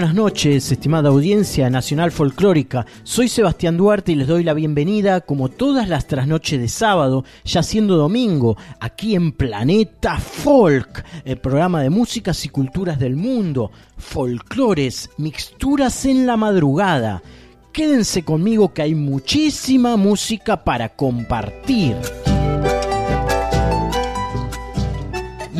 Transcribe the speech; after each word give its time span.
Buenas 0.00 0.14
noches, 0.14 0.72
estimada 0.72 1.10
audiencia 1.10 1.68
nacional 1.68 2.10
folclórica. 2.10 2.86
Soy 3.02 3.28
Sebastián 3.28 3.76
Duarte 3.76 4.12
y 4.12 4.14
les 4.14 4.28
doy 4.28 4.42
la 4.42 4.54
bienvenida, 4.54 5.20
como 5.20 5.50
todas 5.50 5.90
las 5.90 6.06
trasnoches 6.06 6.58
de 6.58 6.68
sábado, 6.68 7.26
ya 7.44 7.62
siendo 7.62 7.98
domingo, 7.98 8.56
aquí 8.80 9.14
en 9.14 9.32
Planeta 9.32 10.16
Folk, 10.16 11.04
el 11.26 11.36
programa 11.36 11.82
de 11.82 11.90
músicas 11.90 12.46
y 12.46 12.48
culturas 12.48 12.98
del 12.98 13.14
mundo, 13.14 13.72
folclores, 13.98 15.10
mixturas 15.18 16.06
en 16.06 16.24
la 16.24 16.38
madrugada. 16.38 17.22
Quédense 17.70 18.22
conmigo 18.22 18.72
que 18.72 18.80
hay 18.80 18.94
muchísima 18.94 19.98
música 19.98 20.64
para 20.64 20.96
compartir. 20.96 21.94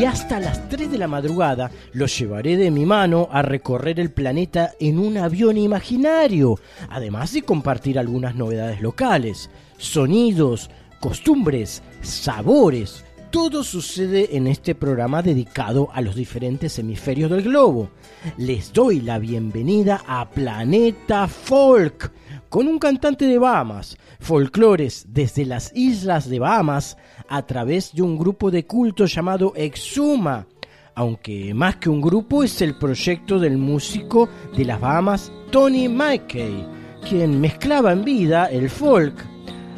Y 0.00 0.06
hasta 0.06 0.40
las 0.40 0.66
3 0.70 0.92
de 0.92 0.96
la 0.96 1.08
madrugada 1.08 1.70
los 1.92 2.18
llevaré 2.18 2.56
de 2.56 2.70
mi 2.70 2.86
mano 2.86 3.28
a 3.30 3.42
recorrer 3.42 4.00
el 4.00 4.10
planeta 4.10 4.72
en 4.80 4.98
un 4.98 5.18
avión 5.18 5.58
imaginario, 5.58 6.58
además 6.88 7.34
de 7.34 7.42
compartir 7.42 7.98
algunas 7.98 8.34
novedades 8.34 8.80
locales, 8.80 9.50
sonidos, 9.76 10.70
costumbres, 11.00 11.82
sabores. 12.00 13.04
Todo 13.30 13.62
sucede 13.62 14.34
en 14.38 14.46
este 14.46 14.74
programa 14.74 15.20
dedicado 15.20 15.90
a 15.92 16.00
los 16.00 16.14
diferentes 16.14 16.78
hemisferios 16.78 17.30
del 17.30 17.42
globo. 17.42 17.90
Les 18.38 18.72
doy 18.72 19.02
la 19.02 19.18
bienvenida 19.18 20.02
a 20.06 20.30
Planeta 20.30 21.28
Folk, 21.28 22.10
con 22.48 22.68
un 22.68 22.78
cantante 22.78 23.26
de 23.26 23.38
Bahamas, 23.38 23.98
folclores 24.18 25.04
desde 25.10 25.44
las 25.44 25.72
islas 25.74 26.28
de 26.28 26.38
Bahamas 26.38 26.96
a 27.30 27.42
través 27.46 27.94
de 27.94 28.02
un 28.02 28.18
grupo 28.18 28.50
de 28.50 28.66
culto 28.66 29.06
llamado 29.06 29.52
Exuma, 29.54 30.46
aunque 30.96 31.54
más 31.54 31.76
que 31.76 31.88
un 31.88 32.00
grupo 32.00 32.42
es 32.42 32.60
el 32.60 32.76
proyecto 32.76 33.38
del 33.38 33.56
músico 33.56 34.28
de 34.56 34.64
las 34.64 34.80
Bahamas 34.80 35.32
Tony 35.52 35.88
Mackey, 35.88 36.66
quien 37.08 37.40
mezclaba 37.40 37.92
en 37.92 38.04
vida 38.04 38.46
el 38.46 38.68
folk, 38.68 39.14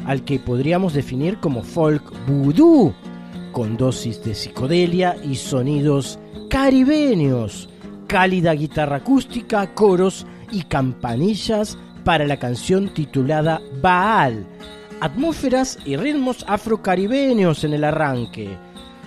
al 0.05 0.25
que 0.25 0.39
podríamos 0.39 0.93
definir 0.93 1.37
como 1.37 1.61
folk 1.61 2.03
voodoo, 2.27 2.93
con 3.51 3.77
dosis 3.77 4.23
de 4.23 4.33
psicodelia 4.33 5.15
y 5.23 5.35
sonidos 5.35 6.17
caribeños, 6.49 7.69
cálida 8.07 8.53
guitarra 8.53 8.97
acústica, 8.97 9.75
coros 9.75 10.25
y 10.51 10.63
campanillas 10.63 11.77
para 12.03 12.25
la 12.25 12.37
canción 12.37 12.93
titulada 12.95 13.61
Baal, 13.79 14.47
atmósferas 15.03 15.77
y 15.83 15.97
ritmos 15.97 16.45
afrocaribeños 16.47 17.65
en 17.65 17.73
el 17.73 17.83
arranque. 17.83 18.57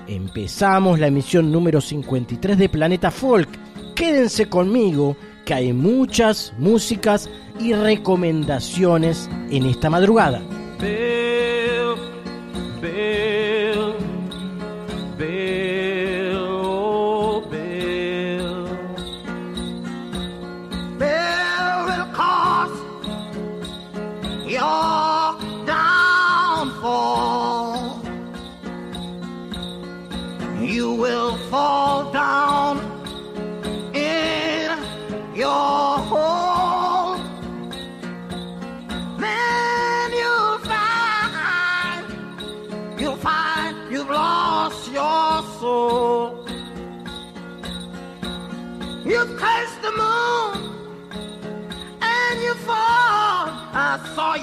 Empezamos 0.07 1.01
la 1.01 1.07
emisión 1.07 1.51
número 1.51 1.81
53 1.81 2.59
de 2.59 2.69
Planeta 2.69 3.11
Folk. 3.11 3.49
Quédense 3.95 4.47
conmigo 4.47 5.17
que 5.47 5.55
hay 5.55 5.73
muchas 5.73 6.53
músicas 6.59 7.31
y 7.59 7.73
recomendaciones 7.73 9.31
en 9.51 9.65
esta 9.65 9.89
madrugada. 9.89 10.43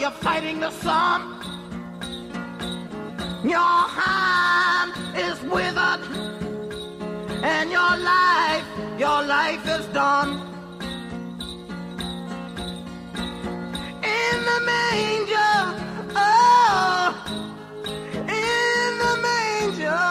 You're 0.03 0.11
fighting 0.11 0.59
the 0.59 0.69
sun. 0.69 1.21
Your 3.43 3.79
hand 4.01 4.91
is 5.15 5.41
withered, 5.43 6.03
and 7.41 7.71
your 7.71 7.95
life, 8.13 8.65
your 8.99 9.23
life 9.23 9.65
is 9.65 9.85
done. 9.93 10.31
In 14.19 14.35
the 14.49 14.59
manger, 14.71 15.55
oh, 16.15 17.07
in 18.41 18.89
the 19.03 19.13
manger, 19.27 20.05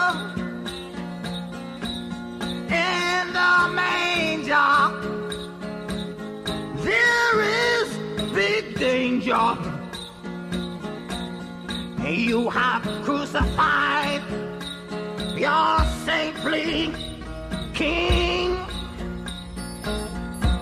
in 2.73 3.33
the 3.33 3.69
manger, 3.75 4.32
there 6.83 7.41
is 7.41 7.97
big 8.33 8.77
danger. 8.77 9.57
You 12.05 12.49
have 12.49 12.83
crucified 13.05 14.21
your 15.37 15.79
saintly 16.05 16.93
king. 17.73 18.55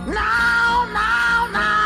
Now, 0.07 0.87
now, 0.93 1.47
now, 1.51 1.80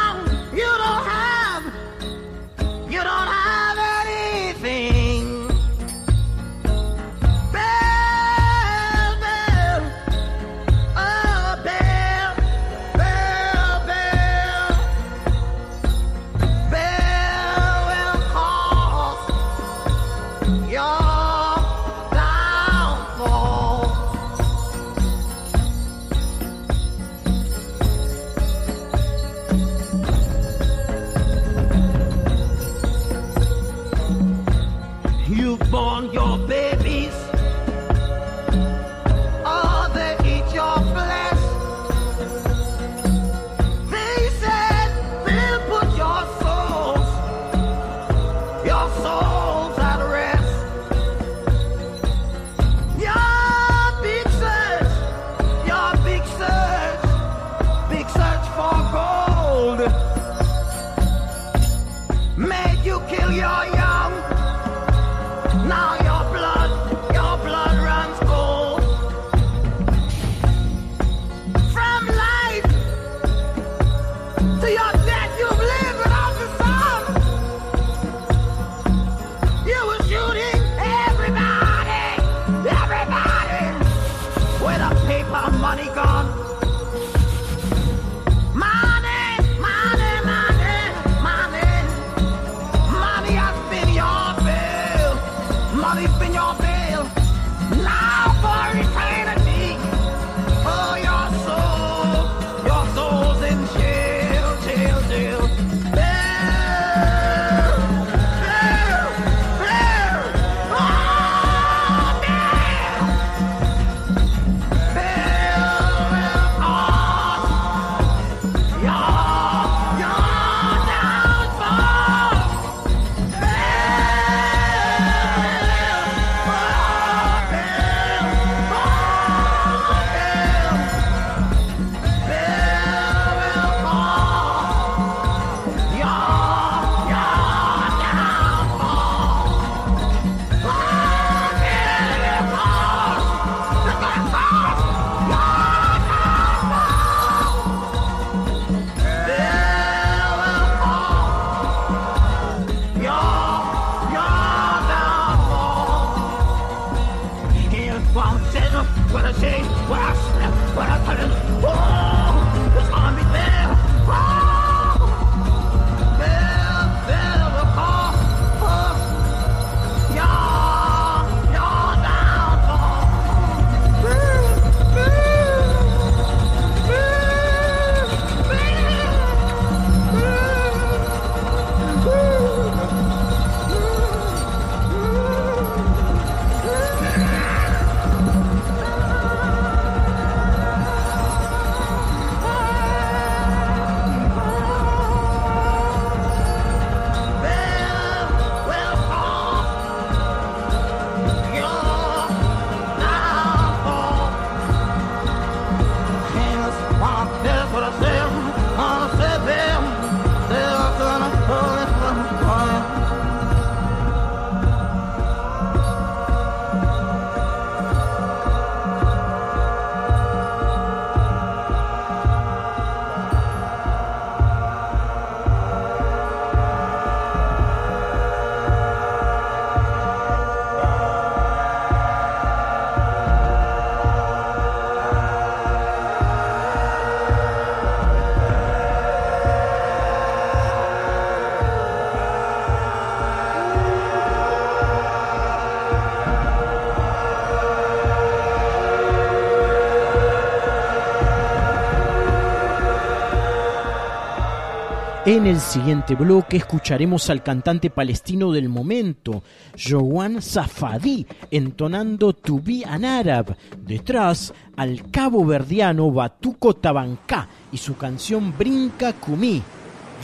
En 255.26 255.48
el 255.48 255.60
siguiente 255.60 256.14
bloque 256.14 256.58
escucharemos 256.58 257.32
al 257.32 257.42
cantante 257.42 257.90
palestino 257.90 258.52
del 258.52 258.70
momento, 258.70 259.42
Joan 259.76 260.40
Safadi, 260.40 261.26
entonando 261.50 262.34
To 262.34 262.60
Be 262.62 262.84
an 262.86 263.06
Arab. 263.06 263.58
Detrás, 263.88 264.54
al 264.76 265.10
cabo 265.10 265.44
verdiano 265.44 266.12
Batuco 266.12 266.76
Tabancá 266.76 267.50
y 267.72 267.78
su 267.78 267.98
canción 267.98 268.56
Brinca 268.56 269.14
Kumi. 269.14 269.64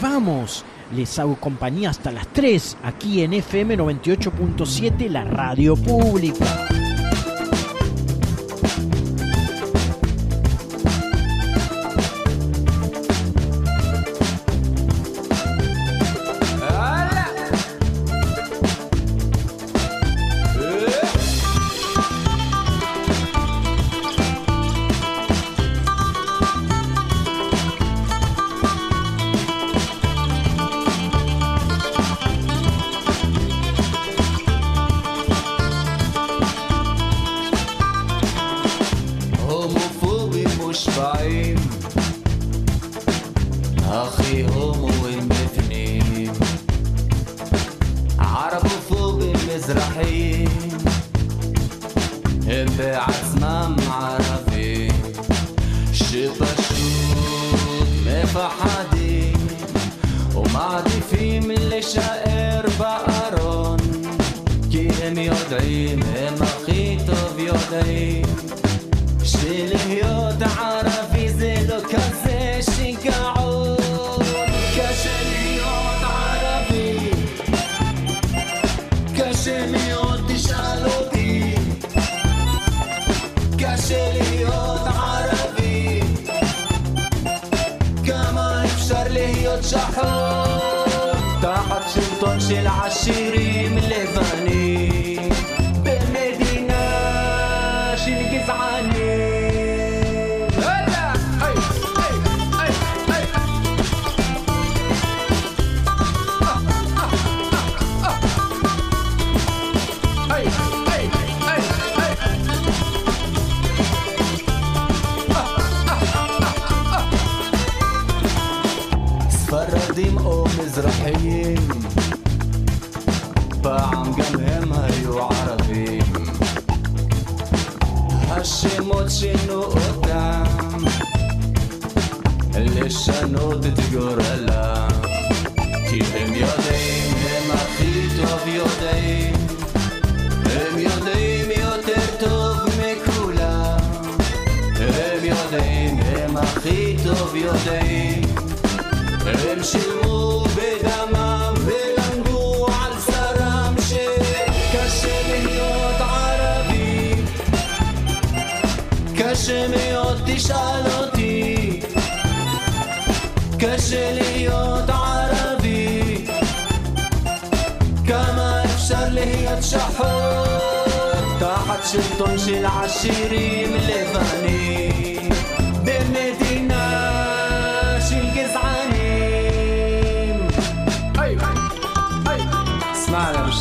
¡Vamos! 0.03 0.63
Les 0.95 1.18
hago 1.18 1.36
compañía 1.36 1.89
hasta 1.89 2.12
las 2.12 2.27
3 2.27 2.77
aquí 2.83 3.24
en 3.24 3.33
FM 3.33 3.80
98.7, 3.80 5.09
la 5.09 5.24
radio 5.24 5.75
pública. 5.75 6.80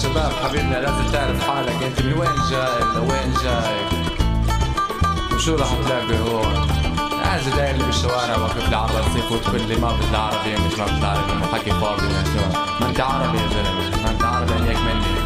بالشباب 0.00 0.32
حبيبنا 0.32 0.76
لازم 0.76 1.12
تعرف 1.12 1.50
حالك. 1.50 1.82
أنت 1.82 2.02
من 2.02 2.12
وين 2.12 2.36
جاي؟ 2.50 2.80
لوين 2.94 3.34
جاي؟ 3.44 3.76
وشو 5.34 5.54
راح 5.54 5.68
تلاقي 5.84 6.18
هون؟ 6.20 6.68
عايز 7.24 7.48
داير 7.48 7.76
لي 7.76 7.84
بالشوارع 7.84 8.36
واقف 8.36 8.68
لي 8.70 8.76
على 8.76 8.90
الرصيف 8.90 9.32
وتقول 9.32 9.62
لي 9.68 9.76
ما 9.76 9.92
بدي 9.92 10.16
عربي 10.16 10.52
مش 10.66 10.78
ما 10.78 10.84
بدي 10.84 11.06
عربي 11.06 11.46
حكي 11.52 11.70
فاضي 11.70 12.06
ما 12.80 12.88
أنت 12.88 13.00
عربي 13.00 13.38
يا 13.38 13.48
زلمة 13.48 14.02
ما 14.02 14.10
أنت 14.10 14.22
عربي 14.22 14.52
هيك 14.52 14.78
مني. 14.78 15.19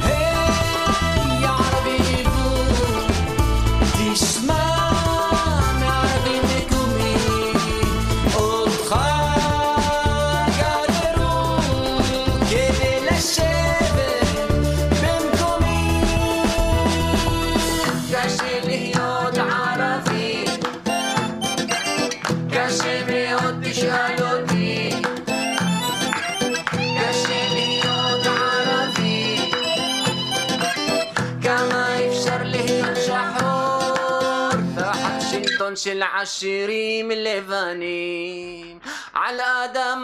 وش 35.85 35.89
العشريم 35.89 37.13
لبنانيم 37.13 38.81
على 39.15 39.43
أدمات 39.65 39.97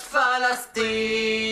فلسطين. 0.00 1.47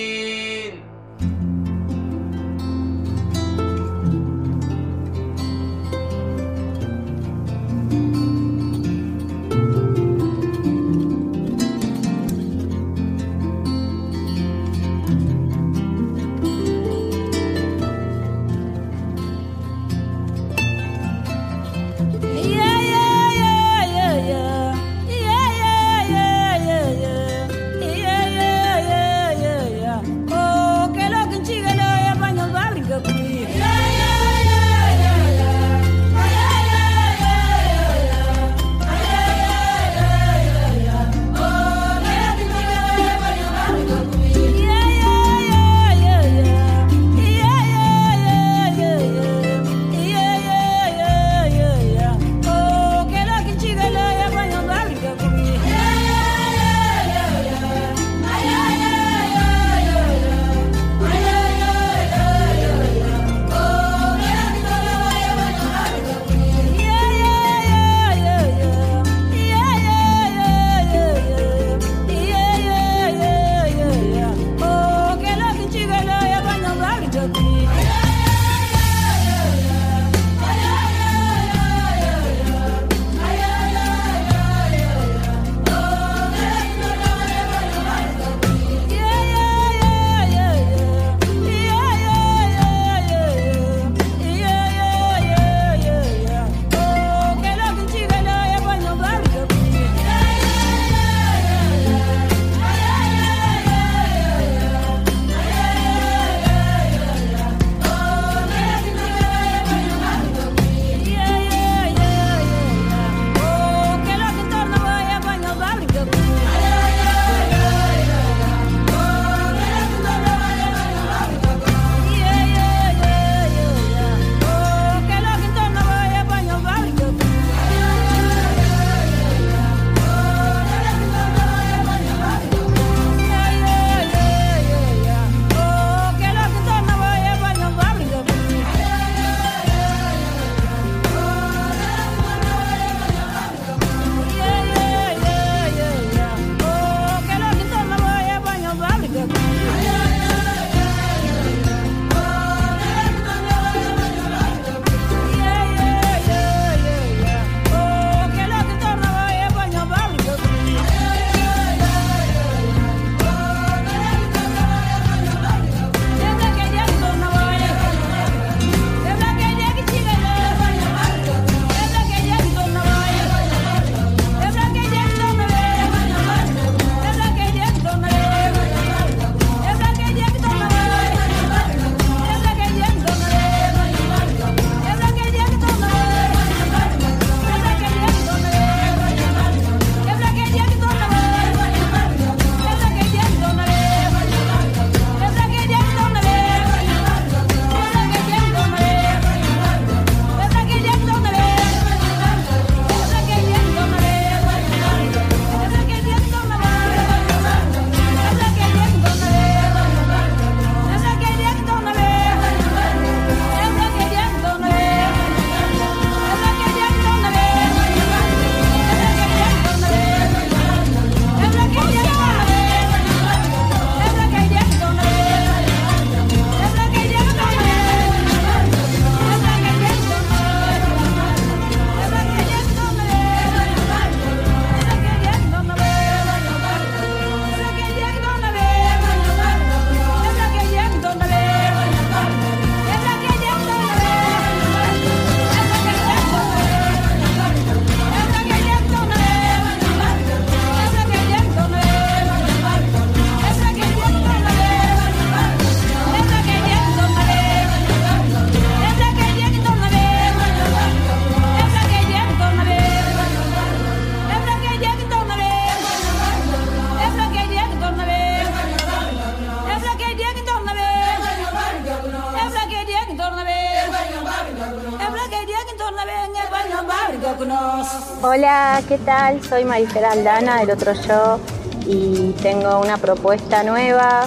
¿Qué 278.96 279.04
tal? 279.04 279.42
Soy 279.42 279.66
Marifera 279.66 280.12
Aldana 280.12 280.60
del 280.60 280.70
otro 280.70 280.94
yo 280.94 281.38
y 281.86 282.30
tengo 282.40 282.80
una 282.80 282.96
propuesta 282.96 283.62
nueva, 283.62 284.26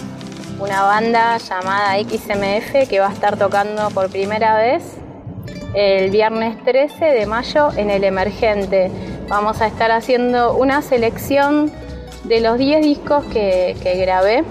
una 0.60 0.84
banda 0.84 1.38
llamada 1.38 1.98
XMF 1.98 2.88
que 2.88 3.00
va 3.00 3.08
a 3.08 3.14
estar 3.14 3.36
tocando 3.36 3.90
por 3.90 4.12
primera 4.12 4.58
vez 4.58 4.84
el 5.74 6.12
viernes 6.12 6.64
13 6.66 7.04
de 7.04 7.26
mayo 7.26 7.70
en 7.78 7.90
el 7.90 8.04
Emergente. 8.04 8.92
Vamos 9.28 9.60
a 9.62 9.66
estar 9.66 9.90
haciendo 9.92 10.54
una 10.54 10.84
selección 10.84 11.72
de 12.26 12.40
los 12.40 12.60
10 12.60 12.84
discos 12.84 13.26
que, 13.26 13.76
grabé 14.00 14.44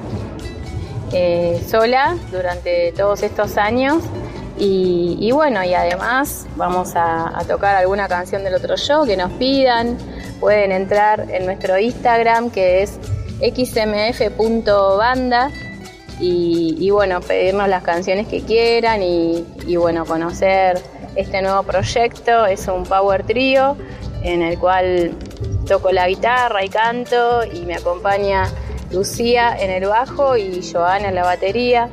eh, 1.12 1.62
sola 1.68 2.16
durante 2.32 2.90
todos 2.90 3.22
estos 3.22 3.56
años. 3.56 4.02
Y, 4.58 5.16
y 5.20 5.30
bueno, 5.30 5.62
y 5.62 5.74
además 5.74 6.48
vamos 6.56 6.96
a, 6.96 7.38
a 7.38 7.44
tocar 7.44 7.76
alguna 7.76 8.08
canción 8.08 8.42
del 8.42 8.54
otro 8.56 8.76
show 8.76 9.06
que 9.06 9.16
nos 9.16 9.30
pidan. 9.34 9.96
Pueden 10.40 10.72
entrar 10.72 11.26
en 11.30 11.46
nuestro 11.46 11.78
Instagram 11.78 12.50
que 12.50 12.82
es 12.82 12.98
xmf.banda 13.40 14.70
y, 16.20 16.76
y 16.78 16.90
bueno, 16.90 17.20
pedirnos 17.20 17.68
las 17.68 17.82
canciones 17.82 18.26
que 18.26 18.42
quieran 18.42 19.02
y, 19.02 19.44
y 19.66 19.76
bueno, 19.76 20.04
conocer 20.04 20.80
este 21.16 21.42
nuevo 21.42 21.62
proyecto. 21.62 22.46
Es 22.46 22.66
un 22.68 22.84
power 22.84 23.24
trio 23.24 23.76
en 24.22 24.42
el 24.42 24.58
cual 24.58 25.12
toco 25.66 25.92
la 25.92 26.08
guitarra 26.08 26.64
y 26.64 26.68
canto 26.68 27.44
y 27.44 27.60
me 27.60 27.74
acompaña 27.74 28.48
Lucía 28.90 29.56
en 29.58 29.70
el 29.70 29.86
bajo 29.86 30.36
y 30.36 30.62
Joana 30.62 31.08
en 31.08 31.14
la 31.14 31.24
batería. 31.24 31.90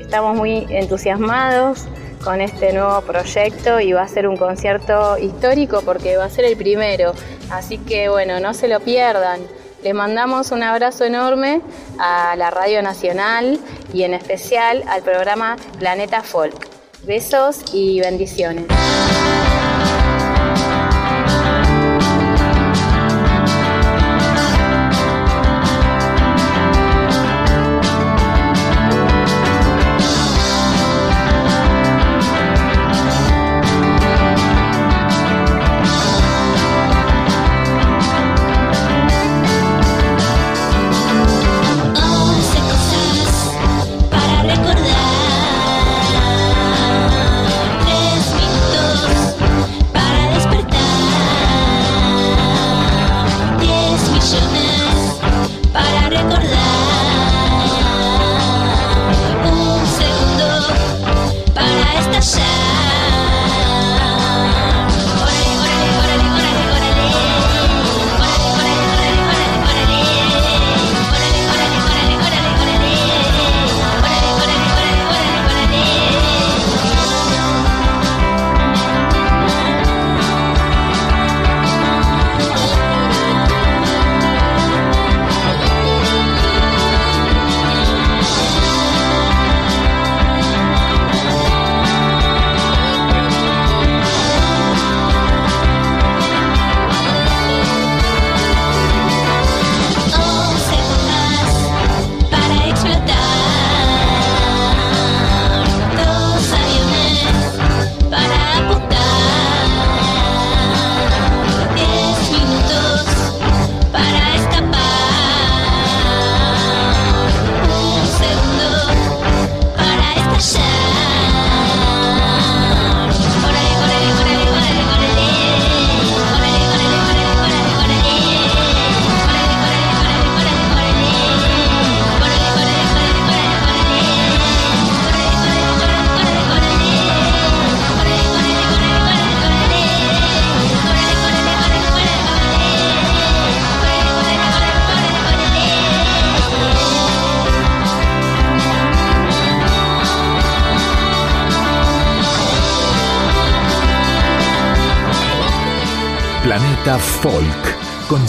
Estamos 0.00 0.36
muy 0.36 0.66
entusiasmados 0.70 1.86
con 2.24 2.40
este 2.40 2.72
nuevo 2.72 3.00
proyecto 3.02 3.80
y 3.80 3.92
va 3.92 4.02
a 4.02 4.08
ser 4.08 4.26
un 4.26 4.36
concierto 4.36 5.18
histórico 5.18 5.82
porque 5.84 6.16
va 6.16 6.24
a 6.24 6.30
ser 6.30 6.44
el 6.44 6.56
primero. 6.56 7.12
Así 7.50 7.78
que 7.78 8.08
bueno, 8.08 8.40
no 8.40 8.54
se 8.54 8.68
lo 8.68 8.80
pierdan. 8.80 9.40
Les 9.82 9.94
mandamos 9.94 10.52
un 10.52 10.62
abrazo 10.62 11.04
enorme 11.04 11.60
a 11.98 12.36
la 12.36 12.50
Radio 12.50 12.82
Nacional 12.82 13.58
y 13.92 14.04
en 14.04 14.14
especial 14.14 14.84
al 14.88 15.02
programa 15.02 15.56
Planeta 15.78 16.22
Folk. 16.22 16.68
Besos 17.04 17.62
y 17.72 18.00
bendiciones. 18.00 18.66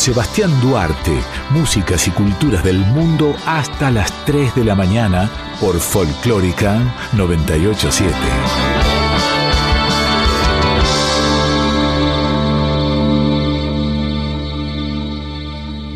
Sebastián 0.03 0.51
Duarte, 0.59 1.17
músicas 1.51 2.09
y 2.09 2.11
culturas 2.11 2.61
del 2.65 2.79
mundo 2.79 3.33
hasta 3.45 3.89
las 3.89 4.11
3 4.25 4.53
de 4.53 4.65
la 4.65 4.75
mañana 4.75 5.31
por 5.61 5.79
Folclórica 5.79 6.93
987. 7.13 8.13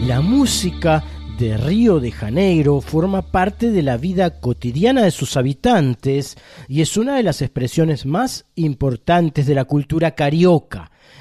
La 0.06 0.22
música 0.22 1.04
de 1.38 1.58
Río 1.58 2.00
de 2.00 2.12
Janeiro 2.12 2.80
forma 2.80 3.24
parte 3.24 3.72
de 3.72 3.84
la 3.84 3.98
vida 3.98 4.39
cotidiana 4.39 5.04
de 5.04 5.12
sus 5.12 5.36
habitantes 5.36 6.38
y 6.70 6.80
es 6.80 6.96
una 6.96 7.17
de 7.17 7.24
las 7.24 7.41
expresiones 7.41 8.06
más 8.06 8.46
importantes 8.56 9.46
de 9.46 9.56
la 9.56 9.65
cultura 9.65 10.12
carioca. 10.12 10.77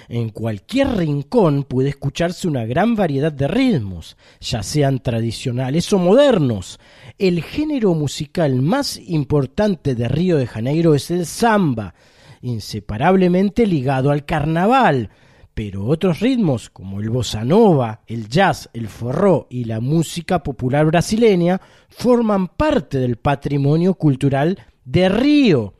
En 0.08 0.30
cualquier 0.30 0.96
rincón 0.96 1.64
puede 1.64 1.88
escucharse 1.88 2.46
una 2.46 2.64
gran 2.64 2.94
variedad 2.94 3.32
de 3.32 3.48
ritmos, 3.48 4.16
ya 4.40 4.62
sean 4.62 5.00
tradicionales 5.00 5.92
o 5.92 5.98
modernos. 5.98 6.78
El 7.18 7.42
género 7.42 7.94
musical 7.94 8.62
más 8.62 8.98
importante 8.98 9.94
de 9.94 10.08
Río 10.08 10.36
de 10.36 10.46
Janeiro 10.46 10.94
es 10.94 11.10
el 11.10 11.26
samba, 11.26 11.94
inseparablemente 12.42 13.66
ligado 13.66 14.10
al 14.10 14.24
carnaval, 14.24 15.10
pero 15.54 15.86
otros 15.86 16.20
ritmos 16.20 16.68
como 16.70 17.00
el 17.00 17.10
bossa 17.10 17.42
nova, 17.44 18.02
el 18.06 18.28
jazz, 18.28 18.68
el 18.74 18.88
forró 18.88 19.46
y 19.48 19.64
la 19.64 19.80
música 19.80 20.42
popular 20.42 20.84
brasileña 20.86 21.60
forman 21.88 22.48
parte 22.48 22.98
del 22.98 23.16
patrimonio 23.16 23.94
cultural 23.94 24.58
de 24.84 25.08
Río. 25.08 25.75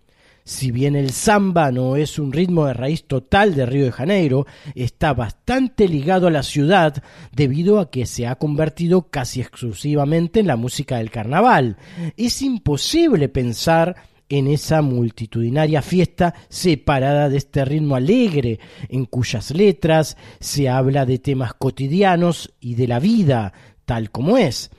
Si 0.46 0.70
bien 0.70 0.94
el 0.94 1.11
samba 1.11 1.72
no 1.72 1.96
es 1.96 2.20
un 2.20 2.32
ritmo 2.32 2.66
de 2.66 2.72
raíz 2.72 3.02
total 3.02 3.56
de 3.56 3.66
Río 3.66 3.87
de 3.87 3.90
Janeiro, 3.90 4.46
está 4.76 5.12
bastante 5.12 5.88
ligado 5.88 6.28
a 6.28 6.30
la 6.30 6.44
ciudad 6.44 7.02
debido 7.32 7.80
a 7.80 7.90
que 7.90 8.06
se 8.06 8.28
ha 8.28 8.37
convertido 8.37 9.11
casi 9.11 9.40
exclusivamente 9.40 10.38
en 10.38 10.46
la 10.46 10.54
música 10.54 10.98
del 10.98 11.11
carnaval. 11.11 11.78
Es 12.16 12.42
imposible 12.42 13.28
pensar 13.28 13.96
en 14.28 14.46
esa 14.46 14.82
multitudinaria 14.82 15.82
fiesta 15.82 16.32
separada 16.48 17.28
de 17.28 17.38
este 17.38 17.64
ritmo 17.64 17.96
alegre, 17.96 18.61
en 18.88 19.04
cuyas 19.04 19.50
letras 19.50 20.16
se 20.38 20.68
habla 20.68 21.06
de 21.06 21.18
temas 21.18 21.54
cotidianos 21.54 22.52
y 22.61 22.76
de 22.76 22.87
la 22.87 23.00
vida, 23.00 23.52
tal 23.85 24.12
como 24.12 24.38
es. 24.38 24.70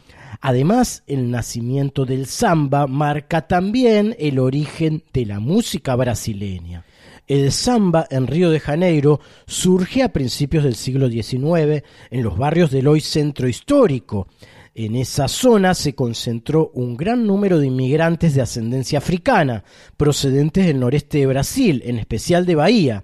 Además, 0.41 1.03
el 1.07 1.31
nacimiento 1.31 2.05
del 2.05 2.25
samba 2.25 2.87
marca 2.87 3.47
también 3.47 4.15
el 4.19 4.39
origen 4.39 5.03
de 5.13 5.25
la 5.25 5.39
música 5.39 5.95
brasileña. 5.95 6.83
El 7.27 7.51
samba 7.51 8.07
en 8.09 8.25
Río 8.25 8.49
de 8.51 8.59
Janeiro 8.61 9.19
surge 9.45 10.01
a 10.01 10.13
principios 10.13 10.63
del 10.63 10.75
siglo 10.75 11.09
XIX 11.09 11.83
en 12.09 12.23
los 12.23 12.37
barrios 12.37 12.71
del 12.71 12.87
hoy 12.87 13.01
centro 13.01 13.49
histórico. 13.49 14.27
En 14.73 14.95
esa 14.95 15.27
zona 15.27 15.73
se 15.73 15.93
concentró 15.93 16.71
un 16.73 16.95
gran 16.95 17.25
número 17.25 17.59
de 17.59 17.67
inmigrantes 17.67 18.33
de 18.33 18.41
ascendencia 18.41 18.99
africana, 18.99 19.63
procedentes 19.97 20.67
del 20.67 20.79
noreste 20.79 21.17
de 21.17 21.25
Brasil, 21.25 21.81
en 21.83 21.97
especial 21.97 22.45
de 22.45 22.55
Bahía. 22.55 23.03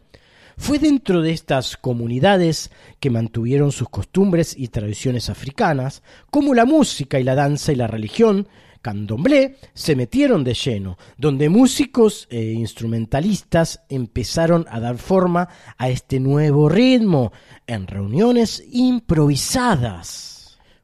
Fue 0.57 0.79
dentro 0.79 1.21
de 1.21 1.31
estas 1.31 1.77
comunidades 1.77 2.71
que 2.99 3.09
mantuvieron 3.09 3.71
sus 3.71 3.89
costumbres 3.89 4.55
y 4.57 4.67
tradiciones 4.67 5.29
africanas, 5.29 6.03
como 6.29 6.53
la 6.53 6.65
música 6.65 7.19
y 7.19 7.23
la 7.23 7.35
danza 7.35 7.71
y 7.71 7.75
la 7.75 7.87
religión, 7.87 8.47
candomblé, 8.81 9.57
se 9.73 9.95
metieron 9.95 10.43
de 10.43 10.53
lleno, 10.53 10.97
donde 11.17 11.49
músicos 11.49 12.27
e 12.29 12.51
instrumentalistas 12.51 13.81
empezaron 13.89 14.65
a 14.69 14.79
dar 14.79 14.97
forma 14.97 15.47
a 15.77 15.89
este 15.89 16.19
nuevo 16.19 16.69
ritmo 16.69 17.31
en 17.65 17.87
reuniones 17.87 18.63
improvisadas. 18.71 20.42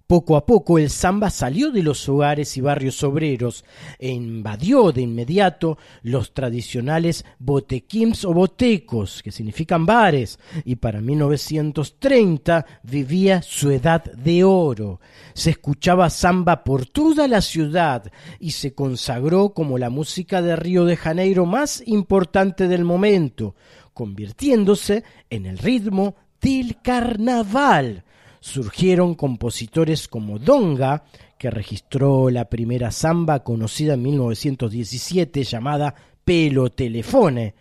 Poco 0.09 0.37
a 0.37 0.43
poco 0.47 0.79
el 0.79 0.89
samba 0.89 1.29
salió 1.29 1.69
de 1.69 1.83
los 1.83 2.09
hogares 2.09 2.57
y 2.57 2.61
barrios 2.61 3.03
obreros 3.03 3.63
e 3.99 4.09
invadió 4.09 4.91
de 4.91 5.01
inmediato 5.01 5.77
los 6.01 6.33
tradicionales 6.33 7.25
botequins 7.37 8.25
o 8.25 8.33
botecos, 8.33 9.21
que 9.21 9.31
significan 9.31 9.85
bares, 9.85 10.39
y 10.65 10.77
para 10.77 10.99
1930 10.99 12.65
vivía 12.81 13.43
su 13.43 13.69
edad 13.69 14.03
de 14.03 14.43
oro. 14.43 14.99
Se 15.35 15.51
escuchaba 15.51 16.09
samba 16.09 16.63
por 16.63 16.87
toda 16.87 17.27
la 17.27 17.41
ciudad 17.41 18.11
y 18.39 18.49
se 18.49 18.73
consagró 18.73 19.53
como 19.53 19.77
la 19.77 19.91
música 19.91 20.41
de 20.41 20.55
Río 20.55 20.85
de 20.85 20.97
Janeiro 20.97 21.45
más 21.45 21.83
importante 21.85 22.67
del 22.67 22.83
momento, 22.83 23.53
convirtiéndose 23.93 25.03
en 25.29 25.45
el 25.45 25.59
ritmo 25.59 26.15
del 26.41 26.81
carnaval 26.81 28.05
surgieron 28.39 29.15
compositores 29.15 30.07
como 30.07 30.39
Donga, 30.39 31.03
que 31.37 31.49
registró 31.49 32.29
la 32.29 32.45
primera 32.45 32.91
samba 32.91 33.43
conocida 33.43 33.93
en 33.93 34.03
1917 34.03 35.43
llamada 35.43 35.95
Pelo 36.23 36.69
Telefone, 36.69 37.55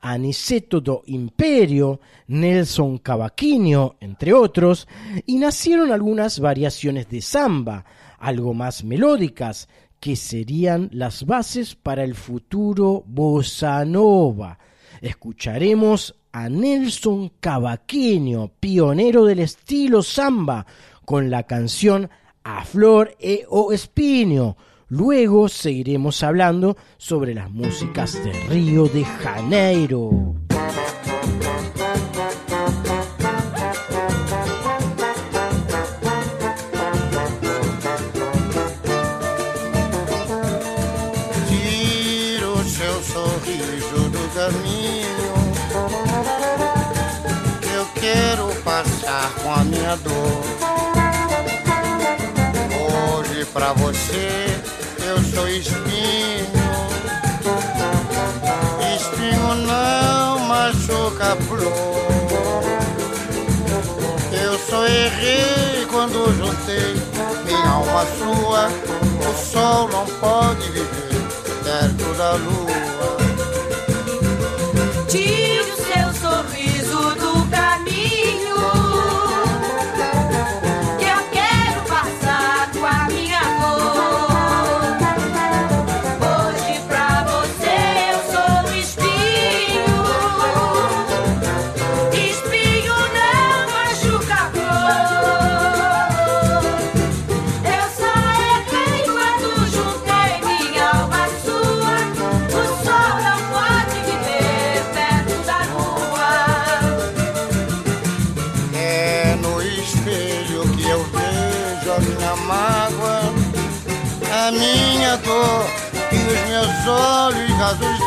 Aniceto 0.00 0.80
do 0.80 1.02
Imperio, 1.06 2.00
Nelson 2.26 2.98
Cavaquinho, 2.98 3.96
entre 4.00 4.32
otros, 4.32 4.88
y 5.26 5.38
nacieron 5.38 5.92
algunas 5.92 6.40
variaciones 6.40 7.08
de 7.08 7.22
samba, 7.22 7.84
algo 8.18 8.52
más 8.52 8.82
melódicas, 8.84 9.68
que 10.00 10.16
serían 10.16 10.90
las 10.92 11.24
bases 11.24 11.76
para 11.76 12.02
el 12.02 12.16
futuro 12.16 13.04
bossa 13.06 13.84
nova. 13.84 14.58
Escucharemos 15.00 16.16
a 16.32 16.48
Nelson 16.48 17.32
Cavaquinho, 17.40 18.50
pionero 18.58 19.24
del 19.24 19.40
estilo 19.40 20.02
samba, 20.02 20.66
con 21.04 21.30
la 21.30 21.44
canción 21.44 22.10
A 22.42 22.64
Flor 22.64 23.14
e 23.20 23.44
o 23.48 23.72
Espinho. 23.72 24.56
Luego 24.88 25.48
seguiremos 25.48 26.22
hablando 26.22 26.76
sobre 26.96 27.34
las 27.34 27.50
músicas 27.50 28.12
de 28.24 28.32
Río 28.48 28.86
de 28.86 29.04
Janeiro. 29.04 30.34
Passar 49.02 49.32
com 49.42 49.52
a 49.52 49.64
minha 49.64 49.96
dor. 49.96 50.42
Hoje 53.18 53.44
pra 53.46 53.72
você 53.72 54.60
eu 55.04 55.18
sou 55.34 55.48
espinho. 55.48 56.46
Espinho 58.96 59.54
não 59.66 60.38
machuca 60.40 61.36
flor. 61.48 61.72
Eu 64.32 64.58
só 64.58 64.86
errei 64.86 65.86
quando 65.90 66.32
juntei 66.36 66.94
minha 67.44 67.68
alma 67.68 68.06
sua. 68.18 68.68
O 69.28 69.52
sol 69.52 69.88
não 69.88 70.06
pode 70.20 70.70
viver 70.70 70.86
perto 71.64 72.14
da 72.16 72.32
lua. 72.34 72.71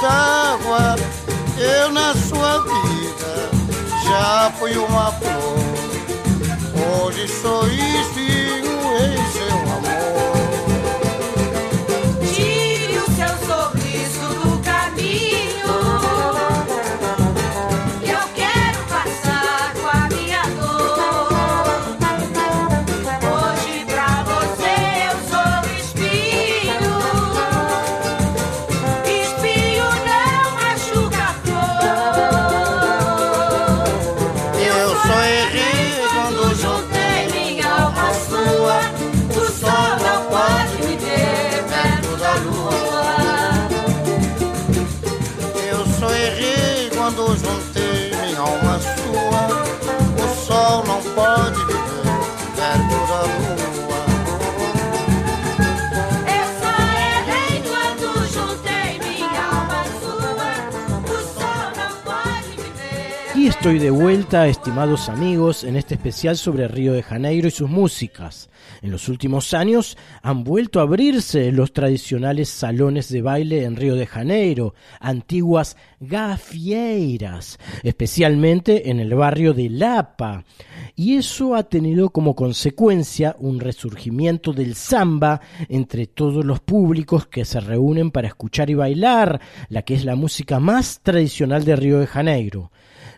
D'água. 0.05 0.95
Eu 1.57 1.91
na 1.91 2.13
sua 2.13 2.59
vida 2.59 3.49
já 4.03 4.51
fui 4.59 4.77
uma 4.77 5.11
flor, 5.13 7.05
hoje 7.05 7.27
sou 7.27 7.67
espinho 7.67 8.75
em 9.01 9.17
seu 9.31 9.74
estoy 63.47 63.77
de 63.77 63.91
vuelta, 63.91 64.47
estimados 64.47 65.07
amigos, 65.07 65.63
en 65.63 65.75
este 65.75 65.93
especial 65.93 66.35
sobre 66.35 66.67
Río 66.67 66.93
de 66.93 67.03
Janeiro 67.03 67.47
y 67.47 67.51
sus 67.51 67.69
músicas. 67.69 68.49
En 68.81 68.89
los 68.89 69.07
últimos 69.07 69.53
años 69.53 69.97
han 70.23 70.43
vuelto 70.43 70.79
a 70.79 70.83
abrirse 70.83 71.51
los 71.51 71.71
tradicionales 71.71 72.49
salones 72.49 73.09
de 73.09 73.21
baile 73.21 73.63
en 73.63 73.75
Río 73.75 73.95
de 73.95 74.07
Janeiro, 74.07 74.73
antiguas 74.99 75.77
gafieiras, 75.99 77.59
especialmente 77.83 78.89
en 78.89 78.99
el 78.99 79.13
barrio 79.13 79.53
de 79.53 79.69
Lapa. 79.69 80.43
Y 80.95 81.17
eso 81.17 81.53
ha 81.53 81.63
tenido 81.63 82.09
como 82.09 82.35
consecuencia 82.35 83.35
un 83.37 83.59
resurgimiento 83.59 84.53
del 84.53 84.73
samba 84.73 85.39
entre 85.69 86.07
todos 86.07 86.43
los 86.43 86.61
públicos 86.61 87.27
que 87.27 87.45
se 87.45 87.59
reúnen 87.59 88.09
para 88.09 88.27
escuchar 88.27 88.71
y 88.71 88.73
bailar, 88.73 89.39
la 89.69 89.83
que 89.83 89.93
es 89.93 90.03
la 90.03 90.15
música 90.15 90.59
más 90.59 91.01
tradicional 91.01 91.63
de 91.63 91.75
Río 91.75 91.99
de 91.99 92.07
Janeiro. 92.07 92.71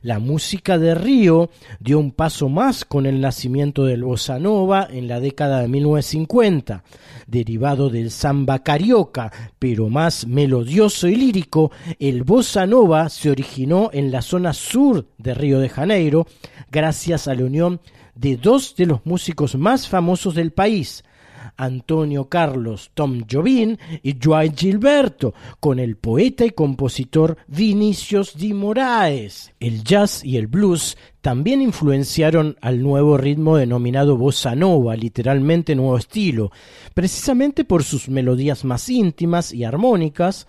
La 0.08 0.20
música 0.20 0.78
de 0.78 0.96
Río 0.96 1.50
dio 1.82 2.00
un 2.00 2.12
paso 2.12 2.48
más 2.48 2.86
con 2.86 3.06
el 3.06 3.20
nacimiento 3.20 3.84
del 3.84 4.06
bossa 4.06 4.40
nova 4.40 4.88
en 4.90 5.10
la 5.10 5.20
década 5.20 5.60
de 5.60 5.68
1950. 5.68 6.86
Derivado 7.28 7.90
del 7.90 8.10
samba 8.10 8.64
carioca, 8.64 9.34
pero 9.60 9.90
más 9.90 10.26
melodioso 10.26 11.10
y 11.10 11.18
lírico, 11.18 11.72
el 12.00 12.24
bossa 12.24 12.66
nova 12.66 13.10
se 13.10 13.30
originó 13.30 13.90
en 13.92 14.10
la 14.10 14.22
zona 14.22 14.54
sur 14.54 15.10
de 15.18 15.34
Río 15.34 15.60
de 15.60 15.68
Janeiro 15.68 16.26
gracias 16.72 17.28
a 17.28 17.36
la 17.36 17.44
unión 17.44 17.82
de 18.16 18.38
dos 18.38 18.78
de 18.78 18.86
los 18.86 19.06
músicos 19.06 19.56
más 19.56 19.90
famosos 19.90 20.36
del 20.36 20.54
país, 20.54 21.04
Antonio 21.56 22.26
Carlos 22.26 22.92
Tom 22.94 23.24
Jobim 23.30 23.78
y 24.04 24.16
Joao 24.22 24.52
Gilberto, 24.56 25.34
con 25.60 25.80
el 25.80 25.96
poeta 25.98 26.46
y 26.46 26.52
compositor 26.52 27.38
Vinicius 27.48 28.38
de 28.38 28.54
Moraes. 28.54 29.54
El 29.60 29.84
jazz 29.84 30.24
y 30.24 30.38
el 30.38 30.48
blues 30.48 30.98
también 31.22 31.62
influenciaron 31.62 32.58
al 32.62 32.82
nuevo 32.82 33.18
ritmo 33.18 33.58
denominado 33.58 34.18
bossa 34.18 34.56
nova, 34.56 34.96
literalmente 34.96 35.76
nuevo 35.76 35.98
estilo, 35.98 36.52
precisamente 36.94 37.66
por 37.66 37.84
sus 37.84 38.10
melodías 38.10 38.64
más 38.64 38.90
íntimas 38.90 39.54
y 39.54 39.64
armónicas, 39.64 40.48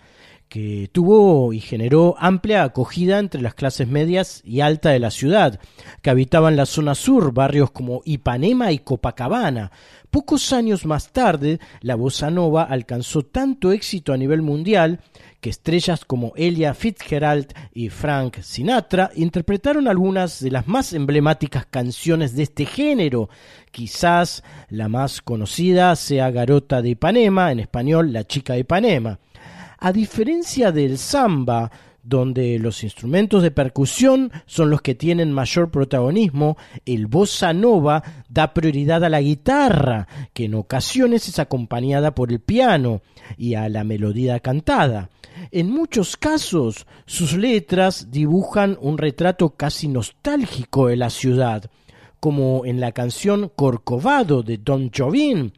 que 0.49 0.89
tuvo 0.91 1.53
y 1.53 1.59
generó 1.59 2.15
amplia 2.17 2.63
acogida 2.63 3.19
entre 3.19 3.41
las 3.41 3.53
clases 3.53 3.87
medias 3.87 4.41
y 4.43 4.61
alta 4.61 4.89
de 4.89 4.99
la 4.99 5.11
ciudad, 5.11 5.59
que 6.01 6.09
habitaban 6.09 6.55
la 6.55 6.65
zona 6.65 6.95
sur, 6.95 7.31
barrios 7.33 7.69
como 7.69 8.01
Ipanema 8.03 8.71
y 8.71 8.79
Copacabana. 8.79 9.71
Pocos 10.09 10.51
años 10.51 10.87
más 10.87 11.11
tarde, 11.11 11.59
la 11.81 11.93
bossa 11.93 12.31
nova 12.31 12.63
alcanzó 12.63 13.21
tanto 13.21 13.71
éxito 13.71 14.11
a 14.11 14.17
nivel 14.17 14.41
mundial 14.41 15.01
que 15.39 15.51
estrellas 15.51 16.03
como 16.03 16.33
Elia 16.35 16.73
Fitzgerald 16.73 17.53
y 17.71 17.89
Frank 17.89 18.39
Sinatra 18.41 19.11
interpretaron 19.15 19.87
algunas 19.87 20.39
de 20.39 20.49
las 20.49 20.67
más 20.67 20.93
emblemáticas 20.93 21.67
canciones 21.67 22.35
de 22.35 22.43
este 22.43 22.65
género. 22.65 23.29
Quizás 23.71 24.43
la 24.69 24.89
más 24.89 25.21
conocida 25.21 25.95
sea 25.95 26.31
Garota 26.31 26.81
de 26.81 26.89
Ipanema, 26.89 27.51
en 27.51 27.59
español 27.59 28.11
La 28.11 28.25
chica 28.25 28.53
de 28.53 28.59
Ipanema. 28.61 29.19
A 29.81 29.93
diferencia 29.93 30.71
del 30.71 30.97
samba, 30.97 31.71
donde 32.03 32.59
los 32.59 32.83
instrumentos 32.83 33.43
de 33.43 33.51
percusión 33.51 34.31
son 34.45 34.69
los 34.69 34.81
que 34.81 34.95
tienen 34.95 35.31
mayor 35.31 35.71
protagonismo, 35.71 36.57
el 36.85 37.07
bossa 37.07 37.53
nova 37.53 38.03
da 38.27 38.53
prioridad 38.53 39.03
a 39.03 39.09
la 39.09 39.21
guitarra, 39.21 40.07
que 40.33 40.45
en 40.45 40.55
ocasiones 40.55 41.29
es 41.29 41.39
acompañada 41.39 42.15
por 42.15 42.31
el 42.31 42.39
piano, 42.39 43.01
y 43.37 43.53
a 43.53 43.69
la 43.69 43.83
melodía 43.83 44.39
cantada. 44.39 45.09
En 45.51 45.69
muchos 45.69 46.17
casos, 46.17 46.85
sus 47.05 47.37
letras 47.37 48.11
dibujan 48.11 48.77
un 48.81 48.97
retrato 48.97 49.51
casi 49.51 49.87
nostálgico 49.87 50.87
de 50.87 50.97
la 50.97 51.09
ciudad, 51.09 51.69
como 52.19 52.65
en 52.65 52.81
la 52.81 52.91
canción 52.91 53.49
Corcovado 53.55 54.43
de 54.43 54.57
Don 54.57 54.91
Jobim 54.93 55.51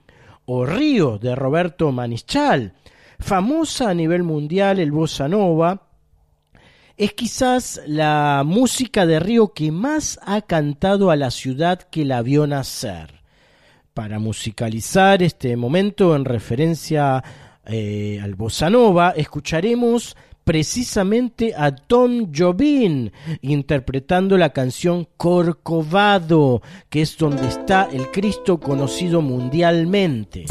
o 0.45 0.65
Río 0.65 1.17
de 1.17 1.33
Roberto 1.33 1.91
Manischal, 1.91 2.73
famosa 3.21 3.89
a 3.89 3.93
nivel 3.93 4.23
mundial 4.23 4.79
el 4.79 4.91
bossa 4.91 5.27
nova, 5.27 5.87
es 6.97 7.13
quizás 7.13 7.81
la 7.87 8.43
música 8.45 9.05
de 9.05 9.19
Río 9.19 9.53
que 9.53 9.71
más 9.71 10.19
ha 10.23 10.41
cantado 10.41 11.09
a 11.09 11.15
la 11.15 11.31
ciudad 11.31 11.79
que 11.79 12.05
la 12.05 12.21
vio 12.21 12.45
nacer. 12.45 13.21
Para 13.93 14.19
musicalizar 14.19 15.23
este 15.23 15.55
momento 15.57 16.15
en 16.15 16.25
referencia 16.25 17.23
eh, 17.65 18.19
al 18.21 18.35
bossa 18.35 18.69
nova, 18.69 19.13
escucharemos 19.15 20.15
precisamente 20.43 21.53
a 21.55 21.73
Tom 21.73 22.31
Jobim 22.35 23.09
interpretando 23.41 24.37
la 24.37 24.51
canción 24.51 25.07
Corcovado, 25.17 26.61
que 26.89 27.01
es 27.01 27.17
donde 27.17 27.47
está 27.47 27.87
el 27.91 28.11
Cristo 28.11 28.59
conocido 28.59 29.21
mundialmente. 29.21 30.45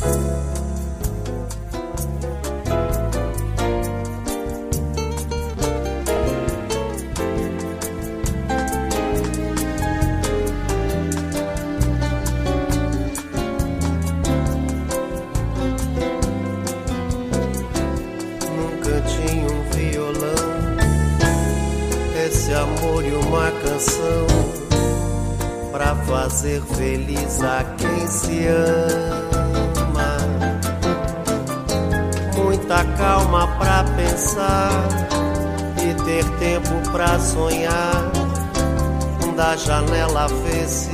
Janela 39.65 40.27
vê-se 40.29 40.91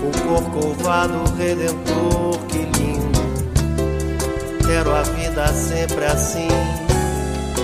o 0.00 0.10
corcovado 0.28 1.24
redentor, 1.36 2.38
que 2.48 2.58
lindo. 2.78 3.20
Quero 4.66 4.94
a 4.94 5.02
vida 5.02 5.46
sempre 5.48 6.04
assim, 6.04 6.48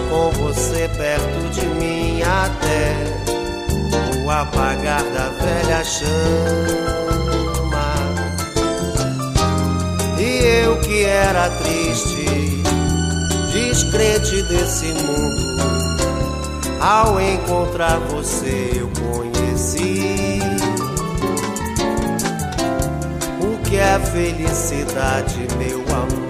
com 0.09 0.31
você 0.43 0.91
perto 0.97 1.51
de 1.53 1.67
mim 1.67 2.23
até 2.23 2.95
o 4.25 4.31
apagar 4.31 5.05
da 5.05 5.29
velha 5.41 5.85
chama. 5.85 6.11
E 10.19 10.65
eu 10.65 10.81
que 10.81 11.05
era 11.05 11.51
triste, 11.51 12.63
descrente 13.53 14.43
desse 14.43 14.87
mundo, 14.87 15.61
ao 16.81 17.21
encontrar 17.21 17.99
você 18.01 18.73
eu 18.75 18.89
conheci 19.01 19.30
é 23.81 23.99
felicidade, 23.99 25.39
meu 25.59 25.81
amor. 25.97 26.30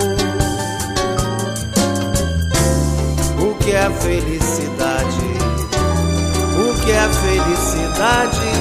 Que 3.63 3.71
é 3.71 3.89
felicidade? 3.89 5.21
O 6.57 6.73
que 6.83 6.91
é 6.91 7.09
felicidade? 7.23 8.51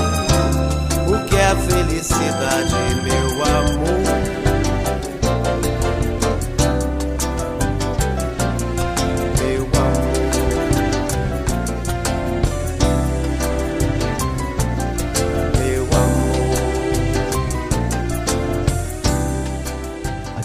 O 1.09 1.25
que 1.27 1.37
é 1.37 1.57
felicidade, 1.57 2.75
meu 3.03 3.45
amor? 3.45 4.00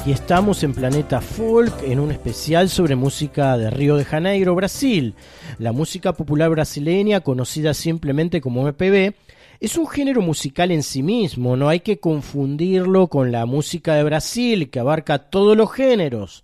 Aquí 0.05 0.11
estamos 0.11 0.61
en 0.61 0.75
Planeta 0.75 1.19
Folk 1.19 1.81
en 1.81 1.99
un 1.99 2.11
especial 2.11 2.69
sobre 2.69 2.95
música 2.95 3.57
de 3.57 3.71
Río 3.71 3.97
de 3.97 4.05
Janeiro, 4.05 4.53
Brasil. 4.53 5.15
La 5.57 5.71
música 5.71 6.13
popular 6.13 6.51
brasileña, 6.51 7.21
conocida 7.21 7.73
simplemente 7.73 8.39
como 8.39 8.61
MPB, 8.61 9.15
es 9.59 9.77
un 9.77 9.87
género 9.87 10.21
musical 10.21 10.69
en 10.69 10.83
sí 10.83 11.01
mismo, 11.01 11.57
no 11.57 11.69
hay 11.69 11.79
que 11.79 11.99
confundirlo 11.99 13.07
con 13.07 13.31
la 13.31 13.47
música 13.47 13.95
de 13.95 14.03
Brasil, 14.03 14.69
que 14.69 14.77
abarca 14.77 15.17
todos 15.17 15.57
los 15.57 15.71
géneros. 15.71 16.43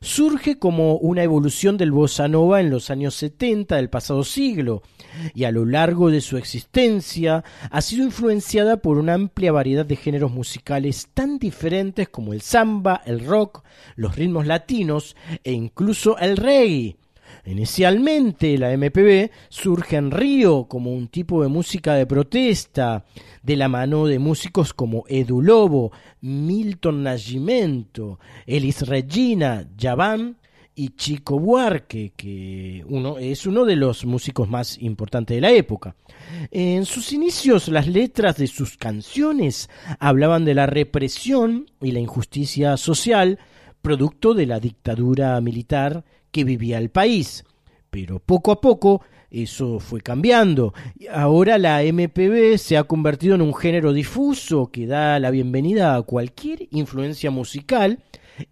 Surge 0.00 0.58
como 0.58 0.96
una 0.96 1.22
evolución 1.22 1.76
del 1.76 1.92
bossa 1.92 2.28
nova 2.28 2.60
en 2.60 2.70
los 2.70 2.90
años 2.90 3.14
70 3.14 3.76
del 3.76 3.90
pasado 3.90 4.24
siglo, 4.24 4.82
y 5.34 5.44
a 5.44 5.52
lo 5.52 5.64
largo 5.64 6.10
de 6.10 6.20
su 6.20 6.36
existencia 6.36 7.44
ha 7.70 7.80
sido 7.80 8.04
influenciada 8.04 8.78
por 8.78 8.98
una 8.98 9.14
amplia 9.14 9.52
variedad 9.52 9.86
de 9.86 9.96
géneros 9.96 10.32
musicales 10.32 11.08
tan 11.14 11.38
diferentes 11.38 12.08
como 12.08 12.32
el 12.32 12.40
samba, 12.40 13.02
el 13.04 13.24
rock, 13.24 13.64
los 13.96 14.16
ritmos 14.16 14.46
latinos 14.46 15.16
e 15.42 15.52
incluso 15.52 16.18
el 16.18 16.36
reggae. 16.36 16.96
Inicialmente 17.46 18.56
la 18.56 18.74
MPB 18.76 19.30
surge 19.48 19.96
en 19.96 20.10
Río 20.10 20.64
como 20.64 20.92
un 20.94 21.08
tipo 21.08 21.42
de 21.42 21.48
música 21.48 21.94
de 21.94 22.06
protesta, 22.06 23.04
de 23.42 23.56
la 23.56 23.68
mano 23.68 24.06
de 24.06 24.18
músicos 24.18 24.72
como 24.72 25.04
Edu 25.08 25.42
Lobo, 25.42 25.92
Milton 26.22 27.02
Nascimento, 27.02 28.18
Elis 28.46 28.86
Regina, 28.86 29.68
Javan 29.78 30.38
y 30.74 30.90
Chico 30.96 31.38
Buarque, 31.38 32.12
que 32.16 32.82
uno, 32.88 33.18
es 33.18 33.46
uno 33.46 33.64
de 33.66 33.76
los 33.76 34.06
músicos 34.06 34.48
más 34.48 34.80
importantes 34.80 35.36
de 35.36 35.40
la 35.42 35.52
época. 35.52 35.94
En 36.50 36.86
sus 36.86 37.12
inicios, 37.12 37.68
las 37.68 37.86
letras 37.86 38.38
de 38.38 38.46
sus 38.46 38.78
canciones 38.78 39.68
hablaban 40.00 40.46
de 40.46 40.54
la 40.54 40.66
represión 40.66 41.70
y 41.82 41.92
la 41.92 42.00
injusticia 42.00 42.76
social, 42.78 43.38
producto 43.82 44.32
de 44.32 44.46
la 44.46 44.60
dictadura 44.60 45.38
militar 45.42 46.04
que 46.34 46.42
vivía 46.42 46.78
el 46.78 46.90
país. 46.90 47.44
Pero 47.90 48.18
poco 48.18 48.50
a 48.50 48.60
poco 48.60 49.02
eso 49.30 49.78
fue 49.78 50.00
cambiando. 50.00 50.74
Ahora 51.12 51.58
la 51.58 51.80
MPB 51.84 52.58
se 52.58 52.76
ha 52.76 52.82
convertido 52.84 53.36
en 53.36 53.40
un 53.40 53.54
género 53.54 53.92
difuso 53.92 54.66
que 54.66 54.88
da 54.88 55.20
la 55.20 55.30
bienvenida 55.30 55.94
a 55.94 56.02
cualquier 56.02 56.66
influencia 56.72 57.30
musical 57.30 58.00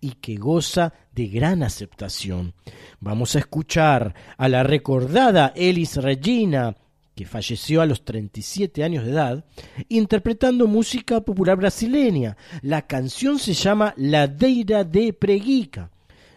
y 0.00 0.12
que 0.12 0.36
goza 0.36 0.92
de 1.12 1.26
gran 1.26 1.64
aceptación. 1.64 2.54
Vamos 3.00 3.34
a 3.34 3.40
escuchar 3.40 4.14
a 4.36 4.48
la 4.48 4.62
recordada 4.62 5.52
Elis 5.56 5.96
Regina, 5.96 6.76
que 7.16 7.26
falleció 7.26 7.82
a 7.82 7.86
los 7.86 8.04
37 8.04 8.84
años 8.84 9.04
de 9.04 9.10
edad, 9.10 9.44
interpretando 9.88 10.68
música 10.68 11.20
popular 11.20 11.56
brasileña. 11.56 12.36
La 12.60 12.86
canción 12.86 13.40
se 13.40 13.54
llama 13.54 13.92
Ladeira 13.96 14.84
de 14.84 15.12
Preguica. 15.12 15.91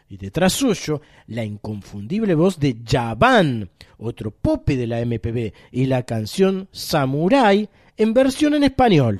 Y 0.07 0.17
detrás 0.17 0.53
suyo, 0.53 1.01
la 1.27 1.43
inconfundible 1.43 2.35
voz 2.35 2.59
de 2.59 2.77
Javan, 2.85 3.71
otro 3.97 4.29
pope 4.29 4.77
de 4.77 4.85
la 4.85 5.03
MPB, 5.03 5.51
y 5.71 5.85
la 5.87 6.03
canción 6.03 6.67
Samurai 6.71 7.67
en 7.97 8.13
versión 8.13 8.53
en 8.53 8.63
español. 8.63 9.19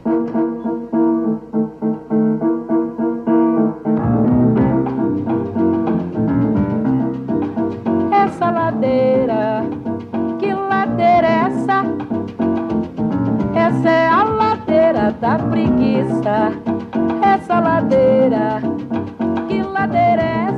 Essa 8.14 8.52
ladeira, 8.52 9.64
que 10.40 10.54
ladeira 10.54 11.28
é 11.28 11.48
essa? 11.48 11.84
Essa 13.56 13.90
é 13.90 14.08
a 14.08 14.24
ladeira 14.24 15.12
da 15.14 15.40
preguiça. 15.40 16.52
Essa 17.24 17.60
ladeira, 17.60 18.62
que 19.48 19.64
ladeira 19.64 20.22
é 20.22 20.55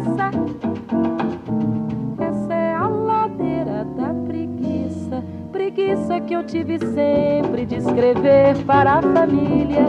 Preguiça 5.87 6.19
que 6.19 6.33
eu 6.33 6.43
tive 6.43 6.79
sempre 6.79 7.65
de 7.65 7.75
escrever 7.75 8.57
para 8.65 8.95
a 8.95 9.01
família 9.01 9.85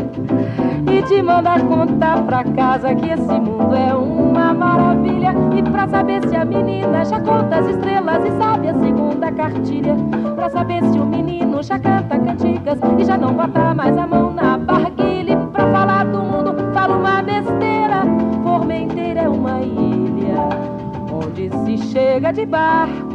e 0.88 1.02
de 1.02 1.20
mandar 1.20 1.60
contar 1.62 2.22
pra 2.22 2.44
casa 2.44 2.94
que 2.94 3.10
esse 3.10 3.32
mundo 3.40 3.74
é 3.74 3.92
uma 3.92 4.54
maravilha. 4.54 5.34
E 5.56 5.60
pra 5.60 5.88
saber 5.88 6.22
se 6.28 6.36
a 6.36 6.44
menina 6.44 7.04
já 7.04 7.20
conta 7.20 7.56
as 7.56 7.66
estrelas 7.66 8.24
e 8.24 8.30
sabe 8.38 8.68
a 8.68 8.74
segunda 8.74 9.32
cartilha. 9.32 9.96
Pra 10.36 10.48
saber 10.48 10.84
se 10.84 11.00
o 11.00 11.04
menino 11.04 11.60
já 11.64 11.80
canta 11.80 12.16
cantigas 12.16 12.78
e 12.96 13.04
já 13.04 13.18
não 13.18 13.34
bota 13.34 13.74
mais 13.74 13.98
a 13.98 14.06
mão 14.06 14.32
na 14.32 14.56
barguilha. 14.56 15.32
E 15.32 15.46
Pra 15.52 15.72
falar 15.72 16.04
do 16.04 16.18
mundo, 16.18 16.54
fala 16.72 16.96
uma 16.96 17.22
besteira. 17.22 18.04
Formenteira 18.44 19.22
é 19.22 19.28
uma 19.28 19.60
ilha 19.62 20.78
onde 21.12 21.50
se 21.64 21.78
chega 21.88 22.32
de 22.32 22.46
barco, 22.46 23.07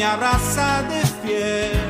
me 0.00 0.06
abraza 0.06 0.82
de 0.88 1.00
fiebre. 1.20 1.89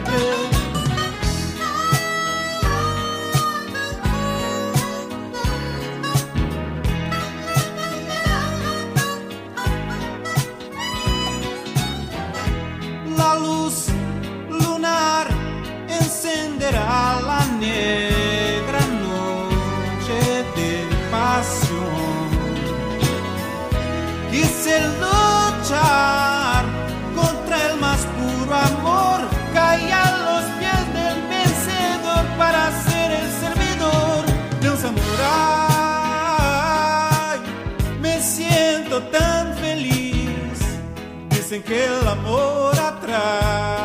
Dicen 41.50 41.64
que 41.64 41.84
el 41.84 42.06
amor 42.06 42.78
atrae. 42.78 43.79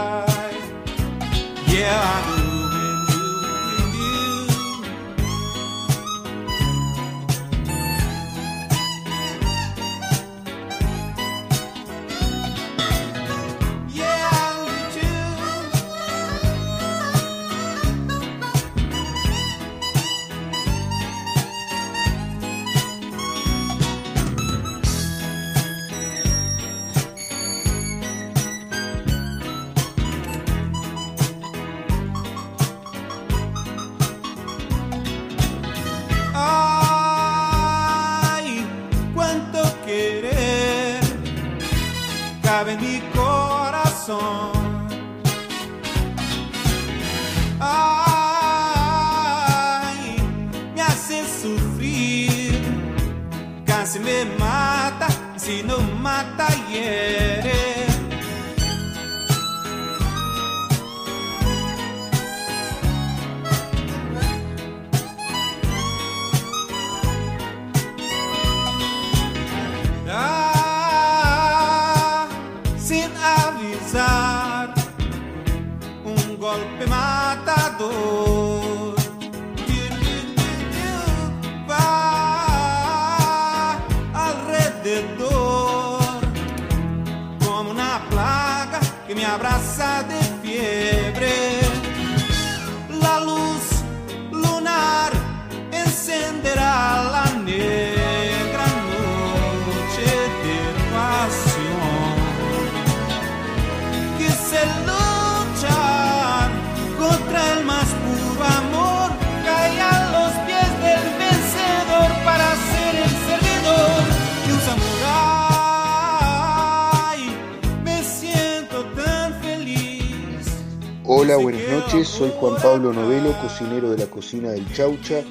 Hola, 121.35 121.43
buenas 121.43 121.69
noches. 121.69 122.07
Soy 122.07 122.31
Juan 122.39 122.55
Pablo 122.61 122.93
Novelo, 122.93 123.37
cocinero 123.41 123.91
de 123.91 123.97
la 123.97 124.09
cocina 124.09 124.51
del 124.51 124.71
Chaucha, 124.71 125.21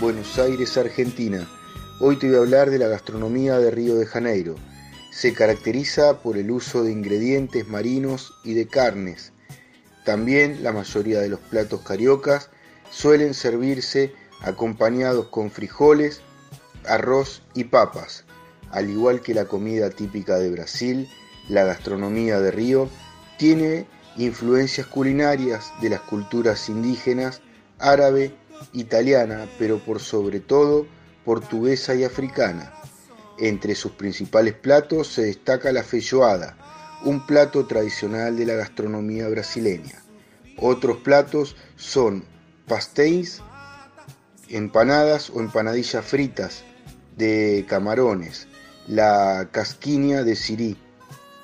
Buenos 0.00 0.36
Aires, 0.36 0.76
Argentina. 0.76 1.48
Hoy 2.00 2.16
te 2.16 2.26
voy 2.26 2.34
a 2.34 2.40
hablar 2.40 2.68
de 2.68 2.80
la 2.80 2.88
gastronomía 2.88 3.58
de 3.58 3.70
Río 3.70 3.94
de 3.94 4.04
Janeiro. 4.04 4.56
Se 5.12 5.34
caracteriza 5.34 6.18
por 6.18 6.36
el 6.36 6.50
uso 6.50 6.82
de 6.82 6.90
ingredientes 6.90 7.68
marinos 7.68 8.34
y 8.42 8.54
de 8.54 8.66
carnes. 8.66 9.32
También 10.04 10.64
la 10.64 10.72
mayoría 10.72 11.20
de 11.20 11.28
los 11.28 11.38
platos 11.38 11.82
cariocas 11.82 12.50
suelen 12.90 13.32
servirse 13.32 14.12
acompañados 14.40 15.28
con 15.28 15.52
frijoles, 15.52 16.22
arroz 16.88 17.40
y 17.54 17.64
papas. 17.64 18.24
Al 18.72 18.90
igual 18.90 19.20
que 19.20 19.32
la 19.32 19.44
comida 19.44 19.90
típica 19.90 20.40
de 20.40 20.50
Brasil, 20.50 21.08
la 21.48 21.62
gastronomía 21.62 22.40
de 22.40 22.50
Río 22.50 22.88
tiene 23.38 23.86
influencias 24.16 24.86
culinarias 24.86 25.72
de 25.80 25.90
las 25.90 26.00
culturas 26.00 26.68
indígenas, 26.68 27.40
árabe, 27.78 28.34
italiana, 28.72 29.46
pero 29.58 29.78
por 29.78 30.00
sobre 30.00 30.40
todo 30.40 30.86
portuguesa 31.24 31.94
y 31.94 32.04
africana. 32.04 32.72
Entre 33.38 33.74
sus 33.74 33.92
principales 33.92 34.54
platos 34.54 35.08
se 35.08 35.22
destaca 35.22 35.72
la 35.72 35.82
feijoada, 35.82 36.56
un 37.04 37.26
plato 37.26 37.66
tradicional 37.66 38.36
de 38.36 38.46
la 38.46 38.54
gastronomía 38.54 39.28
brasileña. 39.28 40.02
Otros 40.58 40.98
platos 40.98 41.56
son 41.76 42.24
pastéis, 42.68 43.40
empanadas 44.48 45.30
o 45.30 45.40
empanadillas 45.40 46.04
fritas 46.04 46.62
de 47.16 47.64
camarones, 47.68 48.48
la 48.86 49.48
casquiña 49.50 50.22
de 50.22 50.36
sirí, 50.36 50.76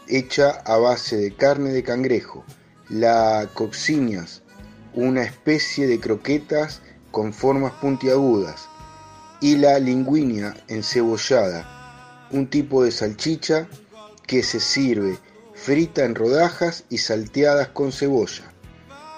hecha 0.09 0.51
a 0.65 0.77
base 0.79 1.17
de 1.17 1.35
carne 1.35 1.71
de 1.71 1.83
cangrejo, 1.83 2.45
la 2.89 3.49
coxiñas, 3.55 4.43
una 4.95 5.23
especie 5.23 5.87
de 5.87 6.01
croquetas 6.01 6.81
con 7.11 7.33
formas 7.33 7.73
puntiagudas, 7.73 8.69
y 9.41 9.57
la 9.57 9.79
linguinia 9.79 10.55
encebollada, 10.69 12.27
un 12.33 12.49
tipo 12.49 12.83
de 12.83 12.91
salchicha 12.91 13.69
que 14.27 14.43
se 14.43 14.61
sirve 14.61 15.19
frita 15.55 16.05
en 16.05 16.15
rodajas 16.15 16.85
y 16.89 16.99
salteadas 16.99 17.69
con 17.69 17.93
cebolla. 17.93 18.53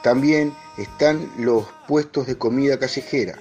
También 0.03 0.55
están 0.79 1.31
los 1.39 1.67
puestos 1.87 2.27
de 2.27 2.37
comida 2.37 2.79
callejera, 2.79 3.39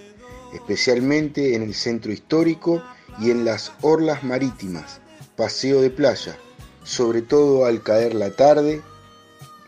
especialmente 0.54 1.56
en 1.56 1.64
el 1.64 1.74
centro 1.74 2.12
histórico 2.12 2.84
y 3.20 3.32
en 3.32 3.46
las 3.46 3.72
orlas 3.82 4.24
marítimas, 4.24 5.00
paseo 5.36 5.82
de 5.82 5.90
playa, 5.90 6.38
sobre 6.84 7.22
todo 7.22 7.66
al 7.66 7.84
caer 7.84 8.14
la 8.14 8.32
tarde. 8.32 8.82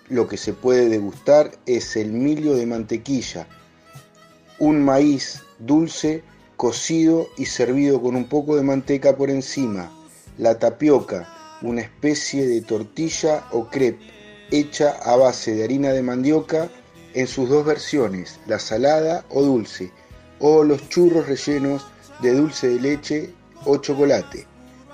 Lo 0.09 0.28
que 0.28 0.38
se 0.38 0.53
puede 0.53 0.89
degustar 0.89 1.51
es 1.66 1.95
el 1.95 2.12
milio 2.12 2.55
de 2.55 2.66
mantequilla, 2.66 3.47
un 4.59 4.84
maíz 4.84 5.43
dulce 5.59 6.24
cocido 6.57 7.28
y 7.38 7.45
servido 7.45 8.01
con 8.01 8.16
un 8.16 8.28
poco 8.28 8.55
de 8.55 8.64
manteca 8.64 9.16
por 9.16 9.30
encima, 9.30 9.91
la 10.38 10.59
tapioca, 10.59 11.28
una 11.62 11.82
especie 11.82 12.45
de 12.45 12.62
tortilla 12.62 13.45
o 13.51 13.68
crepe 13.68 14.22
hecha 14.51 14.91
a 15.03 15.16
base 15.16 15.55
de 15.55 15.64
harina 15.64 15.91
de 15.93 16.03
mandioca 16.03 16.70
en 17.14 17.26
sus 17.28 17.49
dos 17.49 17.66
versiones, 17.66 18.39
la 18.47 18.59
salada 18.59 19.26
o 19.30 19.41
dulce, 19.41 19.91
o 20.39 20.64
los 20.64 20.88
churros 20.89 21.28
rellenos 21.28 21.88
de 22.22 22.34
dulce 22.34 22.68
de 22.68 22.80
leche 22.80 23.34
o 23.66 23.78
chocolate. 23.78 24.45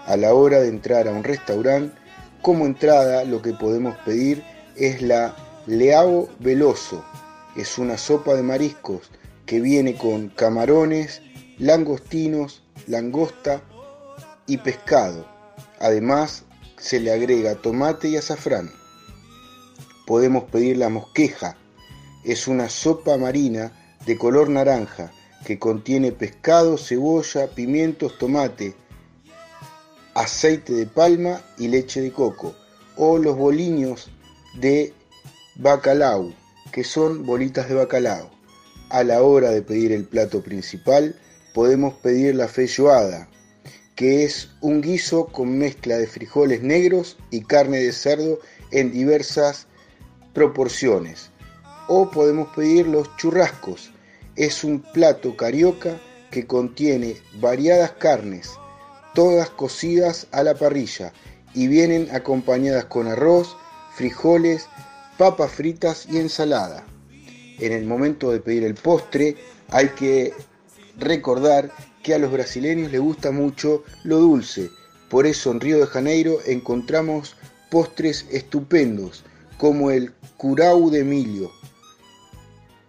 A 0.05 0.15
la 0.15 0.33
hora 0.33 0.59
de 0.59 0.69
entrar 0.69 1.07
a 1.07 1.11
un 1.11 1.23
restaurante, 1.23 1.97
como 2.41 2.65
entrada 2.65 3.23
lo 3.25 3.41
que 3.41 3.53
podemos 3.53 3.95
pedir 4.05 4.43
es 4.75 5.01
la 5.01 5.35
leao 5.65 6.29
veloso. 6.39 7.03
Es 7.55 7.77
una 7.77 7.97
sopa 7.97 8.35
de 8.35 8.43
mariscos 8.43 9.11
que 9.45 9.59
viene 9.59 9.95
con 9.95 10.29
camarones, 10.29 11.21
langostinos, 11.57 12.63
langosta 12.87 13.61
y 14.45 14.57
pescado. 14.57 15.25
Además, 15.79 16.43
se 16.77 16.99
le 16.99 17.11
agrega 17.11 17.55
tomate 17.55 18.09
y 18.09 18.17
azafrán. 18.17 18.71
Podemos 20.05 20.45
pedir 20.45 20.77
la 20.77 20.89
mosqueja. 20.89 21.57
Es 22.23 22.47
una 22.47 22.69
sopa 22.69 23.17
marina 23.17 23.71
de 24.05 24.17
color 24.17 24.49
naranja 24.49 25.11
que 25.45 25.59
contiene 25.59 26.11
pescado, 26.11 26.77
cebolla, 26.77 27.47
pimientos, 27.47 28.17
tomate, 28.17 28.75
aceite 30.17 30.73
de 30.73 30.87
palma 30.87 31.43
y 31.59 31.67
leche 31.67 32.01
de 32.01 32.11
coco. 32.11 32.55
O 32.95 33.19
los 33.19 33.37
boliños 33.37 34.09
de 34.55 34.91
bacalao, 35.55 36.33
que 36.71 36.83
son 36.83 37.23
bolitas 37.23 37.69
de 37.69 37.75
bacalao. 37.75 38.31
A 38.89 39.03
la 39.03 39.21
hora 39.21 39.51
de 39.51 39.61
pedir 39.61 39.91
el 39.91 40.05
plato 40.05 40.41
principal, 40.41 41.15
podemos 41.53 41.93
pedir 41.95 42.33
la 42.33 42.47
feijoada, 42.47 43.29
que 43.95 44.23
es 44.23 44.49
un 44.61 44.81
guiso 44.81 45.27
con 45.27 45.55
mezcla 45.55 45.97
de 45.97 46.07
frijoles 46.07 46.63
negros 46.63 47.17
y 47.29 47.41
carne 47.41 47.77
de 47.77 47.91
cerdo 47.91 48.39
en 48.71 48.91
diversas 48.91 49.67
proporciones. 50.33 51.29
O 51.87 52.09
podemos 52.09 52.47
pedir 52.55 52.87
los 52.87 53.15
churrascos. 53.17 53.91
Es 54.35 54.63
un 54.63 54.81
plato 54.81 55.37
carioca 55.37 56.01
que 56.31 56.47
contiene 56.47 57.17
variadas 57.39 57.91
carnes, 57.91 58.57
todas 59.17 59.49
cocidas 59.49 60.27
a 60.31 60.43
la 60.43 60.53
parrilla 60.53 61.11
y 61.55 61.67
vienen 61.67 62.07
acompañadas 62.13 62.85
con 62.85 63.07
arroz, 63.07 63.57
frijoles, 63.95 64.67
papas 65.17 65.51
fritas 65.53 66.05
y 66.07 66.19
ensalada. 66.19 66.85
En 67.59 67.73
el 67.73 67.87
momento 67.87 68.31
de 68.31 68.39
pedir 68.41 68.63
el 68.63 68.75
postre 68.75 69.35
hay 69.69 69.87
que 69.87 70.33
recordar 70.99 71.71
que 72.03 72.13
a 72.13 72.19
los 72.19 72.31
brasileños 72.31 72.91
les 72.91 73.01
gusta 73.01 73.31
mucho 73.31 73.83
lo 74.03 74.19
dulce. 74.19 74.69
Por 75.09 75.25
eso 75.25 75.49
en 75.49 75.61
Río 75.61 75.79
de 75.79 75.87
Janeiro 75.87 76.37
encontramos 76.45 77.35
postres 77.71 78.27
estupendos 78.29 79.23
como 79.57 79.89
el 79.89 80.13
curau 80.37 80.91
de 80.91 80.99
Emilio, 80.99 81.51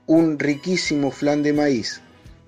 un 0.06 0.38
riquísimo 0.38 1.10
flan 1.10 1.42
de 1.42 1.54
maíz, 1.54 2.02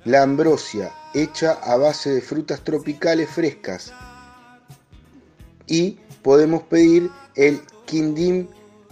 la 0.05 0.23
ambrosia 0.23 0.93
hecha 1.15 1.53
a 1.53 1.77
base 1.77 2.11
de 2.11 2.21
frutas 2.21 2.61
tropicales 2.63 3.29
frescas 3.31 3.93
y 5.67 5.99
podemos 6.23 6.63
pedir 6.65 7.11
el 7.35 7.61
quindim 7.87 8.49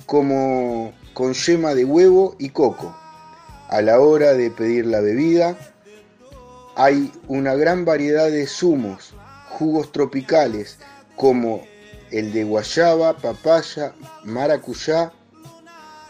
como 0.06 0.92
con 1.14 1.34
yema 1.34 1.74
de 1.74 1.84
huevo 1.84 2.36
y 2.38 2.50
coco. 2.50 2.96
A 3.68 3.82
la 3.82 4.00
hora 4.00 4.32
de 4.32 4.50
pedir 4.50 4.86
la 4.86 5.00
bebida 5.00 5.56
hay 6.76 7.12
una 7.26 7.54
gran 7.54 7.84
variedad 7.84 8.30
de 8.30 8.46
zumos, 8.46 9.12
jugos 9.50 9.92
tropicales 9.92 10.78
como 11.16 11.62
el 12.10 12.32
de 12.32 12.44
guayaba, 12.44 13.16
papaya, 13.16 13.92
maracuyá, 14.24 15.12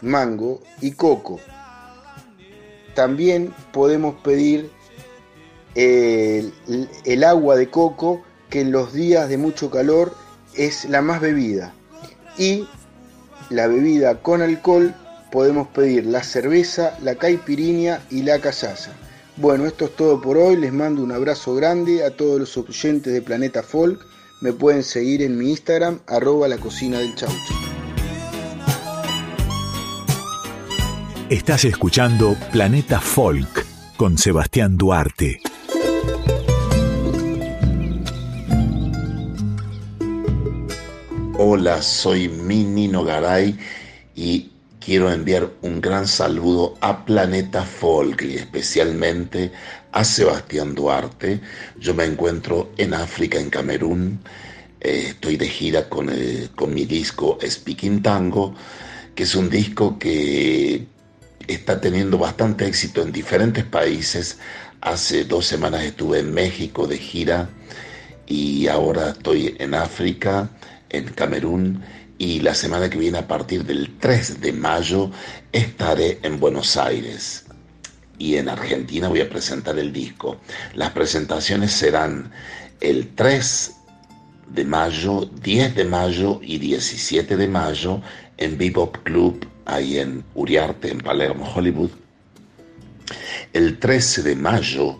mango 0.01 0.61
y 0.79 0.91
coco. 0.91 1.39
También 2.93 3.53
podemos 3.73 4.15
pedir 4.21 4.71
el, 5.75 6.53
el 7.05 7.23
agua 7.23 7.55
de 7.55 7.69
coco 7.69 8.23
que 8.49 8.61
en 8.61 8.71
los 8.71 8.93
días 8.93 9.29
de 9.29 9.37
mucho 9.37 9.69
calor 9.69 10.13
es 10.55 10.85
la 10.85 11.01
más 11.01 11.21
bebida. 11.21 11.73
Y 12.37 12.67
la 13.49 13.67
bebida 13.67 14.21
con 14.21 14.41
alcohol 14.41 14.93
podemos 15.31 15.67
pedir 15.67 16.05
la 16.05 16.23
cerveza, 16.23 16.97
la 17.01 17.15
caipirinha 17.15 18.01
y 18.09 18.23
la 18.23 18.39
callaza. 18.39 18.91
Bueno, 19.37 19.65
esto 19.65 19.85
es 19.85 19.95
todo 19.95 20.19
por 20.19 20.37
hoy. 20.37 20.57
Les 20.57 20.73
mando 20.73 21.01
un 21.01 21.11
abrazo 21.11 21.55
grande 21.55 22.03
a 22.03 22.11
todos 22.11 22.39
los 22.39 22.57
oyentes 22.57 23.13
de 23.13 23.21
Planeta 23.21 23.63
Folk. 23.63 24.05
Me 24.41 24.53
pueden 24.53 24.83
seguir 24.83 25.21
en 25.21 25.37
mi 25.37 25.51
Instagram, 25.51 25.99
arroba 26.07 26.47
la 26.47 26.57
cocina 26.57 26.99
del 26.99 27.15
chaucho. 27.15 27.53
Estás 31.29 31.63
escuchando 31.65 32.35
Planeta 32.51 32.99
Folk 32.99 33.65
con 33.97 34.17
Sebastián 34.17 34.77
Duarte. 34.77 35.39
Hola, 41.41 41.81
soy 41.81 42.27
Minino 42.27 43.05
Garay 43.05 43.57
y 44.13 44.51
quiero 44.81 45.09
enviar 45.09 45.49
un 45.61 45.79
gran 45.79 46.05
saludo 46.05 46.75
a 46.81 47.05
Planeta 47.05 47.63
Folk 47.63 48.23
y 48.23 48.35
especialmente 48.35 49.49
a 49.93 50.03
Sebastián 50.03 50.75
Duarte. 50.75 51.39
Yo 51.79 51.93
me 51.93 52.03
encuentro 52.03 52.73
en 52.75 52.93
África, 52.93 53.39
en 53.39 53.49
Camerún. 53.49 54.19
Eh, 54.81 55.05
estoy 55.11 55.37
de 55.37 55.47
gira 55.47 55.87
con, 55.87 56.09
eh, 56.11 56.49
con 56.55 56.73
mi 56.73 56.83
disco 56.83 57.37
Speaking 57.41 58.01
Tango, 58.01 58.53
que 59.15 59.23
es 59.23 59.33
un 59.33 59.49
disco 59.49 59.97
que 59.97 60.87
está 61.47 61.79
teniendo 61.79 62.17
bastante 62.17 62.67
éxito 62.67 63.01
en 63.01 63.13
diferentes 63.13 63.63
países. 63.63 64.39
Hace 64.81 65.23
dos 65.23 65.45
semanas 65.45 65.83
estuve 65.83 66.19
en 66.19 66.33
México 66.33 66.85
de 66.85 66.97
gira 66.97 67.47
y 68.27 68.67
ahora 68.67 69.11
estoy 69.11 69.55
en 69.57 69.73
África 69.73 70.49
en 70.89 71.05
Camerún 71.05 71.81
y 72.17 72.41
la 72.41 72.53
semana 72.53 72.89
que 72.89 72.97
viene 72.97 73.19
a 73.19 73.27
partir 73.27 73.63
del 73.63 73.97
3 73.97 74.41
de 74.41 74.51
mayo 74.51 75.09
estaré 75.51 76.19
en 76.23 76.39
Buenos 76.39 76.75
Aires 76.77 77.45
y 78.19 78.35
en 78.35 78.49
Argentina 78.49 79.07
voy 79.07 79.21
a 79.21 79.29
presentar 79.29 79.79
el 79.79 79.93
disco. 79.93 80.37
Las 80.75 80.91
presentaciones 80.91 81.71
serán 81.71 82.31
el 82.81 83.15
3 83.15 83.75
de 84.49 84.65
mayo, 84.65 85.29
10 85.41 85.75
de 85.75 85.85
mayo 85.85 86.39
y 86.43 86.57
17 86.57 87.37
de 87.37 87.47
mayo 87.47 88.01
en 88.37 88.57
Bebop 88.57 88.97
Club, 89.03 89.47
ahí 89.65 89.97
en 89.97 90.23
Uriarte, 90.35 90.91
en 90.91 90.99
Palermo, 90.99 91.49
Hollywood. 91.55 91.91
El 93.53 93.79
13 93.79 94.23
de 94.23 94.35
mayo 94.35 94.99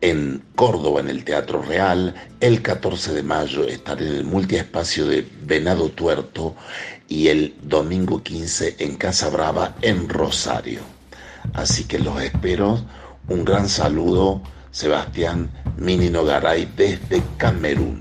en 0.00 0.42
Córdoba, 0.54 1.00
en 1.00 1.08
el 1.08 1.24
Teatro 1.24 1.62
Real. 1.62 2.14
El 2.40 2.62
14 2.62 3.12
de 3.12 3.22
mayo 3.22 3.64
estaré 3.64 4.06
en 4.06 4.14
el 4.14 4.24
multiespacio 4.24 5.06
de 5.06 5.26
Venado 5.42 5.90
Tuerto 5.90 6.54
y 7.08 7.28
el 7.28 7.54
domingo 7.62 8.22
15 8.22 8.76
en 8.78 8.96
Casa 8.96 9.28
Brava, 9.30 9.74
en 9.82 10.08
Rosario. 10.08 10.80
Así 11.52 11.84
que 11.84 11.98
los 11.98 12.20
espero. 12.22 12.84
Un 13.28 13.44
gran 13.44 13.68
saludo, 13.68 14.42
Sebastián 14.70 15.50
Minino 15.76 16.24
Garay 16.24 16.72
desde 16.76 17.22
Camerún. 17.36 18.00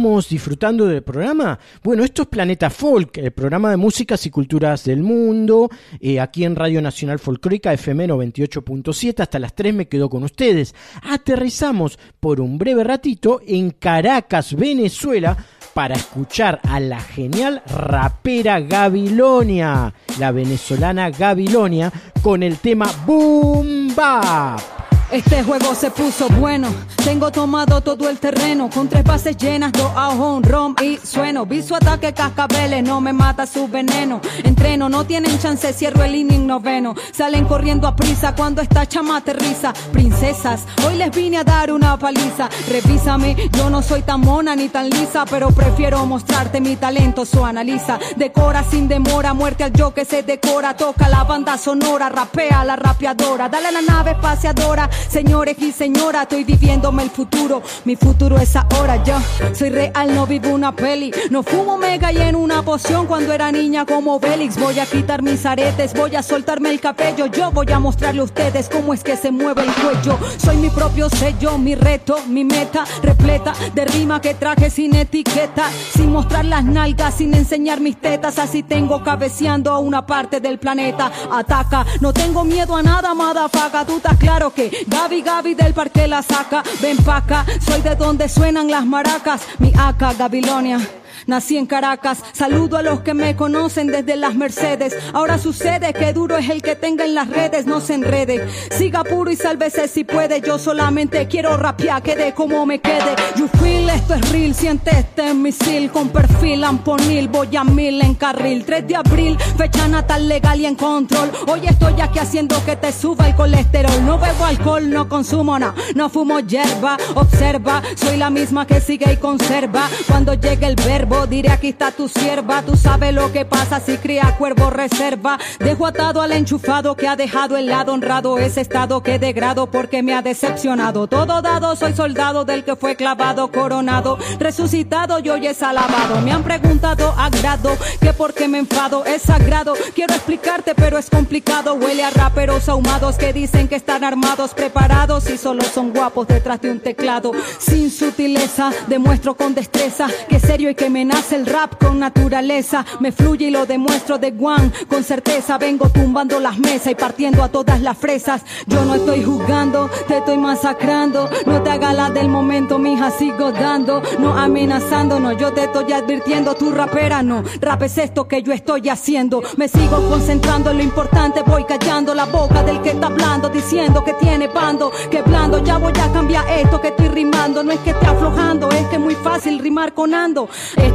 Vamos 0.00 0.30
disfrutando 0.30 0.86
del 0.86 1.02
programa. 1.02 1.58
Bueno, 1.82 2.02
esto 2.04 2.22
es 2.22 2.28
Planeta 2.28 2.70
Folk, 2.70 3.18
el 3.18 3.32
programa 3.32 3.70
de 3.70 3.76
músicas 3.76 4.24
y 4.24 4.30
culturas 4.30 4.84
del 4.84 5.02
mundo, 5.02 5.68
eh, 6.00 6.18
aquí 6.18 6.44
en 6.44 6.56
Radio 6.56 6.80
Nacional 6.80 7.18
Folclórica 7.18 7.70
FM 7.74 8.08
98.7. 8.08 9.20
Hasta 9.20 9.38
las 9.38 9.54
3 9.54 9.74
me 9.74 9.88
quedo 9.88 10.08
con 10.08 10.22
ustedes. 10.22 10.74
Aterrizamos 11.02 11.98
por 12.18 12.40
un 12.40 12.56
breve 12.56 12.82
ratito 12.82 13.42
en 13.46 13.72
Caracas, 13.72 14.56
Venezuela, 14.56 15.36
para 15.74 15.96
escuchar 15.96 16.60
a 16.62 16.80
la 16.80 17.00
genial 17.00 17.62
rapera 17.66 18.58
Gabilonia, 18.58 19.92
la 20.18 20.32
venezolana 20.32 21.10
Gabilonia, 21.10 21.92
con 22.22 22.42
el 22.42 22.56
tema 22.56 22.90
Boom 23.04 23.94
Bap. 23.94 24.79
Este 25.12 25.42
juego 25.42 25.74
se 25.74 25.90
puso 25.90 26.28
bueno. 26.28 26.68
Tengo 27.04 27.32
tomado 27.32 27.80
todo 27.80 28.08
el 28.08 28.18
terreno. 28.18 28.70
Con 28.70 28.88
tres 28.88 29.02
bases 29.02 29.36
llenas, 29.36 29.72
dos 29.72 29.90
a 29.96 30.10
un 30.10 30.44
rom 30.44 30.76
y 30.80 30.98
sueno. 30.98 31.46
Vi 31.46 31.64
su 31.64 31.74
ataque 31.74 32.12
cascabeles, 32.12 32.84
no 32.84 33.00
me 33.00 33.12
mata 33.12 33.44
su 33.44 33.66
veneno. 33.66 34.20
Entreno, 34.44 34.88
no 34.88 35.04
tienen 35.04 35.36
chance, 35.40 35.72
cierro 35.72 36.04
el 36.04 36.14
inning 36.14 36.46
noveno. 36.46 36.94
Salen 37.12 37.46
corriendo 37.46 37.88
a 37.88 37.96
prisa 37.96 38.36
cuando 38.36 38.62
esta 38.62 38.86
chama 38.86 39.16
aterriza. 39.16 39.72
Princesas, 39.92 40.64
hoy 40.86 40.94
les 40.96 41.10
vine 41.10 41.38
a 41.38 41.44
dar 41.44 41.72
una 41.72 41.98
paliza. 41.98 42.48
Revísame, 42.68 43.34
yo 43.56 43.68
no 43.68 43.82
soy 43.82 44.02
tan 44.02 44.20
mona 44.20 44.54
ni 44.54 44.68
tan 44.68 44.90
lisa, 44.90 45.24
pero 45.24 45.50
prefiero 45.50 46.06
mostrarte 46.06 46.60
mi 46.60 46.76
talento. 46.76 47.24
So 47.24 47.44
analiza, 47.44 47.98
decora 48.14 48.62
sin 48.62 48.86
demora. 48.86 49.34
Muerte 49.34 49.64
al 49.64 49.72
yo 49.72 49.92
que 49.92 50.04
se 50.04 50.22
decora. 50.22 50.76
Toca 50.76 51.08
la 51.08 51.24
banda 51.24 51.58
sonora, 51.58 52.08
rapea 52.08 52.64
la 52.64 52.76
rapeadora. 52.76 53.48
Dale 53.48 53.68
a 53.68 53.72
la 53.72 53.82
nave 53.82 54.12
espaciadora. 54.12 54.88
Señores 55.08 55.56
y 55.58 55.72
señora, 55.72 56.22
estoy 56.22 56.44
viviéndome 56.44 57.02
el 57.02 57.10
futuro. 57.10 57.62
Mi 57.84 57.96
futuro 57.96 58.38
es 58.38 58.54
ahora, 58.56 59.02
yo 59.04 59.14
soy 59.54 59.70
real, 59.70 60.14
no 60.14 60.26
vivo 60.26 60.50
una 60.50 60.74
peli. 60.74 61.12
No 61.30 61.42
fumo 61.42 61.76
mega 61.76 62.12
y 62.12 62.18
en 62.18 62.36
una 62.36 62.62
poción 62.62 63.06
cuando 63.06 63.32
era 63.32 63.50
niña 63.52 63.86
como 63.86 64.18
Bélix. 64.18 64.58
Voy 64.58 64.78
a 64.78 64.86
quitar 64.86 65.22
mis 65.22 65.44
aretes, 65.46 65.94
voy 65.94 66.16
a 66.16 66.22
soltarme 66.22 66.70
el 66.70 66.80
cabello. 66.80 67.26
Yo 67.26 67.50
voy 67.50 67.70
a 67.72 67.78
mostrarle 67.78 68.20
a 68.20 68.24
ustedes 68.24 68.68
cómo 68.68 68.94
es 68.94 69.02
que 69.02 69.16
se 69.16 69.30
mueve 69.30 69.62
el 69.62 69.72
cuello. 69.74 70.18
Soy 70.38 70.56
mi 70.56 70.70
propio 70.70 71.08
sello, 71.08 71.58
mi 71.58 71.74
reto, 71.74 72.18
mi 72.28 72.44
meta 72.44 72.84
repleta 73.02 73.52
de 73.74 73.84
rima 73.84 74.20
que 74.20 74.34
traje 74.34 74.70
sin 74.70 74.94
etiqueta. 74.94 75.70
Sin 75.94 76.12
mostrar 76.12 76.44
las 76.44 76.64
nalgas, 76.64 77.14
sin 77.14 77.34
enseñar 77.34 77.80
mis 77.80 77.96
tetas. 78.00 78.38
Así 78.38 78.62
tengo 78.62 79.02
cabeceando 79.02 79.70
a 79.70 79.78
una 79.78 80.06
parte 80.06 80.40
del 80.40 80.58
planeta. 80.58 81.10
Ataca, 81.30 81.86
no 82.00 82.12
tengo 82.12 82.44
miedo 82.44 82.76
a 82.76 82.82
nada, 82.82 83.14
madafaga. 83.14 83.84
Tú 83.84 83.96
estás 83.96 84.16
claro 84.18 84.52
que 84.52 84.86
Gaby, 84.90 85.22
Gaby 85.22 85.54
del 85.54 85.72
parque 85.72 86.06
la 86.06 86.22
saca. 86.22 86.62
Ven 86.82 86.96
pa' 86.98 87.18
acá, 87.18 87.46
soy 87.64 87.80
de 87.80 87.94
donde 87.94 88.28
suenan 88.28 88.70
las 88.70 88.84
maracas. 88.84 89.42
Mi 89.58 89.72
acá, 89.78 90.12
Gabilonia. 90.12 90.78
Nací 91.26 91.56
en 91.56 91.66
Caracas, 91.66 92.22
saludo 92.32 92.76
a 92.76 92.82
los 92.82 93.00
que 93.00 93.14
me 93.14 93.36
conocen 93.36 93.88
desde 93.88 94.16
las 94.16 94.34
Mercedes. 94.34 94.96
Ahora 95.12 95.38
sucede 95.38 95.92
que 95.92 96.12
duro 96.12 96.36
es 96.36 96.48
el 96.48 96.62
que 96.62 96.76
tenga 96.76 97.04
en 97.04 97.14
las 97.14 97.28
redes, 97.28 97.66
no 97.66 97.80
se 97.80 97.94
enrede. 97.94 98.48
Siga 98.70 99.04
puro 99.04 99.30
y 99.30 99.36
sálvese 99.36 99.88
si 99.88 100.04
puede. 100.04 100.40
Yo 100.40 100.58
solamente 100.58 101.26
quiero 101.28 101.56
rapear, 101.56 102.02
quede 102.02 102.32
como 102.34 102.64
me 102.66 102.80
quede. 102.80 103.14
You 103.36 103.48
feel, 103.60 103.88
esto 103.90 104.14
es 104.14 104.32
real, 104.32 104.54
siente 104.54 104.90
este 104.90 105.34
misil 105.34 105.90
con 105.90 106.08
perfil 106.08 106.64
amponil. 106.64 107.28
Voy 107.28 107.54
a 107.56 107.64
mil 107.64 108.00
en 108.00 108.14
carril, 108.14 108.64
3 108.64 108.86
de 108.86 108.96
abril, 108.96 109.38
fecha 109.56 109.88
natal 109.88 110.28
legal 110.28 110.60
y 110.60 110.66
en 110.66 110.74
control. 110.74 111.30
Hoy 111.46 111.60
estoy 111.66 112.00
aquí 112.00 112.18
haciendo 112.18 112.56
que 112.64 112.76
te 112.76 112.92
suba 112.92 113.28
el 113.28 113.34
colesterol. 113.34 114.04
No 114.04 114.18
bebo 114.18 114.44
alcohol, 114.44 114.90
no 114.90 115.08
consumo 115.08 115.58
nada, 115.58 115.74
no 115.94 116.08
fumo 116.08 116.40
hierba. 116.40 116.96
Observa, 117.14 117.82
soy 117.96 118.16
la 118.16 118.30
misma 118.30 118.66
que 118.66 118.80
sigue 118.80 119.12
y 119.12 119.16
conserva. 119.16 119.88
Cuando 120.06 120.34
llegue 120.34 120.66
el 120.66 120.76
verbo, 120.76 121.09
diré 121.28 121.50
aquí 121.50 121.68
está 121.68 121.90
tu 121.90 122.08
sierva. 122.08 122.62
Tú 122.62 122.76
sabes 122.76 123.12
lo 123.12 123.32
que 123.32 123.44
pasa 123.44 123.80
si 123.80 123.96
cría 123.96 124.36
cuervo 124.38 124.70
reserva. 124.70 125.38
Dejo 125.58 125.86
atado 125.86 126.22
al 126.22 126.32
enchufado 126.32 126.96
que 126.96 127.08
ha 127.08 127.16
dejado 127.16 127.56
el 127.56 127.66
lado 127.66 127.92
honrado. 127.92 128.38
Ese 128.38 128.60
estado 128.60 129.02
que 129.02 129.18
degrado 129.18 129.66
porque 129.66 130.02
me 130.02 130.14
ha 130.14 130.22
decepcionado. 130.22 131.06
Todo 131.06 131.42
dado, 131.42 131.76
soy 131.76 131.94
soldado 131.94 132.44
del 132.44 132.64
que 132.64 132.76
fue 132.76 132.96
clavado, 132.96 133.50
coronado, 133.50 134.18
resucitado 134.38 135.18
y 135.18 135.28
hoy 135.28 135.46
es 135.46 135.62
alabado. 135.62 136.20
Me 136.20 136.32
han 136.32 136.42
preguntado 136.42 137.14
a 137.16 137.28
grado 137.30 137.76
que 138.00 138.12
por 138.12 138.34
qué 138.34 138.48
me 138.48 138.58
enfado. 138.58 139.04
Es 139.04 139.22
sagrado, 139.22 139.74
quiero 139.94 140.14
explicarte, 140.14 140.74
pero 140.74 140.98
es 140.98 141.10
complicado. 141.10 141.74
Huele 141.74 142.04
a 142.04 142.10
raperos 142.10 142.68
ahumados 142.68 143.16
que 143.16 143.32
dicen 143.32 143.68
que 143.68 143.76
están 143.76 144.04
armados, 144.04 144.54
preparados 144.54 145.28
y 145.28 145.36
solo 145.36 145.62
son 145.64 145.92
guapos 145.92 146.28
detrás 146.28 146.60
de 146.60 146.70
un 146.70 146.80
teclado. 146.80 147.32
Sin 147.58 147.90
sutileza, 147.90 148.70
demuestro 148.86 149.34
con 149.34 149.54
destreza 149.54 150.08
que 150.28 150.38
serio 150.38 150.70
y 150.70 150.74
que 150.74 150.90
me 150.90 150.99
nace 151.04 151.36
el 151.36 151.46
rap 151.46 151.82
con 151.82 151.98
naturaleza. 151.98 152.84
Me 153.00 153.12
fluye 153.12 153.46
y 153.46 153.50
lo 153.50 153.66
demuestro 153.66 154.18
de 154.18 154.30
guan. 154.30 154.72
Con 154.88 155.04
certeza 155.04 155.58
vengo 155.58 155.88
tumbando 155.88 156.40
las 156.40 156.58
mesas 156.58 156.92
y 156.92 156.94
partiendo 156.94 157.42
a 157.42 157.48
todas 157.48 157.80
las 157.80 157.96
fresas. 157.96 158.42
Yo 158.66 158.84
no 158.84 158.94
estoy 158.94 159.22
jugando, 159.22 159.90
te 160.08 160.18
estoy 160.18 160.38
masacrando. 160.38 161.28
No 161.46 161.62
te 161.62 161.70
hagas 161.70 161.94
la 161.94 162.10
del 162.10 162.28
momento, 162.28 162.78
mija, 162.78 163.10
sigo 163.10 163.52
dando. 163.52 164.02
No 164.18 164.36
amenazando, 164.36 165.20
no, 165.20 165.32
yo 165.32 165.52
te 165.52 165.64
estoy 165.64 165.92
advirtiendo. 165.92 166.54
Tu 166.54 166.70
rapera 166.70 167.22
no, 167.22 167.42
rap 167.60 167.82
es 167.82 167.98
esto 167.98 168.26
que 168.26 168.42
yo 168.42 168.52
estoy 168.52 168.88
haciendo. 168.88 169.42
Me 169.56 169.68
sigo 169.68 170.08
concentrando 170.08 170.70
en 170.70 170.78
lo 170.78 170.82
importante, 170.82 171.42
voy 171.42 171.64
callando 171.64 172.14
la 172.14 172.26
boca 172.26 172.62
del 172.62 172.80
que 172.82 172.90
está 172.90 173.06
hablando, 173.06 173.48
diciendo 173.48 174.04
que 174.04 174.14
tiene 174.14 174.48
bando, 174.48 174.90
que 175.10 175.22
blando. 175.22 175.62
Ya 175.64 175.78
voy 175.78 175.92
a 175.92 176.12
cambiar 176.12 176.48
esto 176.50 176.80
que 176.80 176.88
estoy 176.88 177.08
rimando. 177.08 177.62
No 177.62 177.72
es 177.72 177.80
que 177.80 177.90
esté 177.90 178.06
aflojando, 178.06 178.68
es 178.70 178.86
que 178.88 178.96
es 178.96 179.00
muy 179.00 179.14
fácil 179.14 179.58
rimar 179.58 179.94
con 179.94 180.14
ando. 180.14 180.48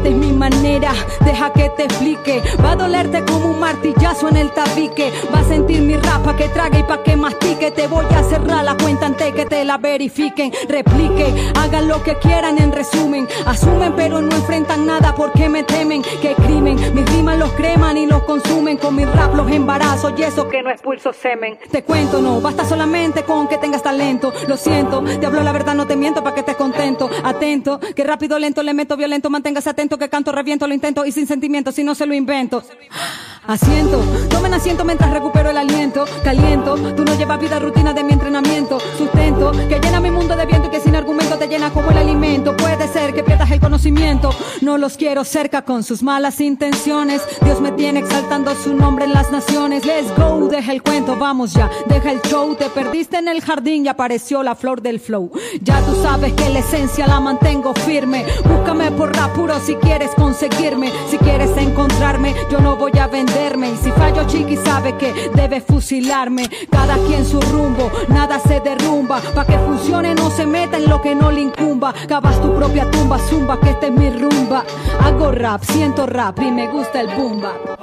Es 0.03 0.15
mi 0.15 0.31
manera, 0.31 0.93
deja 1.21 1.51
que 1.51 1.69
te 1.69 1.85
explique. 1.85 2.43
Va 2.63 2.73
a 2.73 2.75
dolerte 2.75 3.23
como 3.25 3.47
un 3.47 3.59
martillazo 3.59 4.29
en 4.29 4.37
el 4.37 4.51
tabique. 4.51 5.11
Va 5.33 5.39
a 5.39 5.43
sentir 5.43 5.81
mi 5.81 5.95
rapa 5.95 6.35
que 6.35 6.47
trague 6.49 6.79
y 6.79 6.83
pa' 6.83 7.01
que 7.01 7.15
mastique. 7.15 7.71
Te 7.71 7.87
voy 7.87 8.05
a 8.15 8.23
cerrar 8.23 8.63
la 8.63 8.77
cuenta 8.77 9.07
antes 9.07 9.33
que 9.33 9.45
te 9.45 9.63
la 9.65 9.77
verifiquen. 9.77 10.51
Replique, 10.69 11.51
hagan 11.55 11.87
lo 11.87 12.03
que 12.03 12.15
quieran 12.19 12.59
en 12.59 12.71
resumen. 12.71 13.27
Asumen 13.47 13.93
pero 13.95 14.21
no 14.21 14.35
enfrentan 14.35 14.85
nada 14.85 15.15
porque 15.15 15.49
me 15.49 15.63
temen. 15.63 16.03
Que 16.21 16.35
crimen, 16.35 16.75
mis 16.93 17.09
rimas 17.11 17.39
los 17.39 17.51
creman 17.53 17.97
y 17.97 18.05
los 18.05 18.21
consumen. 18.23 18.77
Con 18.77 18.95
mi 18.95 19.05
rap 19.05 19.33
los 19.33 19.49
embarazo 19.49 20.13
y 20.15 20.21
eso 20.21 20.47
que 20.49 20.61
no 20.61 20.69
expulso 20.69 21.13
semen. 21.13 21.57
Te 21.71 21.83
cuento, 21.83 22.21
no, 22.21 22.41
basta 22.41 22.63
solamente 22.65 23.23
con 23.23 23.47
que 23.47 23.57
tengas 23.57 23.81
talento. 23.81 24.31
Lo 24.47 24.57
siento, 24.57 25.01
te 25.01 25.25
hablo 25.25 25.41
la 25.41 25.51
verdad, 25.51 25.73
no 25.73 25.87
te 25.87 25.95
miento 25.95 26.23
para 26.23 26.35
que 26.35 26.41
estés 26.41 26.57
contento. 26.57 27.09
Atento, 27.23 27.79
que 27.79 28.03
rápido, 28.03 28.37
lento, 28.37 28.61
le 28.61 28.75
meto 28.75 28.95
violento. 28.97 29.31
Manténgase 29.31 29.71
atento 29.71 29.84
que 29.89 30.09
canto, 30.09 30.31
reviento, 30.31 30.67
lo 30.67 30.73
intento 30.73 31.05
y 31.05 31.11
sin 31.11 31.27
sentimiento, 31.27 31.71
si 31.71 31.83
no 31.83 31.95
se 31.95 32.05
lo 32.05 32.13
invento. 32.13 32.63
Asiento, 33.47 34.03
tomen 34.31 34.55
asiento 34.55 34.83
mientras 34.83 35.11
recupero 35.11 35.51
el 35.51 35.57
aliento. 35.57 36.05
Caliento, 36.23 36.75
tú 36.95 37.05
no 37.05 37.15
llevas 37.15 37.39
vida 37.39 37.59
rutina 37.59 37.93
de 37.93 38.03
mi 38.03 38.13
entrenamiento. 38.13 38.79
Sustento, 38.97 39.51
que 39.69 39.79
llena 39.79 39.99
mi 39.99 40.09
mundo 40.09 40.35
de 40.35 40.47
viento 40.47 40.67
y 40.67 40.71
que 40.71 40.79
sin 40.79 40.95
argumento 40.95 41.37
te 41.37 41.47
llena 41.47 41.69
como 41.71 41.91
el 41.91 41.97
alimento. 41.97 42.57
Puede 42.57 42.87
ser 42.87 43.13
que 43.13 43.23
pierdas 43.23 43.51
el 43.51 43.59
conocimiento. 43.59 44.31
No 44.61 44.79
los 44.79 44.97
quiero 44.97 45.23
cerca 45.23 45.61
con 45.61 45.83
sus 45.83 46.01
malas 46.01 46.41
intenciones. 46.41 47.21
Dios 47.43 47.61
me 47.61 47.71
tiene 47.71 47.99
exaltando 47.99 48.55
su 48.55 48.73
nombre 48.73 49.05
en 49.05 49.13
las 49.13 49.31
naciones. 49.31 49.85
Let's 49.85 50.11
go, 50.17 50.47
deja 50.47 50.71
el 50.71 50.81
cuento, 50.81 51.15
vamos 51.15 51.53
ya. 51.53 51.69
Deja 51.85 52.13
el 52.13 52.21
show, 52.23 52.55
te 52.55 52.69
perdiste 52.71 53.17
en 53.17 53.27
el 53.27 53.41
jardín 53.41 53.85
y 53.85 53.89
apareció 53.89 54.41
la 54.41 54.55
flor 54.55 54.81
del 54.81 54.99
flow. 54.99 55.31
Ya 55.61 55.79
tú 55.81 55.95
sabes 56.01 56.33
que 56.33 56.49
la 56.49 56.59
esencia 56.59 57.05
la 57.05 57.19
mantengo 57.19 57.75
firme. 57.75 58.25
Búscame 58.43 58.89
por 58.89 59.15
rap 59.15 59.35
puro 59.35 59.59
si 59.59 59.74
quieres 59.77 60.11
conseguirme. 60.15 60.91
Si 61.09 61.17
quieres 61.17 61.55
encontrarme, 61.57 62.35
yo 62.49 62.59
no 62.59 62.75
voy 62.75 62.91
a 62.99 63.07
venderme. 63.07 63.71
Y 63.71 63.77
si 63.77 63.91
fallo, 63.91 64.25
chiqui 64.27 64.57
sabe 64.57 64.97
que 64.97 65.29
debe 65.33 65.61
fusilarme. 65.61 66.49
Cada 66.69 66.97
quien 67.05 67.25
su 67.25 67.39
rumbo, 67.41 67.91
nada 68.09 68.39
se 68.39 68.59
derrumba. 68.59 69.21
Pa' 69.33 69.45
que 69.45 69.57
funcione, 69.57 70.15
no 70.15 70.29
se 70.29 70.45
meta 70.45 70.77
en 70.77 70.89
lo 70.89 71.01
que 71.01 71.15
no 71.15 71.31
le 71.31 71.41
incumba. 71.41 71.93
Cavas 72.07 72.41
tu 72.41 72.53
propia 72.53 72.89
tumba, 72.91 73.17
zumba, 73.19 73.59
que 73.59 73.71
esta 73.71 73.87
es 73.87 73.93
mi 73.93 74.09
rumba. 74.09 74.63
Hago 75.03 75.31
rap, 75.31 75.63
siento 75.63 76.05
rap 76.05 76.39
y 76.41 76.51
me 76.51 76.67
gusta 76.67 77.01
el 77.01 77.07
bumba. 77.15 77.74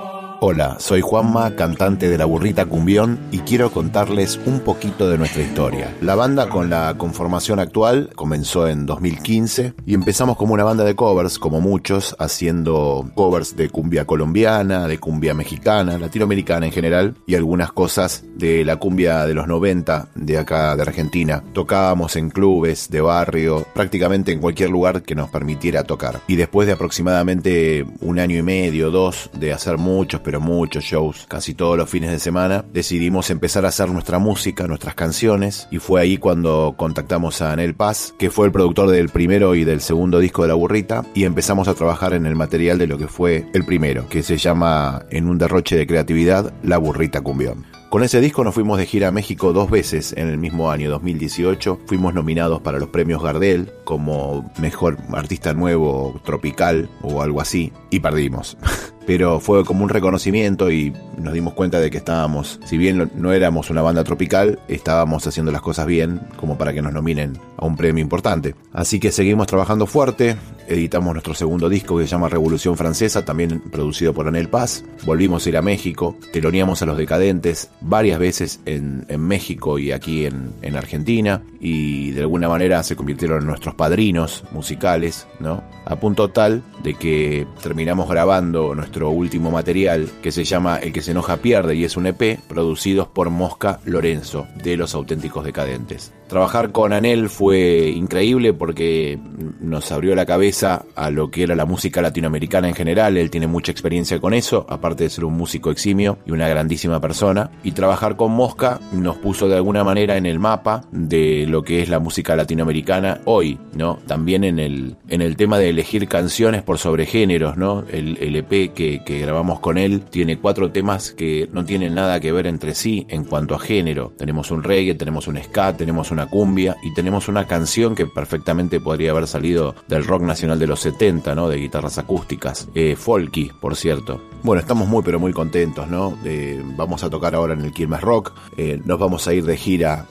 Hola, 0.45 0.74
soy 0.80 1.03
Juanma, 1.03 1.55
cantante 1.55 2.09
de 2.09 2.18
La 2.18 2.24
Burrita 2.24 2.66
Cumbión 2.66 3.16
y 3.30 3.38
quiero 3.38 3.70
contarles 3.70 4.40
un 4.45 4.59
poquito 4.59 5.09
de 5.09 5.16
nuestra 5.16 5.40
historia. 5.40 5.95
La 6.01 6.16
banda 6.16 6.49
con 6.49 6.68
la 6.68 6.97
conformación 6.99 7.61
actual 7.61 8.11
comenzó 8.16 8.66
en 8.66 8.84
2015 8.84 9.74
y 9.86 9.95
empezamos 9.95 10.36
como 10.36 10.55
una 10.55 10.64
banda 10.64 10.82
de 10.82 10.97
covers, 10.97 11.38
como 11.38 11.61
muchos, 11.61 12.16
haciendo 12.18 13.09
covers 13.14 13.55
de 13.55 13.68
cumbia 13.68 14.05
colombiana, 14.05 14.88
de 14.88 14.99
cumbia 14.99 15.32
mexicana, 15.32 15.97
latinoamericana 15.97 16.66
en 16.66 16.72
general 16.72 17.14
y 17.24 17.36
algunas 17.36 17.70
cosas 17.70 18.24
de 18.34 18.64
la 18.64 18.74
cumbia 18.80 19.26
de 19.26 19.34
los 19.34 19.47
90 19.47 20.09
de 20.16 20.38
acá 20.38 20.74
de 20.74 20.82
Argentina. 20.82 21.45
Tocábamos 21.53 22.16
en 22.16 22.30
clubes 22.30 22.90
de 22.90 23.01
barrio, 23.01 23.64
prácticamente 23.74 24.32
en 24.32 24.40
cualquier 24.40 24.70
lugar 24.70 25.03
que 25.03 25.14
nos 25.14 25.30
permitiera 25.30 25.84
tocar. 25.84 26.18
Y 26.26 26.34
después 26.34 26.66
de 26.66 26.72
aproximadamente 26.72 27.86
un 28.01 28.18
año 28.18 28.36
y 28.36 28.43
medio, 28.43 28.90
dos, 28.90 29.30
de 29.34 29.53
hacer 29.53 29.78
muchos, 29.78 30.20
pero 30.32 30.40
muchos 30.40 30.84
shows, 30.84 31.26
casi 31.28 31.52
todos 31.52 31.76
los 31.76 31.90
fines 31.90 32.10
de 32.10 32.18
semana, 32.18 32.64
decidimos 32.72 33.28
empezar 33.28 33.66
a 33.66 33.68
hacer 33.68 33.90
nuestra 33.90 34.18
música, 34.18 34.66
nuestras 34.66 34.94
canciones, 34.94 35.68
y 35.70 35.78
fue 35.78 36.00
ahí 36.00 36.16
cuando 36.16 36.74
contactamos 36.78 37.42
a 37.42 37.52
Anel 37.52 37.74
Paz, 37.74 38.14
que 38.18 38.30
fue 38.30 38.46
el 38.46 38.52
productor 38.52 38.88
del 38.88 39.10
primero 39.10 39.54
y 39.54 39.64
del 39.64 39.82
segundo 39.82 40.20
disco 40.20 40.40
de 40.40 40.48
La 40.48 40.54
Burrita, 40.54 41.04
y 41.12 41.24
empezamos 41.24 41.68
a 41.68 41.74
trabajar 41.74 42.14
en 42.14 42.24
el 42.24 42.34
material 42.34 42.78
de 42.78 42.86
lo 42.86 42.96
que 42.96 43.08
fue 43.08 43.44
el 43.52 43.66
primero, 43.66 44.08
que 44.08 44.22
se 44.22 44.38
llama, 44.38 45.04
en 45.10 45.28
un 45.28 45.36
derroche 45.36 45.76
de 45.76 45.86
creatividad, 45.86 46.54
La 46.62 46.78
Burrita 46.78 47.20
Cumbión. 47.20 47.66
Con 47.90 48.02
ese 48.02 48.22
disco 48.22 48.42
nos 48.42 48.54
fuimos 48.54 48.78
de 48.78 48.86
gira 48.86 49.08
a 49.08 49.12
México 49.12 49.52
dos 49.52 49.70
veces 49.70 50.14
en 50.16 50.28
el 50.28 50.38
mismo 50.38 50.70
año 50.70 50.88
2018. 50.88 51.80
Fuimos 51.84 52.14
nominados 52.14 52.62
para 52.62 52.78
los 52.78 52.88
premios 52.88 53.22
Gardel 53.22 53.70
como 53.84 54.50
mejor 54.58 54.96
artista 55.12 55.52
nuevo 55.52 56.18
tropical 56.24 56.88
o 57.02 57.20
algo 57.20 57.42
así 57.42 57.70
y 57.90 58.00
perdimos. 58.00 58.56
Pero 59.07 59.40
fue 59.40 59.64
como 59.64 59.84
un 59.84 59.88
reconocimiento 59.88 60.70
y 60.70 60.92
nos 61.18 61.34
dimos 61.34 61.55
cuenta 61.55 61.80
de 61.80 61.90
que 61.90 61.98
estábamos, 61.98 62.61
si 62.64 62.76
bien 62.78 63.11
no 63.14 63.32
éramos 63.32 63.70
una 63.70 63.82
banda 63.82 64.05
tropical, 64.05 64.59
estábamos 64.68 65.26
haciendo 65.26 65.53
las 65.53 65.62
cosas 65.62 65.86
bien 65.86 66.20
como 66.36 66.59
para 66.59 66.72
que 66.72 66.82
nos 66.82 66.92
nominen 66.92 67.38
a 67.57 67.66
un 67.66 67.76
premio 67.76 68.03
importante. 68.03 68.55
Así 68.72 69.00
que 69.00 69.12
seguimos 69.12 69.46
trabajando 69.46 69.86
fuerte, 69.86 70.36
editamos 70.68 71.12
nuestro 71.12 71.34
segundo 71.34 71.68
disco 71.68 71.96
que 71.98 72.05
se 72.05 72.11
llama 72.11 72.28
Revolución 72.28 72.76
Francesa, 72.76 73.24
también 73.24 73.61
producido 73.61 74.12
por 74.12 74.28
Anel 74.28 74.48
Paz. 74.48 74.84
Volvimos 75.05 75.46
a 75.46 75.48
ir 75.48 75.57
a 75.57 75.62
México, 75.62 76.16
teloneamos 76.32 76.82
a 76.82 76.86
los 76.86 76.96
decadentes 76.96 77.70
varias 77.80 78.18
veces 78.18 78.61
en, 78.66 79.07
México 79.18 79.78
y 79.78 79.92
aquí 79.92 80.26
en, 80.26 80.53
en, 80.62 80.76
Argentina, 80.76 81.42
y 81.61 82.11
de 82.11 82.22
alguna 82.22 82.48
manera 82.48 82.82
se 82.82 82.96
convirtieron 82.96 83.40
en 83.40 83.46
nuestros 83.46 83.74
padrinos 83.74 84.44
musicales, 84.53 85.26
¿no? 85.38 85.62
A 85.84 85.96
punto 85.96 86.30
tal 86.30 86.62
de 86.82 86.94
que 86.94 87.46
terminamos 87.62 88.09
grabando 88.09 88.74
nuestro 88.74 88.91
último 89.01 89.51
material 89.51 90.09
que 90.22 90.32
se 90.32 90.45
llama 90.45 90.76
El 90.76 90.93
que 90.93 91.03
se 91.03 91.12
enoja 91.12 91.38
pierde 91.38 91.74
y 91.74 91.84
es 91.84 91.97
un 91.97 92.07
EP 92.07 92.38
producidos 92.49 93.09
por 93.09 93.30
Mosca 93.30 93.80
Lorenzo 93.84 94.47
de 94.62 94.76
Los 94.76 94.95
Auténticos 94.95 95.45
Decadentes. 95.45 96.12
Trabajar 96.32 96.72
con 96.72 96.95
Anel 96.95 97.28
fue 97.28 97.90
increíble 97.90 98.55
porque 98.55 99.18
nos 99.61 99.93
abrió 99.93 100.14
la 100.14 100.24
cabeza 100.24 100.86
a 100.97 101.11
lo 101.11 101.30
que 101.30 101.43
era 101.43 101.55
la 101.55 101.66
música 101.66 102.01
latinoamericana 102.01 102.68
en 102.68 102.74
general. 102.74 103.18
Él 103.18 103.28
tiene 103.28 103.47
mucha 103.47 103.70
experiencia 103.70 104.18
con 104.18 104.32
eso, 104.32 104.64
aparte 104.70 105.05
de 105.05 105.11
ser 105.11 105.26
un 105.26 105.34
músico 105.34 105.70
eximio 105.70 106.16
y 106.24 106.30
una 106.30 106.49
grandísima 106.49 107.03
persona. 107.03 107.51
Y 107.62 107.72
trabajar 107.72 108.16
con 108.16 108.32
Mosca 108.32 108.80
nos 108.93 109.18
puso 109.18 109.47
de 109.47 109.57
alguna 109.57 109.84
manera 109.84 110.16
en 110.16 110.24
el 110.24 110.38
mapa 110.38 110.86
de 110.90 111.45
lo 111.47 111.62
que 111.64 111.82
es 111.82 111.90
la 111.90 111.99
música 111.99 112.34
latinoamericana 112.34 113.20
hoy, 113.26 113.59
¿no? 113.74 113.99
También 114.07 114.45
en 114.45 114.59
el, 114.59 114.97
en 115.09 115.20
el 115.20 115.36
tema 115.36 115.59
de 115.59 115.68
elegir 115.68 116.09
canciones 116.09 116.62
por 116.62 116.78
sobre 116.78 117.05
géneros, 117.05 117.59
¿no? 117.59 117.84
El, 117.93 118.16
el 118.22 118.36
EP 118.36 118.72
que, 118.72 118.81
que 119.04 119.20
grabamos 119.20 119.60
con 119.60 119.78
él 119.78 120.02
tiene 120.02 120.38
cuatro 120.38 120.70
temas 120.70 121.12
que 121.12 121.48
no 121.52 121.64
tienen 121.64 121.94
nada 121.94 122.20
que 122.20 122.32
ver 122.32 122.46
entre 122.46 122.74
sí 122.74 123.06
en 123.08 123.24
cuanto 123.24 123.54
a 123.54 123.58
género. 123.58 124.12
Tenemos 124.16 124.50
un 124.50 124.62
reggae, 124.62 124.94
tenemos 124.94 125.28
un 125.28 125.42
ska, 125.42 125.76
tenemos 125.76 126.10
una 126.10 126.26
cumbia 126.26 126.76
y 126.82 126.92
tenemos 126.94 127.28
una 127.28 127.46
canción 127.46 127.94
que 127.94 128.06
perfectamente 128.06 128.80
podría 128.80 129.12
haber 129.12 129.26
salido 129.26 129.74
del 129.88 130.04
rock 130.04 130.22
nacional 130.22 130.58
de 130.58 130.66
los 130.66 130.80
70, 130.80 131.34
¿no? 131.34 131.48
De 131.48 131.56
guitarras 131.56 131.98
acústicas. 131.98 132.68
Eh, 132.74 132.96
folky, 132.96 133.50
por 133.60 133.76
cierto. 133.76 134.20
Bueno, 134.42 134.60
estamos 134.60 134.88
muy 134.88 135.02
pero 135.02 135.20
muy 135.20 135.32
contentos, 135.32 135.88
¿no? 135.88 136.18
Eh, 136.24 136.62
vamos 136.76 137.04
a 137.04 137.10
tocar 137.10 137.34
ahora 137.34 137.54
en 137.54 137.62
el 137.62 137.72
Quilmes 137.72 138.00
Rock. 138.00 138.32
Eh, 138.56 138.80
nos 138.84 138.98
vamos 138.98 139.26
a 139.28 139.34
ir 139.34 139.44
de 139.44 139.56
gira 139.56 140.06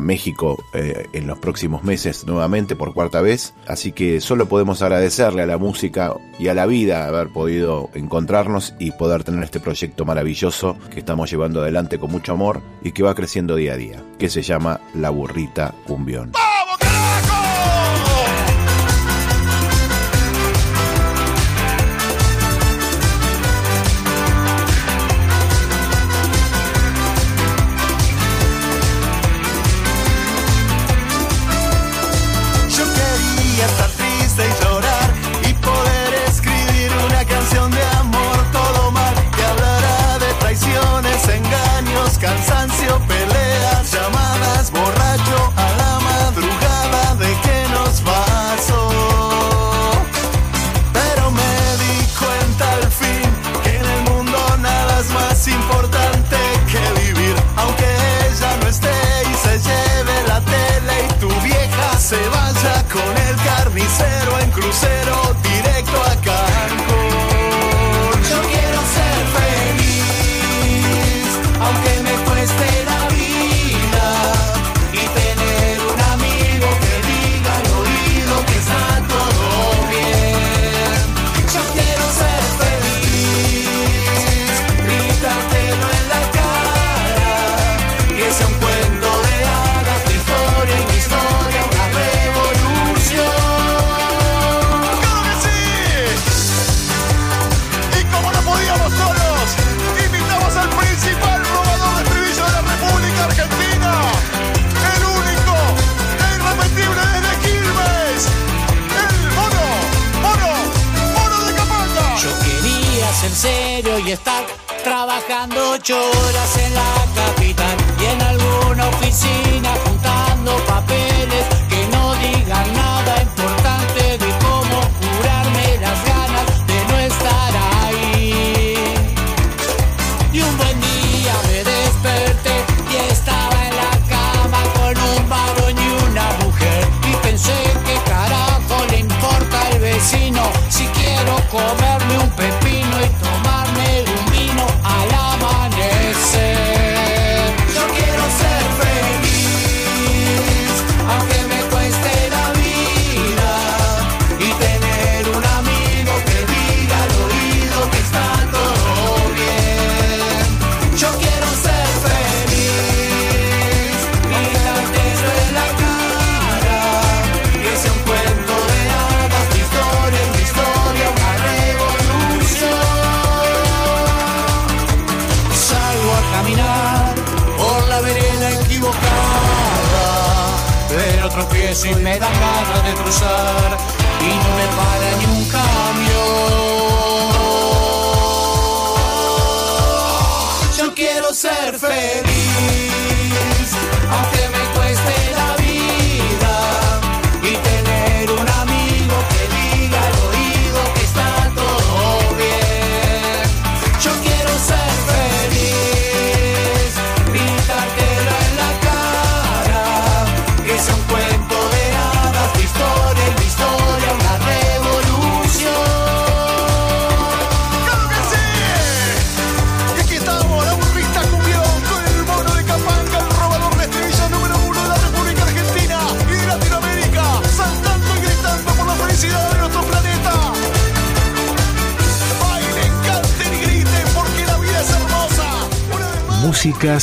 México 0.00 0.62
eh, 0.72 1.06
en 1.12 1.26
los 1.26 1.38
próximos 1.38 1.84
meses 1.84 2.26
nuevamente 2.26 2.76
por 2.76 2.94
cuarta 2.94 3.20
vez. 3.20 3.54
Así 3.66 3.92
que 3.92 4.20
solo 4.20 4.48
podemos 4.48 4.82
agradecerle 4.82 5.42
a 5.42 5.46
la 5.46 5.58
música 5.58 6.14
y 6.38 6.48
a 6.48 6.54
la 6.54 6.66
vida 6.66 7.06
haber 7.06 7.28
podido 7.28 7.90
encontrarnos 7.94 8.74
y 8.78 8.92
poder 8.92 9.24
tener 9.24 9.42
este 9.44 9.60
proyecto 9.60 10.04
maravilloso 10.04 10.76
que 10.90 11.00
estamos 11.00 11.30
llevando 11.30 11.60
adelante 11.60 11.98
con 11.98 12.10
mucho 12.10 12.32
amor 12.32 12.62
y 12.82 12.92
que 12.92 13.02
va 13.02 13.14
creciendo 13.14 13.56
día 13.56 13.74
a 13.74 13.76
día, 13.76 14.02
que 14.18 14.28
se 14.28 14.42
llama 14.42 14.80
La 14.94 15.10
Burrita 15.10 15.74
Cumbión. 15.86 16.32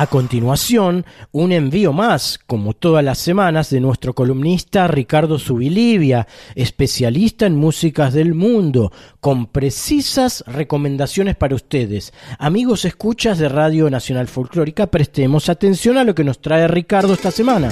A 0.00 0.06
continuación, 0.06 1.04
un 1.30 1.52
envío 1.52 1.92
más, 1.92 2.40
como 2.46 2.72
todas 2.72 3.04
las 3.04 3.18
semanas, 3.18 3.68
de 3.68 3.80
nuestro 3.80 4.14
columnista 4.14 4.88
Ricardo 4.88 5.38
Subilivia, 5.38 6.26
especialista 6.54 7.44
en 7.44 7.56
músicas 7.56 8.14
del 8.14 8.32
mundo, 8.32 8.92
con 9.20 9.44
precisas 9.48 10.42
recomendaciones 10.46 11.36
para 11.36 11.54
ustedes. 11.54 12.14
Amigos 12.38 12.86
escuchas 12.86 13.36
de 13.36 13.50
Radio 13.50 13.90
Nacional 13.90 14.26
Folclórica, 14.26 14.86
prestemos 14.86 15.50
atención 15.50 15.98
a 15.98 16.04
lo 16.04 16.14
que 16.14 16.24
nos 16.24 16.40
trae 16.40 16.66
Ricardo 16.66 17.12
esta 17.12 17.30
semana. 17.30 17.68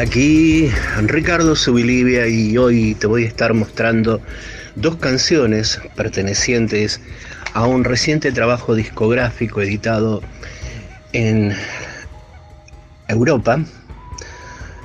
Aquí 0.00 0.70
Ricardo 1.02 1.56
Subilivia 1.56 2.28
y 2.28 2.56
hoy 2.56 2.94
te 2.94 3.08
voy 3.08 3.24
a 3.24 3.26
estar 3.26 3.52
mostrando 3.54 4.20
dos 4.76 4.96
canciones 4.98 5.80
pertenecientes 5.96 7.00
a 7.58 7.66
un 7.66 7.82
reciente 7.82 8.30
trabajo 8.30 8.76
discográfico 8.76 9.60
editado 9.60 10.22
en 11.12 11.52
Europa, 13.08 13.58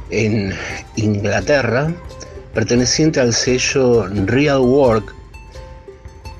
en 0.09 0.55
Inglaterra, 0.95 1.93
perteneciente 2.55 3.19
al 3.19 3.31
sello 3.35 4.07
Real 4.25 4.61
Work, 4.61 5.13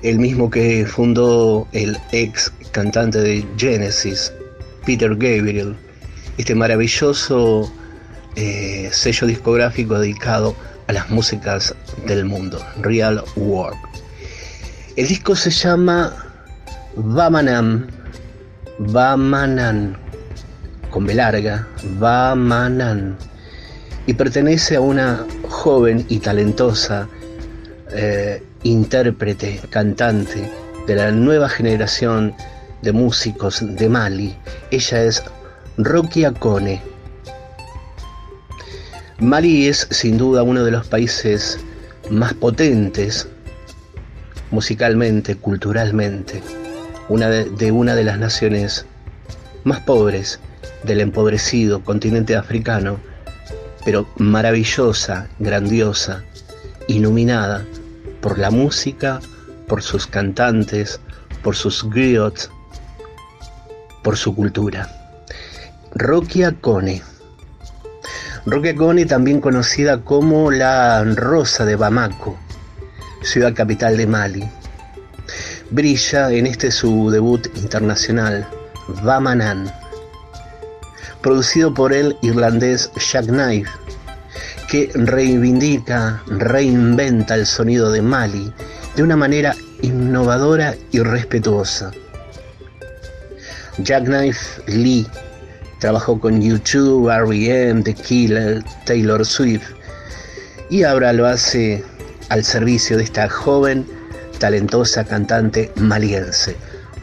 el 0.02 0.18
mismo 0.18 0.50
que 0.50 0.88
fundó 0.88 1.68
el 1.72 2.00
ex 2.12 2.52
cantante 2.72 3.20
de 3.20 3.46
Genesis, 3.56 4.34
Peter 4.88 5.12
Gabriel, 5.12 5.76
este 6.40 6.56
maravilloso 6.56 7.72
eh, 8.36 8.90
sello 8.92 9.28
discográfico 9.28 10.00
dedicado 10.00 10.56
a 10.88 10.94
las 10.94 11.12
músicas 11.12 11.76
del 12.08 12.26
mundo, 12.26 12.60
Real 12.82 13.24
Work. 13.36 13.78
El 14.96 15.08
disco 15.08 15.36
se 15.36 15.50
llama 15.50 16.23
Vamanam, 16.96 17.88
Vamanan, 18.78 19.98
con 20.92 21.08
B 21.08 21.16
larga, 21.16 21.68
Vamanan, 21.98 23.18
y 24.06 24.14
pertenece 24.14 24.76
a 24.76 24.82
una 24.82 25.26
joven 25.50 26.06
y 26.10 26.20
talentosa 26.20 27.08
eh, 27.92 28.44
intérprete, 28.62 29.60
cantante 29.72 30.52
de 30.86 30.96
la 30.96 31.12
nueva 31.12 31.50
generación 31.50 32.36
de 32.84 32.92
músicos 32.92 33.60
de 33.62 33.90
Mali. 33.90 34.36
Ella 34.70 35.04
es 35.04 35.24
Rocky 35.78 36.26
Akone. 36.26 36.82
Mali 39.20 39.68
es 39.68 39.88
sin 39.90 40.18
duda 40.18 40.44
uno 40.44 40.64
de 40.64 40.72
los 40.72 40.86
países 40.88 41.60
más 42.12 42.34
potentes 42.36 43.28
musicalmente, 44.52 45.36
culturalmente, 45.36 46.44
una 47.14 47.30
de, 47.30 47.72
una 47.72 47.94
de 47.94 48.04
las 48.04 48.18
naciones 48.18 48.88
más 49.64 49.82
pobres 49.82 50.40
del 50.84 51.00
empobrecido 51.00 51.84
continente 51.84 52.36
africano, 52.36 52.98
pero 53.86 54.08
maravillosa, 54.18 55.28
grandiosa, 55.38 56.24
iluminada 56.88 57.64
por 58.20 58.40
la 58.40 58.50
música, 58.50 59.20
por 59.68 59.84
sus 59.84 60.08
cantantes, 60.08 61.00
por 61.44 61.56
sus 61.56 61.88
griots, 61.88 62.50
por 64.02 64.18
su 64.18 64.36
cultura. 64.36 64.90
Rocky 65.94 66.42
Akone. 66.42 67.04
Rocky 68.48 68.70
Akone, 68.70 69.06
también 69.06 69.40
conocida 69.40 70.02
como 70.02 70.50
la 70.50 71.04
Rosa 71.04 71.64
de 71.64 71.76
Bamako, 71.76 72.40
ciudad 73.22 73.54
capital 73.54 73.98
de 73.98 74.08
Mali. 74.08 74.63
Brilla 75.74 76.32
en 76.32 76.46
este 76.46 76.70
su 76.70 77.10
debut 77.10 77.48
internacional, 77.56 78.48
Vamanan, 79.02 79.74
producido 81.20 81.74
por 81.74 81.92
el 81.92 82.16
irlandés 82.22 82.92
Jack 83.12 83.26
Knife, 83.26 83.72
que 84.70 84.92
reivindica, 84.94 86.22
reinventa 86.28 87.34
el 87.34 87.48
sonido 87.48 87.92
de 87.92 88.04
Mali 88.04 88.54
de 88.96 89.02
una 89.02 89.16
manera 89.16 89.56
innovadora 89.82 90.76
y 90.92 91.00
respetuosa. 91.00 91.90
Jack 93.80 94.04
Knife 94.04 94.62
Lee 94.68 95.08
trabajó 95.80 96.20
con 96.20 96.40
YouTube, 96.40 97.10
R.E.M., 97.10 97.82
The 97.82 97.96
Killer, 97.96 98.64
Taylor 98.86 99.26
Swift 99.26 99.72
y 100.70 100.84
ahora 100.84 101.14
lo 101.14 101.26
hace 101.26 101.84
al 102.30 102.44
servicio 102.44 102.96
de 102.98 103.06
esta 103.06 103.28
joven, 103.28 103.88
talentosa 104.44 105.06
cantante 105.06 105.72
maliense, 105.78 106.58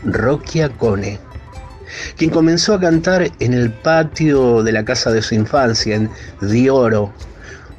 Rocky 0.04 0.60
Akone, 0.60 1.18
quien 2.18 2.28
comenzó 2.28 2.74
a 2.74 2.80
cantar 2.80 3.30
en 3.40 3.54
el 3.54 3.72
patio 3.72 4.62
de 4.62 4.72
la 4.72 4.84
casa 4.84 5.10
de 5.10 5.22
su 5.22 5.34
infancia, 5.34 5.96
en 5.96 6.10
Dioro, 6.42 7.14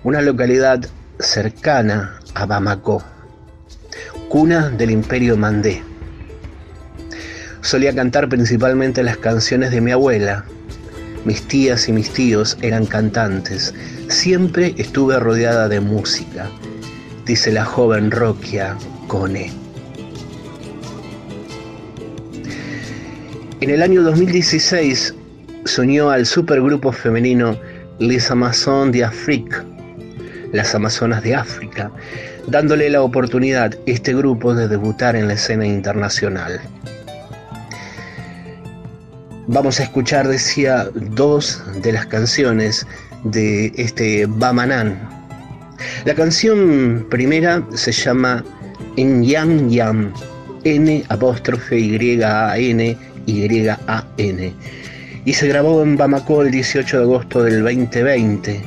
una 0.03 0.20
localidad 0.24 0.84
cercana 1.20 2.20
a 2.34 2.47
Bamako, 2.47 3.03
cuna 4.30 4.70
del 4.70 4.89
imperio 4.89 5.38
mandé. 5.38 5.84
Solía 7.62 7.93
cantar 7.93 8.30
principalmente 8.30 9.03
las 9.03 9.18
canciones 9.18 9.70
de 9.70 9.80
mi 9.80 9.91
abuela. 9.91 10.43
Mis 11.24 11.47
tías 11.47 11.88
y 11.88 11.91
mis 11.91 12.09
tíos 12.09 12.57
eran 12.64 12.88
cantantes. 12.88 13.76
Siempre 14.07 14.74
estuve 14.80 15.20
rodeada 15.20 15.70
de 15.70 15.82
música, 15.82 16.49
dice 17.28 17.51
la 17.51 17.64
joven 17.64 18.09
Rokia 18.09 18.76
En 23.59 23.70
el 23.70 23.82
año 23.82 24.03
2016 24.03 25.14
se 25.66 25.82
unió 25.82 26.09
al 26.09 26.26
supergrupo 26.26 26.93
femenino 26.93 27.59
Les 27.99 28.32
Amazones 28.32 28.93
de 28.93 29.03
Afrique, 29.03 29.57
las 30.53 30.74
Amazonas 30.76 31.24
de 31.24 31.36
África, 31.36 31.91
dándole 32.47 32.89
la 32.89 33.01
oportunidad 33.01 33.74
a 33.74 33.78
este 33.86 34.14
grupo 34.14 34.53
de 34.53 34.70
debutar 34.70 35.18
en 35.18 35.28
la 35.28 35.34
escena 35.34 35.68
internacional. 35.68 36.62
Vamos 39.47 39.82
a 39.82 39.84
escuchar, 39.84 40.30
decía, 40.30 40.88
dos 40.93 41.62
de 41.84 41.91
las 41.91 42.05
canciones 42.05 42.88
de 43.26 43.74
este 43.76 44.26
Bamanan. 44.26 44.97
La 46.05 46.16
canción 46.16 47.05
primera 47.09 47.62
se 47.76 47.91
llama 47.91 48.45
Yang 48.97 49.69
Yam, 49.69 50.13
N 50.63 51.03
apóstrofe 51.09 51.79
Y 51.79 52.21
A 52.21 52.57
N 52.57 52.97
Y 53.25 53.67
A 53.67 54.05
N, 54.17 54.53
y 55.25 55.33
se 55.33 55.47
grabó 55.47 55.81
en 55.83 55.97
Bamako 55.97 56.43
el 56.43 56.51
18 56.51 56.97
de 56.97 57.03
agosto 57.03 57.43
del 57.43 57.63
2020, 57.63 58.61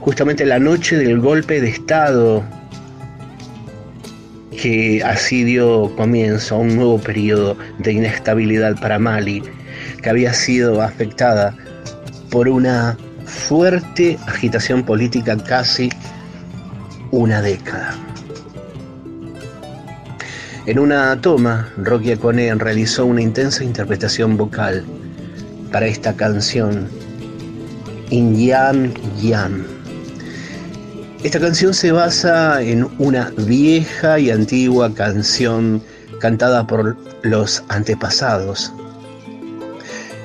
justamente 0.00 0.44
la 0.44 0.58
noche 0.58 0.96
del 0.96 1.20
golpe 1.20 1.60
de 1.60 1.68
Estado 1.68 2.44
que 4.60 5.02
así 5.04 5.44
dio 5.44 5.94
comienzo 5.96 6.56
a 6.56 6.58
un 6.58 6.74
nuevo 6.74 6.98
periodo 6.98 7.56
de 7.78 7.92
inestabilidad 7.92 8.78
para 8.80 8.98
Mali, 8.98 9.42
que 10.02 10.10
había 10.10 10.34
sido 10.34 10.82
afectada 10.82 11.54
por 12.30 12.48
una 12.48 12.96
fuerte 13.24 14.18
agitación 14.26 14.82
política 14.82 15.36
casi 15.36 15.90
una 17.12 17.40
década. 17.40 18.07
En 20.68 20.78
una 20.78 21.18
toma, 21.18 21.72
Rocky 21.78 22.12
Acone 22.12 22.54
realizó 22.54 23.06
una 23.06 23.22
intensa 23.22 23.64
interpretación 23.64 24.36
vocal 24.36 24.84
para 25.72 25.86
esta 25.86 26.14
canción, 26.14 26.86
In 28.10 28.36
Yam 28.36 28.92
Yam. 29.18 29.64
Esta 31.22 31.40
canción 31.40 31.72
se 31.72 31.90
basa 31.90 32.60
en 32.60 32.86
una 32.98 33.32
vieja 33.38 34.18
y 34.18 34.30
antigua 34.30 34.92
canción 34.92 35.82
cantada 36.20 36.66
por 36.66 36.98
los 37.22 37.64
antepasados 37.70 38.70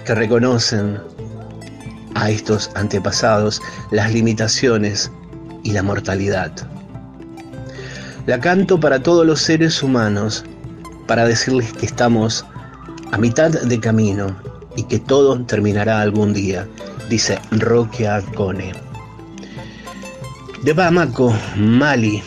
que 0.05 0.13
reconocen 0.13 0.99
a 2.15 2.29
estos 2.29 2.69
antepasados 2.75 3.61
las 3.91 4.11
limitaciones 4.11 5.09
y 5.63 5.71
la 5.71 5.83
mortalidad. 5.83 6.72
La 8.25 8.39
canto 8.39 8.79
para 8.79 9.03
todos 9.03 9.25
los 9.25 9.41
seres 9.41 9.83
humanos, 9.83 10.45
para 11.07 11.25
decirles 11.25 11.73
que 11.73 11.85
estamos 11.85 12.45
a 13.11 13.17
mitad 13.17 13.51
de 13.51 13.79
camino 13.81 14.33
y 14.77 14.83
que 14.83 14.97
todo 14.97 15.43
terminará 15.43 15.99
algún 15.99 16.31
día, 16.33 16.65
dice 17.09 17.37
Roque 17.51 18.07
Acone. 18.07 18.71
De 20.63 20.71
Bamako, 20.71 21.33
Mali, 21.57 22.23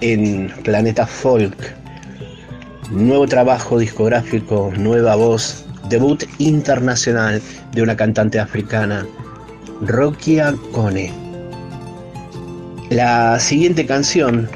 en 0.00 0.50
Planeta 0.64 1.06
Folk, 1.06 1.56
nuevo 2.90 3.26
trabajo 3.26 3.78
discográfico, 3.78 4.72
nueva 4.78 5.14
voz, 5.14 5.66
debut 5.90 6.24
internacional 6.38 7.42
de 7.72 7.82
una 7.82 7.96
cantante 7.96 8.40
africana, 8.40 9.06
Rokia 9.82 10.54
Kone. 10.72 11.23
La 12.94 13.40
siguiente 13.40 13.86
canción, 13.86 14.48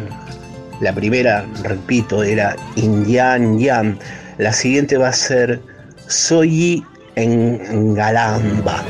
la 0.81 0.93
primera, 0.93 1.45
repito, 1.65 2.23
era 2.23 2.55
Indian 2.77 3.59
Yam. 3.59 3.99
La 4.39 4.53
siguiente 4.53 4.97
va 4.97 5.09
a 5.09 5.13
ser 5.13 5.61
Soy 6.07 6.85
en 7.17 7.95
Galamba. 7.95 8.85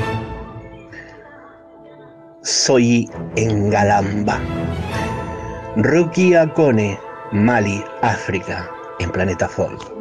Soy 2.43 3.09
en 3.37 3.71
Galamba. 3.71 4.39
Rokia 5.77 6.53
Kone, 6.53 6.99
Mali, 7.31 7.83
África, 8.03 8.69
en 8.99 9.09
Planeta 9.09 9.49
Folk. 9.49 9.98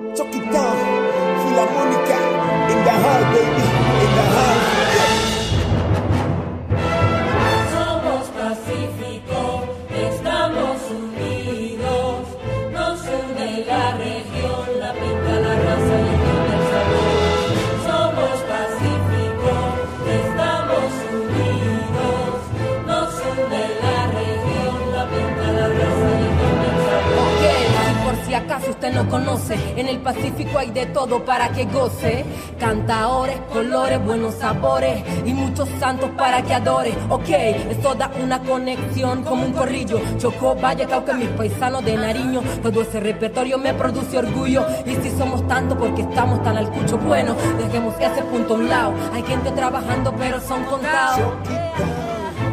No 28.99 29.09
conoce, 29.09 29.55
en 29.77 29.87
el 29.87 29.99
Pacífico 30.01 30.59
hay 30.59 30.71
de 30.71 30.87
todo 30.87 31.25
para 31.25 31.51
que 31.51 31.67
goce. 31.67 32.25
Cantaores, 32.59 33.39
colores, 33.53 34.05
buenos 34.05 34.35
sabores 34.35 35.03
y 35.25 35.33
muchos 35.33 35.69
santos 35.79 36.11
para 36.17 36.43
que 36.43 36.55
adore. 36.55 36.93
Ok, 37.09 37.29
esto 37.29 37.95
da 37.95 38.11
una 38.21 38.41
conexión 38.41 39.23
como 39.23 39.45
un 39.47 39.53
corrillo. 39.53 40.01
Chocó, 40.19 40.57
Valle, 40.57 40.87
Cauca, 40.87 41.15
mis 41.15 41.29
paisanos 41.29 41.85
de 41.85 41.97
Nariño. 41.97 42.43
Todo 42.63 42.83
ese 42.83 42.99
repertorio 42.99 43.57
me 43.59 43.73
produce 43.73 44.19
orgullo. 44.19 44.67
Y 44.85 44.97
si 44.97 45.17
somos 45.17 45.47
tanto 45.47 45.79
porque 45.79 46.03
estamos 46.03 46.43
tan 46.43 46.57
al 46.57 46.69
cucho, 46.69 46.99
bueno, 46.99 47.37
dejemos 47.59 47.95
ese 48.01 48.23
punto 48.23 48.55
a 48.55 48.57
un 48.57 48.69
lado. 48.69 48.93
Hay 49.13 49.23
gente 49.23 49.53
trabajando, 49.53 50.13
pero 50.17 50.41
son 50.41 50.65
contados. 50.65 51.35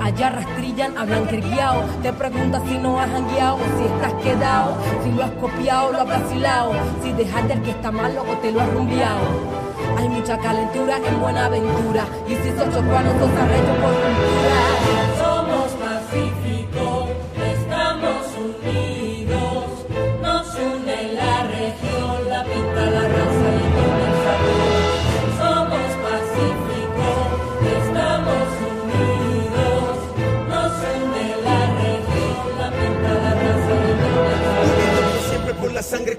Allá 0.06 0.30
rastrillan, 0.30 0.96
hablan 1.00 1.26
criado. 1.26 1.82
Te 2.04 2.14
preguntas 2.14 2.62
si 2.68 2.78
no 2.78 3.00
has 3.00 3.10
jangueado 3.10 3.56
o 3.56 3.66
si 3.76 3.86
estás 3.86 4.14
quedado. 4.22 4.78
Si 5.04 5.12
lo 5.12 5.24
has 5.24 5.32
copiado, 5.32 5.94
lo 5.94 6.02
has 6.02 6.08
vacilado. 6.08 6.74
Si 7.02 7.12
dejaste 7.12 7.54
el 7.54 7.62
que 7.64 7.72
está 7.72 7.92
malo 7.92 8.22
o 8.22 8.38
te 8.38 8.52
lo 8.52 8.62
has 8.62 8.72
rumbeado. 8.72 9.26
Hay 9.98 10.08
mucha 10.08 10.38
calentura 10.38 10.98
en 10.98 11.20
Buenaventura. 11.20 12.06
Y 12.28 12.36
si 12.36 12.50
sos 12.56 12.70
chocuano, 12.72 13.10
sos 13.18 13.32
arrecho 13.32 13.74
por 13.82 13.94
cultura. 14.04 14.62
Somos 15.18 15.72
Pacífico, 15.82 16.45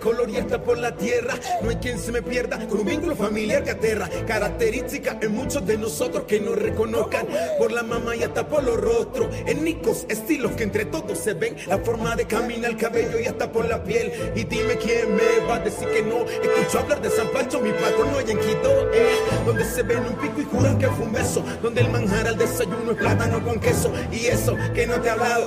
color 0.06 0.30
y 0.30 0.36
hasta 0.36 0.62
por 0.62 0.78
la 0.78 0.94
tierra. 0.94 1.34
No 1.62 1.70
hay 1.70 1.76
quien 1.76 1.98
se 1.98 2.12
me 2.12 2.22
pierda 2.22 2.64
con 2.68 2.78
un 2.78 2.86
vínculo 2.86 3.16
familiar 3.16 3.64
que 3.64 3.72
aterra. 3.72 4.08
Característica 4.24 5.18
en 5.20 5.32
muchos 5.34 5.66
de 5.66 5.76
nosotros 5.76 6.24
que 6.28 6.38
nos 6.38 6.56
reconozcan 6.56 7.26
por 7.58 7.72
la 7.72 7.82
mamá 7.82 8.14
y 8.14 8.22
hasta 8.22 8.46
por 8.46 8.62
los 8.62 8.76
rostros. 8.76 9.34
Étnicos, 9.46 10.06
estilos 10.08 10.52
que 10.52 10.62
entre 10.62 10.84
todos 10.84 11.18
se 11.18 11.34
ven. 11.34 11.56
La 11.66 11.78
forma 11.78 12.14
de 12.14 12.24
caminar, 12.24 12.70
el 12.70 12.76
cabello 12.76 13.18
y 13.18 13.26
hasta 13.26 13.50
por 13.50 13.68
la 13.68 13.82
piel. 13.82 14.12
Y 14.36 14.44
dime 14.44 14.76
quién 14.76 15.12
me 15.16 15.44
va 15.48 15.56
a 15.56 15.58
decir 15.58 15.88
que 15.88 16.02
no. 16.02 16.24
Escucho 16.24 16.78
hablar 16.78 17.02
de 17.02 17.10
San 17.10 17.26
Pancho, 17.30 17.58
mi 17.58 17.72
patrón 17.72 18.12
no 18.12 18.18
hay 18.18 18.30
en 18.30 18.38
Quito. 18.38 18.92
eh, 18.92 19.16
donde 19.44 19.64
se 19.64 19.82
ven 19.82 19.98
un 19.98 20.14
pico 20.14 20.40
y 20.40 20.44
juran 20.44 20.78
que 20.78 20.86
fue 20.86 21.04
un 21.04 21.12
beso. 21.12 21.42
Donde 21.60 21.80
el 21.80 21.90
manjar 21.90 22.28
al 22.28 22.38
desayuno 22.38 22.92
es 22.92 22.96
plátano 22.96 23.42
con 23.44 23.58
queso. 23.58 23.92
Y 24.12 24.26
eso 24.26 24.56
que 24.72 24.86
no 24.86 25.00
te 25.00 25.08
he 25.08 25.10
hablado. 25.10 25.46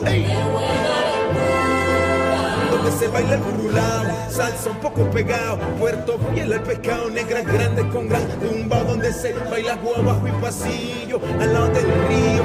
Donde 2.79 2.97
se 2.97 3.09
baila 3.09 3.33
el 3.33 3.41
burulao, 3.41 4.05
salsa 4.29 4.69
un 4.69 4.77
poco 4.77 5.03
pegado, 5.11 5.59
Puerto 5.77 6.17
Fiel 6.31 6.53
al 6.53 6.63
pescado, 6.63 7.09
negras 7.09 7.45
grandes 7.45 7.83
con 7.87 8.07
gran 8.07 8.25
tumba, 8.39 8.81
donde 8.83 9.11
se 9.11 9.33
baila 9.33 9.73
abajo 9.73 10.25
y 10.25 10.41
pasillo, 10.41 11.19
al 11.41 11.53
lado 11.53 11.67
del 11.67 11.83
río, 11.83 12.43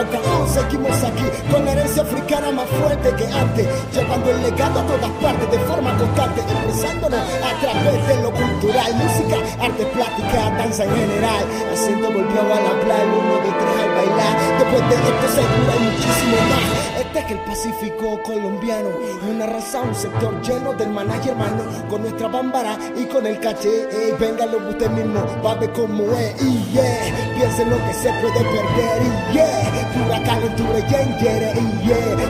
Gaga. 0.00 0.29
Seguimos 0.50 1.02
aquí 1.04 1.24
con 1.50 1.66
herencia 1.66 2.02
africana 2.02 2.50
más 2.50 2.68
fuerte 2.68 3.14
que 3.14 3.26
antes, 3.32 3.68
llevando 3.92 4.30
el 4.30 4.42
legado 4.42 4.80
a 4.80 4.86
todas 4.86 5.10
partes 5.22 5.50
de 5.50 5.58
forma 5.60 5.96
constante, 5.96 6.40
expresándonos 6.40 7.20
a 7.20 7.60
través 7.60 8.08
de 8.08 8.22
lo 8.22 8.30
cultural, 8.32 8.94
música, 8.94 9.36
arte 9.60 9.86
plástica, 9.86 10.50
danza 10.58 10.84
en 10.84 10.90
general, 10.90 11.44
haciendo 11.72 12.10
volvió 12.10 12.40
a 12.40 12.60
la 12.60 12.80
playa, 12.82 13.02
el 13.02 13.10
uno 13.10 13.34
de 13.36 13.50
tres 13.60 13.76
al 13.80 13.90
bailar, 13.94 14.34
después 14.58 14.88
de 14.88 14.94
esto 14.94 15.26
seguro 15.34 15.72
hay 15.72 15.78
muchísimo 15.78 16.36
más, 16.50 17.00
este 17.00 17.18
es 17.18 17.30
el 17.30 17.38
Pacífico 17.50 18.22
colombiano, 18.22 18.88
una 19.28 19.46
raza, 19.46 19.80
un 19.82 19.94
sector 19.94 20.40
lleno 20.42 20.72
del 20.74 20.90
manager 20.90 21.30
hermano, 21.32 21.62
con 21.88 22.02
nuestra 22.02 22.28
bámbara 22.28 22.76
y 22.96 23.04
con 23.06 23.26
el 23.26 23.38
caché, 23.40 23.88
ey, 23.90 24.14
véngalo 24.18 24.58
usted 24.68 24.90
mismo, 24.90 25.20
va 25.44 25.52
a 25.52 25.54
ver 25.54 25.72
cómo 25.72 26.04
es, 26.12 26.42
y 26.42 26.72
yeah, 26.72 27.34
piensen 27.36 27.70
lo 27.70 27.76
que 27.86 27.94
se 27.94 28.10
puede 28.20 28.40
perder, 28.40 29.02
y 29.02 29.32
yeah, 29.32 29.92
pura 29.94 30.22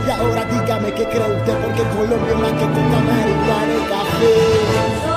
y 0.06 0.11
ahora 0.11 0.44
dígame 0.44 0.92
qué 0.92 1.04
cree 1.04 1.36
usted, 1.36 1.54
porque 1.58 1.82
Colombia 1.96 2.32
es 2.32 2.38
más 2.38 2.52
que 2.52 2.66
coca, 2.66 3.00
marihuana 3.06 3.74
y 3.74 3.88
café. 3.88 5.09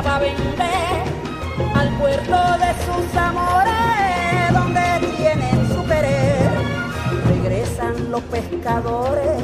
Para 0.00 0.18
vender 0.20 1.02
al 1.74 1.88
puerto 1.98 2.36
de 2.62 2.72
sus 2.84 3.16
amores 3.16 4.52
donde 4.54 4.80
tienen 5.16 5.68
su 5.68 5.84
querer. 5.86 6.50
Regresan 7.28 8.10
los 8.10 8.22
pescadores 8.22 9.42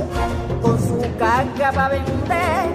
con 0.63 0.79
su 0.79 1.01
carga 1.19 1.73
para 1.73 1.89
vender 1.91 2.71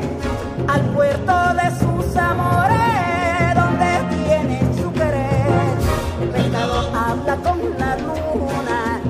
al 0.68 0.82
puerto 0.94 1.34
de 1.56 1.70
sus 1.80 2.16
amores 2.16 3.56
donde 3.56 4.24
tienen 4.24 4.78
su 4.78 4.92
querer. 4.94 5.74
El 6.22 6.30
pescador 6.30 6.86
habla 6.96 7.36
con 7.38 7.60
la 7.80 7.98
luna, 7.98 9.02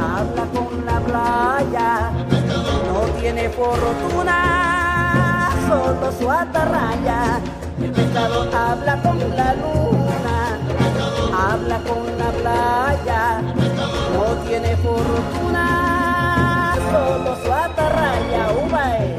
habla 0.00 0.44
con 0.54 0.86
la 0.86 1.00
playa 1.00 2.10
no 2.86 3.00
tiene 3.20 3.48
fortuna, 3.50 4.38
solo 5.68 6.12
su 6.12 6.30
atarraya. 6.30 7.40
El 7.80 7.92
pescado 7.92 8.48
habla 8.56 9.00
con 9.02 9.18
la 9.36 9.54
luna, 9.54 10.58
habla 11.32 11.78
con 11.80 12.18
la 12.18 12.30
playa. 12.30 13.40
No 14.12 14.24
tiene 14.46 14.76
fortuna, 14.76 16.74
solo 16.90 17.36
su 17.44 17.52
atarraya. 17.52 18.52
Uva. 18.66 19.17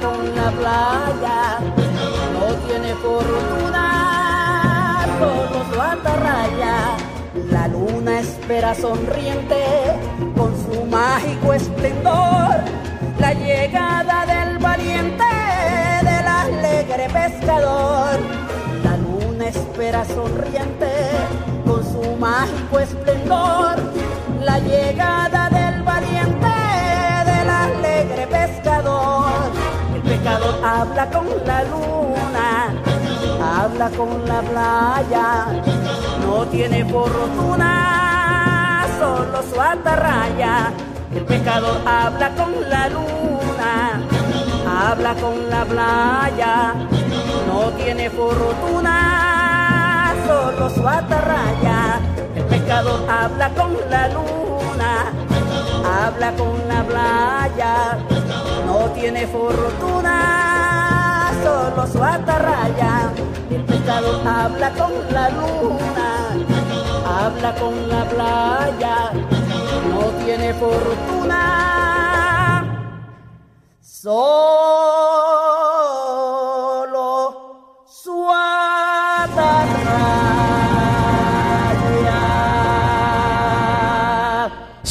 Con 0.00 0.34
la 0.34 0.50
playa, 0.50 1.58
no 2.32 2.46
tiene 2.66 2.94
fortuna, 2.94 3.86
solo 5.18 5.64
su 5.72 5.80
atarraya. 5.80 6.96
La 7.50 7.68
luna 7.68 8.20
espera 8.20 8.74
sonriente 8.74 9.64
con 10.36 10.52
su 10.64 10.84
mágico 10.86 11.52
esplendor 11.54 12.82
la 13.22 13.32
llegada 13.34 14.26
del 14.26 14.58
valiente, 14.58 15.24
del 16.02 16.26
alegre 16.26 17.06
pescador. 17.08 18.18
La 18.82 18.96
luna 18.96 19.46
espera 19.46 20.04
sonriente 20.04 20.90
con 21.64 21.84
su 21.84 22.16
mágico 22.16 22.80
esplendor. 22.80 23.76
La 24.40 24.58
llegada 24.58 25.48
del 25.50 25.82
valiente, 25.84 26.51
habla 30.82 31.06
con 31.10 31.26
la 31.46 31.62
luna, 31.62 32.74
habla 33.40 33.88
con 33.90 34.10
la 34.26 34.40
playa. 34.42 35.46
No 36.26 36.44
tiene 36.46 36.84
fortuna, 36.84 37.70
solo 38.98 39.42
su 39.48 39.60
atarraya. 39.60 40.72
El 41.14 41.24
pescador 41.24 41.80
habla 41.86 42.30
con 42.34 42.52
la 42.68 42.88
luna, 42.88 44.00
habla 44.66 45.14
con 45.14 45.48
la 45.48 45.64
playa, 45.64 46.74
no 47.46 47.70
tiene 47.76 48.10
fortuna, 48.10 48.94
solo 50.26 50.68
su 50.68 50.88
atarraya. 50.88 52.00
El 52.34 52.44
pescador 52.44 53.08
habla 53.08 53.50
con 53.50 53.76
la 53.88 54.08
luna, 54.08 55.12
habla 55.96 56.32
con 56.32 56.54
la 56.66 56.82
playa, 56.82 57.98
no 58.66 58.90
tiene 58.98 59.26
fortuna, 59.26 60.51
solo 61.62 61.86
su 61.86 62.02
atarraya. 62.02 63.12
El 63.50 63.64
pescador 63.64 64.26
habla 64.26 64.70
con 64.72 64.92
la 65.12 65.28
luna, 65.30 66.30
habla 67.06 67.54
con 67.54 67.88
la 67.88 68.04
playa 68.04 69.12
no 69.90 70.02
tiene 70.24 70.54
fortuna, 70.54 71.38
solo 73.80 75.31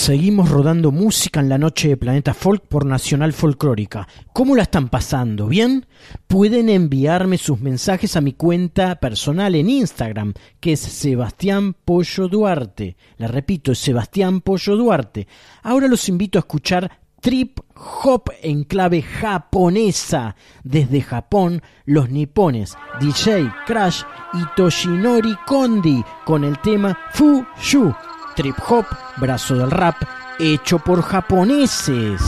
Seguimos 0.01 0.49
rodando 0.49 0.91
música 0.91 1.41
en 1.41 1.47
la 1.47 1.59
noche 1.59 1.89
de 1.89 1.95
Planeta 1.95 2.33
Folk 2.33 2.65
por 2.65 2.87
Nacional 2.87 3.33
Folclórica. 3.33 4.07
¿Cómo 4.33 4.55
la 4.55 4.63
están 4.63 4.89
pasando? 4.89 5.45
¿Bien? 5.45 5.85
Pueden 6.25 6.69
enviarme 6.69 7.37
sus 7.37 7.59
mensajes 7.59 8.15
a 8.15 8.21
mi 8.21 8.33
cuenta 8.33 8.95
personal 8.95 9.53
en 9.53 9.69
Instagram, 9.69 10.33
que 10.59 10.73
es 10.73 10.79
Sebastián 10.79 11.75
Pollo 11.85 12.27
Duarte. 12.27 12.97
La 13.17 13.27
repito, 13.27 13.73
es 13.73 13.77
Sebastián 13.77 14.41
Pollo 14.41 14.75
Duarte. 14.75 15.27
Ahora 15.61 15.87
los 15.87 16.09
invito 16.09 16.39
a 16.39 16.41
escuchar 16.41 16.91
Trip 17.21 17.59
Hop 18.03 18.31
en 18.41 18.63
clave 18.63 19.03
japonesa. 19.03 20.35
Desde 20.63 21.01
Japón, 21.01 21.61
los 21.85 22.09
nipones 22.09 22.75
DJ 22.99 23.53
Crash 23.67 24.01
y 24.33 24.41
Toshinori 24.55 25.35
Kondi 25.45 26.03
con 26.25 26.43
el 26.43 26.57
tema 26.57 26.97
Fushu. 27.13 27.93
Trip 28.35 28.55
Hop, 28.69 28.85
brazo 29.17 29.55
del 29.55 29.71
rap, 29.71 29.95
hecho 30.39 30.79
por 30.79 31.01
japoneses. 31.01 32.21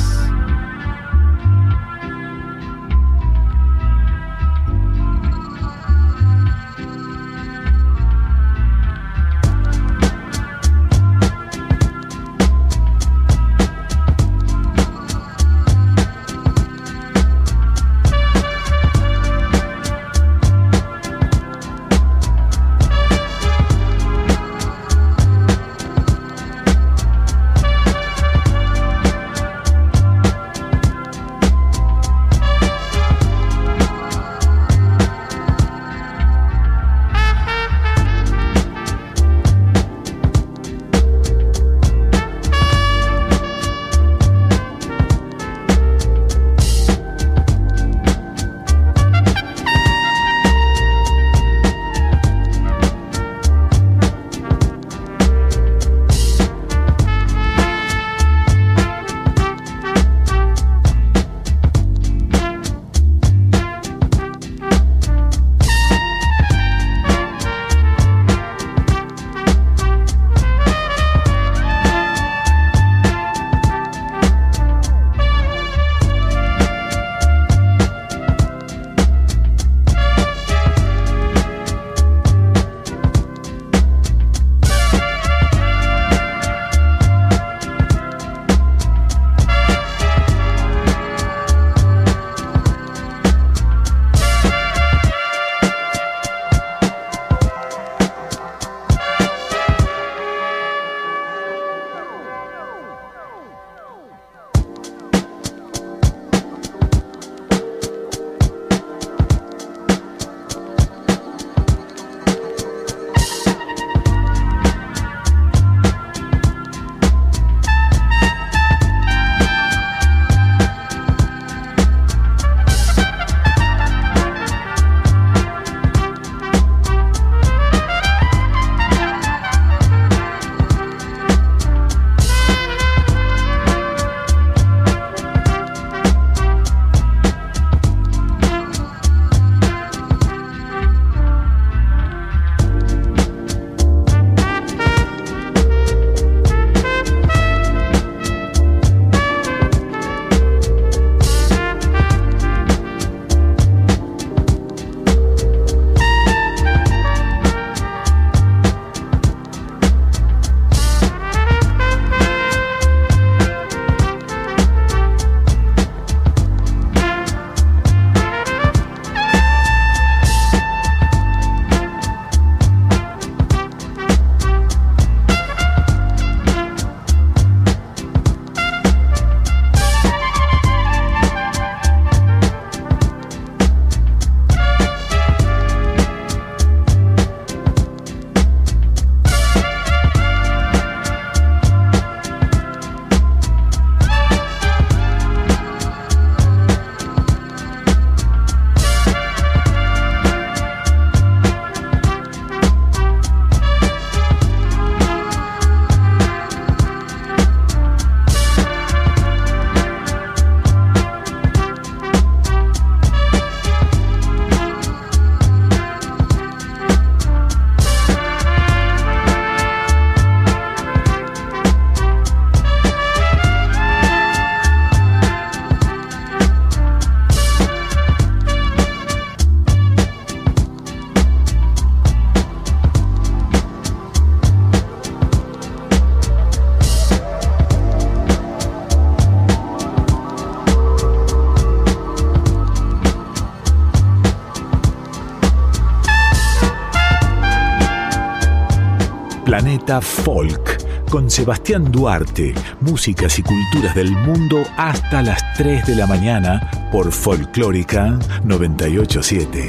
Planeta 249.54 250.02
Folk 250.02 251.06
con 251.12 251.30
Sebastián 251.30 251.92
Duarte, 251.92 252.56
músicas 252.82 253.38
y 253.38 253.44
culturas 253.44 253.94
del 253.94 254.12
mundo 254.12 254.64
hasta 254.78 255.22
las 255.22 255.44
3 255.58 255.86
de 255.86 255.96
la 255.96 256.08
mañana 256.08 256.90
por 256.92 257.12
Folclórica 257.12 258.18
987. 258.44 259.68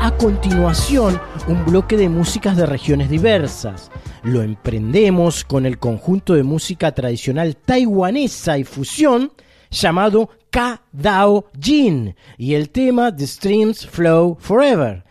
A 0.00 0.10
continuación, 0.18 1.20
un 1.46 1.64
bloque 1.64 1.96
de 1.96 2.08
músicas 2.08 2.56
de 2.56 2.66
regiones 2.66 3.08
diversas. 3.08 3.92
Lo 4.26 4.42
emprendemos 4.42 5.44
con 5.44 5.66
el 5.66 5.78
conjunto 5.78 6.34
de 6.34 6.42
música 6.42 6.90
tradicional 6.90 7.56
taiwanesa 7.56 8.58
y 8.58 8.64
fusión 8.64 9.30
llamado 9.70 10.30
Ka 10.50 10.82
Dao 10.90 11.46
Jin 11.60 12.16
y 12.36 12.54
el 12.54 12.70
tema 12.70 13.14
The 13.14 13.24
Streams 13.24 13.86
Flow 13.86 14.36
Forever. 14.40 15.04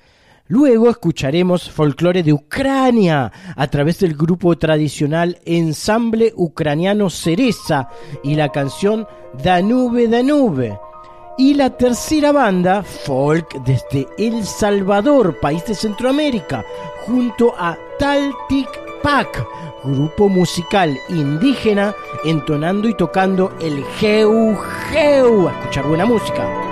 Luego 0.48 0.90
escucharemos 0.90 1.72
folclore 1.72 2.24
de 2.24 2.34
Ucrania 2.34 3.32
a 3.56 3.68
través 3.68 4.00
del 4.00 4.16
grupo 4.18 4.58
tradicional 4.58 5.40
Ensamble 5.46 6.34
Ucraniano 6.36 7.10
Cereza 7.10 7.88
y 8.22 8.36
la 8.36 8.50
canción 8.50 9.08
Danube 9.42 10.10
Danube. 10.10 10.78
Y 11.38 11.54
la 11.54 11.70
tercera 11.70 12.34
banda, 12.34 12.84
folk 12.84 13.64
desde 13.64 14.08
El 14.18 14.44
Salvador, 14.44 15.40
país 15.40 15.66
de 15.66 15.74
Centroamérica, 15.74 16.66
junto 17.06 17.54
a 17.58 17.78
Taltic 17.98 18.85
Pac, 19.06 19.46
grupo 19.84 20.30
musical 20.30 21.00
indígena, 21.10 21.94
entonando 22.24 22.90
y 22.90 22.96
tocando 22.96 23.54
el 23.62 23.86
Geu 24.00 24.58
Geu. 24.90 25.48
A 25.48 25.52
escuchar 25.52 25.86
buena 25.86 26.08
música. 26.08 26.65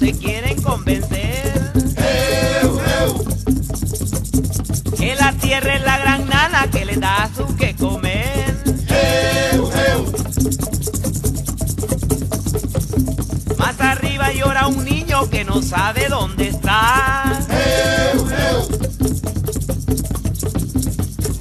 se 0.00 0.12
quieren 0.12 0.60
convencer 0.62 1.72
eu, 2.62 2.80
eu. 3.00 3.24
que 4.96 5.14
la 5.14 5.32
tierra 5.34 5.74
es 5.74 5.82
la 5.82 5.98
gran 5.98 6.26
nana 6.26 6.70
que 6.72 6.86
le 6.86 6.96
da 6.96 7.24
a 7.24 7.34
su 7.34 7.54
que 7.54 7.76
comer. 7.76 8.56
Eu, 9.52 9.70
Más 13.58 13.78
arriba 13.78 14.32
llora 14.32 14.68
un 14.68 14.82
niño 14.86 15.28
que 15.28 15.44
no 15.44 15.60
sabe 15.60 16.08
dónde 16.08 16.48
está. 16.48 17.38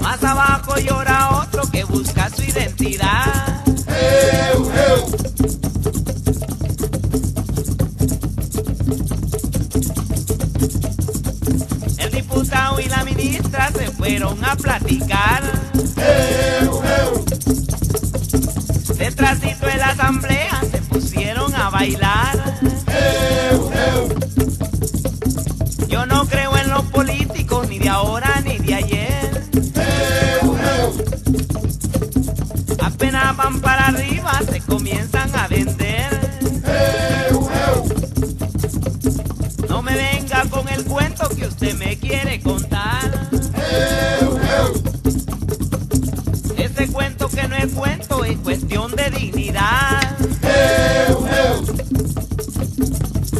Más 0.01 0.21
abajo 0.21 0.77
llora 0.79 1.39
otro 1.43 1.61
que 1.71 1.85
busca 1.85 2.29
su 2.29 2.43
identidad. 2.43 3.63
Eu, 3.87 4.69
eu. 4.69 5.08
volvieron 14.09 14.43
a 14.43 14.55
platicar. 14.55 15.43
Eu, 16.63 16.81
eu. 16.83 17.25
Detrásito 18.95 19.67
de 19.67 19.77
la 19.77 19.89
asamblea 19.89 20.59
se 20.71 20.81
pusieron 20.81 21.53
a 21.53 21.69
bailar. 21.69 22.57
Yo 25.87 26.07
no 26.07 26.25
creo 26.25 26.57
en 26.57 26.69
los 26.71 26.85
políticos 26.85 27.69
ni 27.69 27.77
de 27.77 27.89
ahora 27.89 28.41
ni 28.43 28.57
de 28.57 28.73
ayer. 28.73 29.43
Apenas 32.81 33.37
van 33.37 33.61
para 33.61 33.87
arriba, 33.89 34.39
se 34.51 34.59
comienza 34.61 35.18
dignidad. 49.09 50.17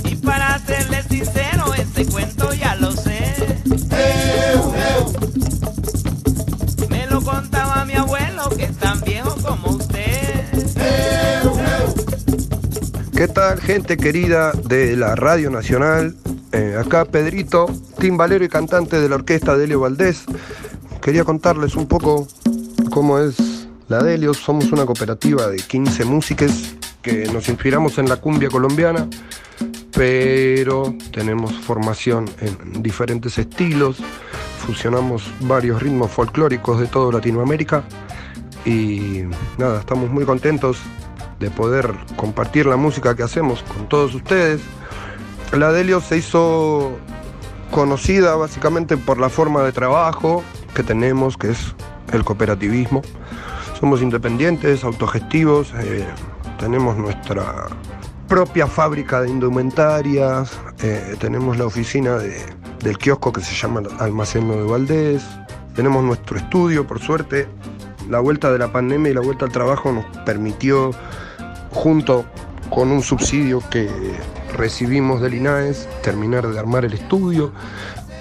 Y 0.03 0.15
para 0.15 0.59
serle 0.59 1.03
sincero, 1.03 1.73
ese 1.73 2.05
cuento 2.05 2.53
ya 2.53 2.75
lo 2.75 2.91
sé. 2.91 3.35
Me 6.89 7.05
lo 7.07 7.21
contaba 7.21 7.85
mi 7.85 7.93
abuelo 7.93 8.49
que 8.55 8.65
es 8.65 8.77
tan 8.77 9.01
viejo 9.01 9.35
como 9.41 9.71
usted. 9.71 10.45
¿Qué 13.15 13.27
tal, 13.27 13.59
gente 13.59 13.97
querida 13.97 14.51
de 14.51 14.95
la 14.95 15.15
Radio 15.15 15.49
Nacional? 15.49 16.15
Eh, 16.51 16.75
acá 16.79 17.05
Pedrito, 17.05 17.67
timbalero 17.99 18.43
y 18.43 18.49
cantante 18.49 18.99
de 18.99 19.09
la 19.09 19.15
orquesta 19.15 19.55
de 19.57 19.65
Helio 19.65 19.81
Valdés. 19.81 20.23
Quería 21.01 21.23
contarles 21.23 21.75
un 21.75 21.87
poco 21.87 22.27
cómo 22.89 23.19
es 23.19 23.48
la 23.89 24.03
Delio. 24.03 24.33
Somos 24.33 24.71
una 24.71 24.85
cooperativa 24.85 25.47
de 25.47 25.57
15 25.57 26.05
músicos 26.05 26.75
que 27.01 27.25
nos 27.33 27.49
inspiramos 27.49 27.97
en 27.97 28.07
la 28.07 28.17
cumbia 28.17 28.49
colombiana, 28.49 29.07
pero 29.91 30.95
tenemos 31.11 31.53
formación 31.59 32.29
en 32.39 32.81
diferentes 32.81 33.37
estilos. 33.37 33.97
Fusionamos 34.65 35.23
varios 35.41 35.81
ritmos 35.81 36.11
folclóricos 36.11 36.79
de 36.79 36.87
toda 36.87 37.13
Latinoamérica 37.13 37.83
y 38.65 39.23
nada, 39.57 39.79
estamos 39.79 40.09
muy 40.11 40.25
contentos 40.25 40.77
de 41.39 41.49
poder 41.49 41.91
compartir 42.15 42.65
la 42.65 42.75
música 42.75 43.15
que 43.15 43.23
hacemos 43.23 43.63
con 43.63 43.89
todos 43.89 44.13
ustedes. 44.13 44.61
La 45.51 45.71
Delio 45.71 45.99
se 46.01 46.17
hizo 46.17 46.91
conocida 47.71 48.35
básicamente 48.35 48.97
por 48.97 49.19
la 49.19 49.29
forma 49.29 49.63
de 49.63 49.71
trabajo 49.71 50.43
que 50.75 50.83
tenemos, 50.83 51.37
que 51.37 51.51
es 51.51 51.73
el 52.13 52.23
cooperativismo. 52.23 53.01
Somos 53.79 54.01
independientes, 54.01 54.83
autogestivos, 54.83 55.73
eh, 55.79 56.05
tenemos 56.59 56.97
nuestra 56.97 57.67
propia 58.27 58.67
fábrica 58.67 59.21
de 59.21 59.29
indumentarias, 59.29 60.51
eh, 60.83 61.15
tenemos 61.19 61.57
la 61.57 61.65
oficina 61.65 62.17
de- 62.17 62.43
del 62.83 62.97
kiosco 62.97 63.31
que 63.31 63.41
se 63.41 63.55
llama 63.55 63.81
Almacén 63.99 64.49
de 64.49 64.63
Valdés, 64.63 65.23
tenemos 65.75 66.03
nuestro 66.03 66.37
estudio, 66.37 66.85
por 66.85 66.99
suerte. 66.99 67.47
La 68.09 68.19
vuelta 68.19 68.51
de 68.51 68.59
la 68.59 68.71
pandemia 68.71 69.11
y 69.11 69.13
la 69.13 69.21
vuelta 69.21 69.45
al 69.45 69.51
trabajo 69.51 69.93
nos 69.93 70.05
permitió, 70.25 70.91
junto 71.71 72.25
con 72.69 72.91
un 72.91 73.01
subsidio 73.01 73.63
que 73.69 73.89
recibimos 74.57 75.21
del 75.21 75.35
INAES, 75.35 75.87
terminar 76.03 76.45
de 76.47 76.59
armar 76.59 76.83
el 76.83 76.93
estudio 76.93 77.53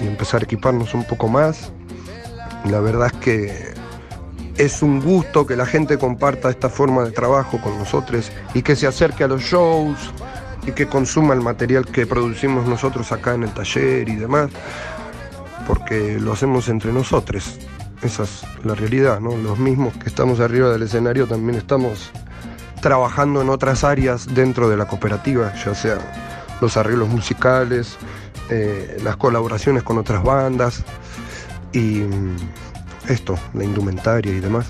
y 0.01 0.07
empezar 0.07 0.43
a 0.43 0.45
equiparnos 0.45 0.95
un 0.95 1.05
poco 1.05 1.27
más. 1.27 1.73
La 2.71 2.81
verdad 2.81 3.09
es 3.13 3.19
que 3.21 3.78
es 4.59 4.83
un 4.83 5.01
gusto 5.01 5.47
que 5.47 5.57
la 5.57 5.65
gente 5.65 5.99
comparta 5.99 6.51
esta 6.51 6.69
forma 6.69 7.05
de 7.05 7.13
trabajo 7.13 7.61
con 7.61 7.79
nosotros 7.79 8.31
y 8.55 8.63
que 8.63 8.75
se 8.75 8.89
acerque 8.89 9.23
a 9.25 9.29
los 9.29 9.41
shows 9.43 10.13
y 10.67 10.73
que 10.73 10.89
consuma 10.89 11.33
el 11.33 11.41
material 11.41 11.87
que 11.87 12.07
producimos 12.07 12.67
nosotros 12.67 13.11
acá 13.13 13.35
en 13.35 13.45
el 13.45 13.55
taller 13.55 14.09
y 14.09 14.17
demás, 14.17 14.51
porque 15.67 16.19
lo 16.21 16.33
hacemos 16.33 16.69
entre 16.69 16.93
nosotros. 16.93 17.59
Esa 18.03 18.25
es 18.25 18.43
la 18.65 18.75
realidad, 18.75 19.21
¿no? 19.21 19.37
Los 19.37 19.59
mismos 19.59 19.97
que 19.97 20.09
estamos 20.09 20.41
arriba 20.41 20.71
del 20.71 20.83
escenario 20.83 21.27
también 21.27 21.57
estamos 21.57 22.11
trabajando 22.83 23.41
en 23.43 23.51
otras 23.51 23.85
áreas 23.85 24.35
dentro 24.35 24.69
de 24.69 24.77
la 24.77 24.87
cooperativa, 24.87 25.53
ya 25.55 25.75
sea 25.75 25.99
los 26.61 26.77
arreglos 26.77 27.09
musicales, 27.09 27.97
eh, 28.51 28.99
las 29.05 29.17
colaboraciones 29.17 29.85
con 29.85 29.99
otras 29.99 30.23
bandas 30.23 30.85
y 31.73 32.03
esto, 33.09 33.39
la 33.55 33.65
indumentaria 33.65 34.33
y 34.33 34.41
demás. 34.41 34.67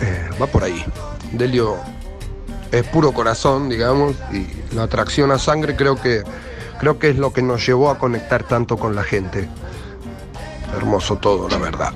Eh, 0.00 0.28
va 0.40 0.46
por 0.46 0.64
ahí. 0.64 0.84
Delio 1.32 1.76
es 2.72 2.84
puro 2.84 3.12
corazón, 3.12 3.68
digamos, 3.68 4.14
y 4.32 4.74
la 4.74 4.84
atracción 4.84 5.30
a 5.30 5.38
sangre 5.38 5.76
creo 5.76 5.96
que, 5.96 6.22
creo 6.78 6.98
que 6.98 7.10
es 7.10 7.16
lo 7.16 7.32
que 7.32 7.42
nos 7.42 7.66
llevó 7.66 7.90
a 7.90 7.98
conectar 7.98 8.42
tanto 8.42 8.76
con 8.76 8.94
la 8.94 9.02
gente. 9.02 9.48
Hermoso 10.76 11.16
todo, 11.16 11.48
la 11.48 11.58
verdad. 11.58 11.92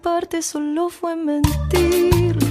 Parte 0.00 0.42
solo 0.42 0.88
fue 0.88 1.16
mentir. 1.16 2.41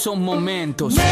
Con 0.00 0.14
todos 0.14 0.16
esos 0.16 0.18
momentos. 0.18 1.09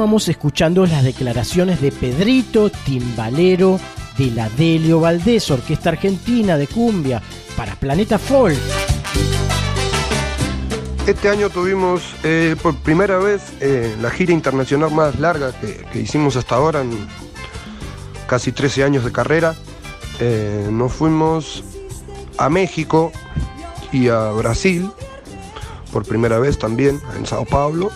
Continuamos 0.00 0.28
escuchando 0.28 0.86
las 0.86 1.04
declaraciones 1.04 1.82
de 1.82 1.92
Pedrito 1.92 2.70
Timbalero 2.70 3.78
de 4.16 4.30
la 4.30 4.48
Delio 4.48 4.98
Valdés, 4.98 5.50
Orquesta 5.50 5.90
Argentina 5.90 6.56
de 6.56 6.66
Cumbia, 6.66 7.20
para 7.54 7.76
Planeta 7.76 8.18
Folk. 8.18 8.56
Este 11.06 11.28
año 11.28 11.50
tuvimos 11.50 12.14
eh, 12.24 12.56
por 12.62 12.76
primera 12.76 13.18
vez 13.18 13.42
eh, 13.60 13.94
la 14.00 14.08
gira 14.08 14.32
internacional 14.32 14.90
más 14.90 15.20
larga 15.20 15.52
que, 15.60 16.00
hicimos 16.00 16.34
hasta 16.36 16.54
ahora, 16.54 16.80
en 16.80 17.06
casi 18.26 18.52
13 18.52 18.84
años 18.84 19.04
de 19.04 19.12
carrera. 19.12 19.54
Eh, 20.18 20.66
nos 20.72 20.94
fuimos 20.94 21.62
a 22.38 22.48
México 22.48 23.12
y 23.92 24.08
a 24.08 24.30
Brasil, 24.30 24.90
por 25.92 26.06
primera 26.06 26.38
vez 26.38 26.58
también, 26.58 27.02
en 27.18 27.26
Sao 27.26 27.44
Paulo. 27.44 27.90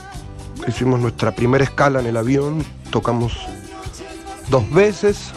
Hicimos 0.67 0.99
nuestra 1.01 1.35
primera 1.35 1.65
escala 1.65 2.01
en 2.01 2.07
el 2.07 2.17
avión, 2.17 2.65
tocamos 2.91 3.37
dos 4.49 4.71
veces 4.71 5.33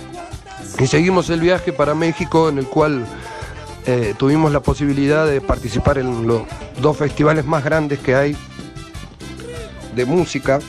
y 0.79 0.87
seguimos 0.87 1.29
el 1.29 1.41
viaje 1.41 1.73
para 1.73 1.95
México 1.95 2.49
en 2.49 2.59
el 2.59 2.67
cual 2.67 3.05
eh, 3.85 4.13
tuvimos 4.17 4.51
la 4.51 4.61
posibilidad 4.61 5.25
de 5.25 5.41
participar 5.41 5.97
en 5.97 6.27
los 6.27 6.43
dos 6.81 6.97
festivales 6.97 7.45
más 7.45 7.63
grandes 7.63 7.99
que 7.99 8.15
hay 8.15 8.37
de 9.95 10.05
música, 10.05 10.59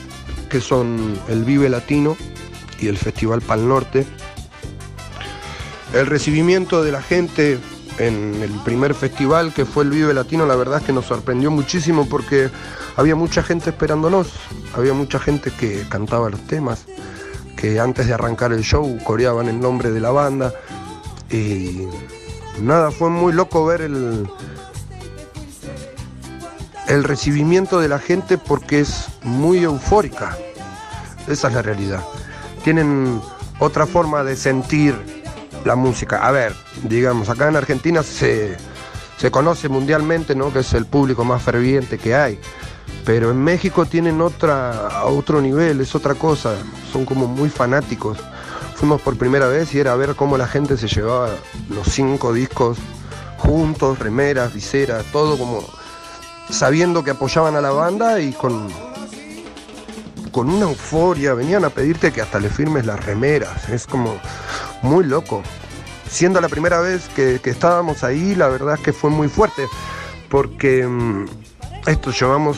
que 0.49 0.59
son 0.59 1.19
el 1.27 1.43
Vive 1.43 1.69
Latino 1.69 2.17
y 2.79 2.87
el 2.87 2.97
Festival 2.97 3.41
Pal 3.41 3.67
Norte. 3.67 4.05
El 5.93 6.07
recibimiento 6.07 6.83
de 6.83 6.91
la 6.91 7.01
gente 7.01 7.59
en 7.97 8.41
el 8.41 8.51
primer 8.63 8.93
festival 8.93 9.53
que 9.53 9.65
fue 9.65 9.83
el 9.83 9.91
Vive 9.91 10.13
Latino, 10.13 10.45
la 10.45 10.55
verdad 10.55 10.79
es 10.79 10.85
que 10.85 10.93
nos 10.93 11.05
sorprendió 11.05 11.51
muchísimo 11.51 12.07
porque 12.07 12.49
había 12.99 13.15
mucha 13.15 13.41
gente 13.41 13.69
esperándonos, 13.69 14.27
había 14.75 14.93
mucha 14.93 15.19
gente 15.19 15.51
que 15.51 15.87
cantaba 15.87 16.29
los 16.29 16.45
temas, 16.47 16.83
que 17.55 17.79
antes 17.79 18.07
de 18.07 18.13
arrancar 18.13 18.51
el 18.51 18.61
show 18.61 18.99
coreaban 19.05 19.47
el 19.47 19.57
nombre 19.57 19.91
de 19.91 20.01
la 20.01 20.11
banda 20.11 20.53
y 21.31 21.87
nada, 22.59 22.91
fue 22.91 23.09
muy 23.09 23.31
loco 23.31 23.65
ver 23.65 23.83
el, 23.83 24.29
el 26.89 27.03
recibimiento 27.05 27.79
de 27.79 27.87
la 27.87 27.99
gente 27.99 28.37
porque 28.37 28.81
es 28.81 29.07
muy 29.23 29.63
eufórica. 29.63 30.37
Esa 31.25 31.47
es 31.47 31.53
la 31.53 31.61
realidad. 31.61 32.03
Tienen 32.65 33.21
otra 33.59 33.85
forma 33.85 34.25
de 34.25 34.35
sentir 34.35 35.23
la 35.63 35.77
música. 35.77 36.27
A 36.27 36.31
ver, 36.31 36.53
digamos, 36.83 37.29
acá 37.29 37.47
en 37.47 37.55
Argentina 37.55 38.03
se, 38.03 38.57
se 39.15 39.31
conoce 39.31 39.69
mundialmente, 39.69 40.35
¿no? 40.35 40.51
Que 40.51 40.59
es 40.59 40.73
el 40.73 40.85
público 40.85 41.23
más 41.23 41.41
ferviente 41.41 41.97
que 41.97 42.13
hay. 42.13 42.37
Pero 43.05 43.31
en 43.31 43.43
México 43.43 43.85
tienen 43.85 44.21
otra, 44.21 45.05
otro 45.05 45.41
nivel, 45.41 45.81
es 45.81 45.95
otra 45.95 46.15
cosa. 46.15 46.55
Son 46.91 47.05
como 47.05 47.27
muy 47.27 47.49
fanáticos. 47.49 48.17
Fuimos 48.75 49.01
por 49.01 49.17
primera 49.17 49.47
vez 49.47 49.73
y 49.73 49.79
era 49.79 49.95
ver 49.95 50.15
cómo 50.15 50.37
la 50.37 50.47
gente 50.47 50.77
se 50.77 50.87
llevaba 50.87 51.29
los 51.69 51.87
cinco 51.87 52.33
discos 52.33 52.77
juntos, 53.39 53.99
remeras, 53.99 54.53
viseras, 54.53 55.05
todo 55.11 55.37
como 55.37 55.63
sabiendo 56.49 57.03
que 57.03 57.11
apoyaban 57.11 57.55
a 57.55 57.61
la 57.61 57.71
banda 57.71 58.19
y 58.19 58.31
con, 58.31 58.69
con 60.31 60.49
una 60.49 60.65
euforia. 60.65 61.33
Venían 61.33 61.65
a 61.65 61.69
pedirte 61.69 62.11
que 62.11 62.21
hasta 62.21 62.39
le 62.39 62.49
firmes 62.49 62.85
las 62.85 63.03
remeras. 63.05 63.69
Es 63.69 63.85
como 63.85 64.19
muy 64.81 65.05
loco. 65.05 65.43
Siendo 66.09 66.41
la 66.41 66.49
primera 66.49 66.79
vez 66.79 67.07
que, 67.09 67.39
estábamos 67.43 68.03
ahí, 68.03 68.35
la 68.35 68.47
verdad 68.47 68.75
es 68.75 68.81
que 68.81 68.93
fue 68.93 69.09
muy 69.09 69.27
fuerte. 69.27 69.67
Porque 70.29 70.85
mm, 70.85 71.25
esto 71.87 72.11
llevamos 72.11 72.57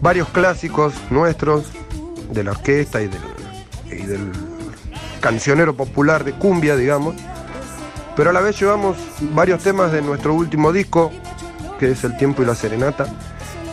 varios 0.00 0.28
clásicos 0.28 0.94
nuestros 1.10 1.66
de 2.30 2.44
la 2.44 2.52
orquesta 2.52 3.02
y 3.02 3.08
del, 3.08 4.32
cancionero 5.20 5.76
popular 5.76 6.24
de 6.24 6.32
cumbia, 6.32 6.76
digamos. 6.76 7.14
Pero 8.16 8.30
a 8.30 8.32
la 8.32 8.40
vez 8.40 8.58
llevamos 8.58 8.96
varios 9.34 9.62
temas 9.62 9.92
de 9.92 10.00
nuestro 10.00 10.34
último 10.34 10.72
disco, 10.72 11.12
que 11.78 11.90
es 11.90 12.04
El 12.04 12.16
tiempo 12.16 12.42
y 12.42 12.46
la 12.46 12.54
serenata. 12.54 13.06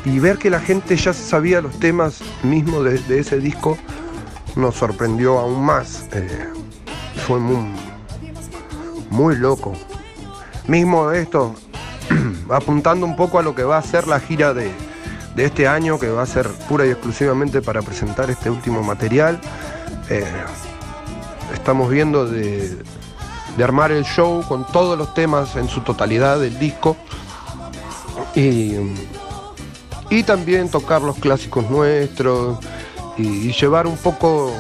Y 0.04 0.20
ver 0.20 0.38
que 0.38 0.50
la 0.50 0.60
gente 0.60 0.96
ya 0.96 1.14
sabía 1.14 1.62
los 1.62 1.80
temas 1.80 2.22
mismos 2.44 2.84
de, 2.84 2.98
de 3.00 3.20
ese 3.20 3.40
disco 3.40 3.78
nos 4.56 4.76
sorprendió 4.76 5.38
aún 5.38 5.64
más. 5.64 6.08
Eh, 6.12 6.50
fue 7.26 7.40
muy, 7.40 7.74
muy 9.10 9.36
loco. 9.36 9.74
Mismo 10.68 11.12
esto, 11.12 11.56
apuntando 12.50 13.06
un 13.06 13.16
poco 13.16 13.40
a 13.40 13.42
lo 13.44 13.56
que 13.56 13.64
va 13.64 13.78
a 13.78 13.82
ser 13.82 14.08
la 14.08 14.20
gira 14.20 14.54
de, 14.54 14.72
de 15.38 15.46
este 15.46 15.68
año, 15.68 16.00
que 16.00 16.10
va 16.10 16.24
a 16.24 16.26
ser 16.26 16.48
pura 16.68 16.86
y 16.88 16.90
exclusivamente 16.90 17.62
para 17.62 17.84
presentar 17.84 18.30
este 18.32 18.50
último 18.50 18.82
material. 18.82 19.40
Eh, 20.10 20.26
estamos 21.54 21.92
viendo 21.92 22.26
de, 22.26 22.76
armar 23.64 23.92
el 23.92 24.04
show 24.04 24.44
con 24.48 24.66
todos 24.66 24.98
los 24.98 25.14
temas 25.14 25.56
en 25.56 25.70
su 25.70 25.82
totalidad 25.82 26.40
del 26.40 26.58
disco. 26.58 26.98
Y, 28.34 28.74
y 30.10 30.24
también 30.24 30.70
tocar 30.70 31.04
los 31.04 31.18
clásicos 31.18 31.70
nuestros 31.70 32.58
y, 33.16 33.52
llevar 33.52 33.86
un 33.86 33.98
poco 33.98 34.52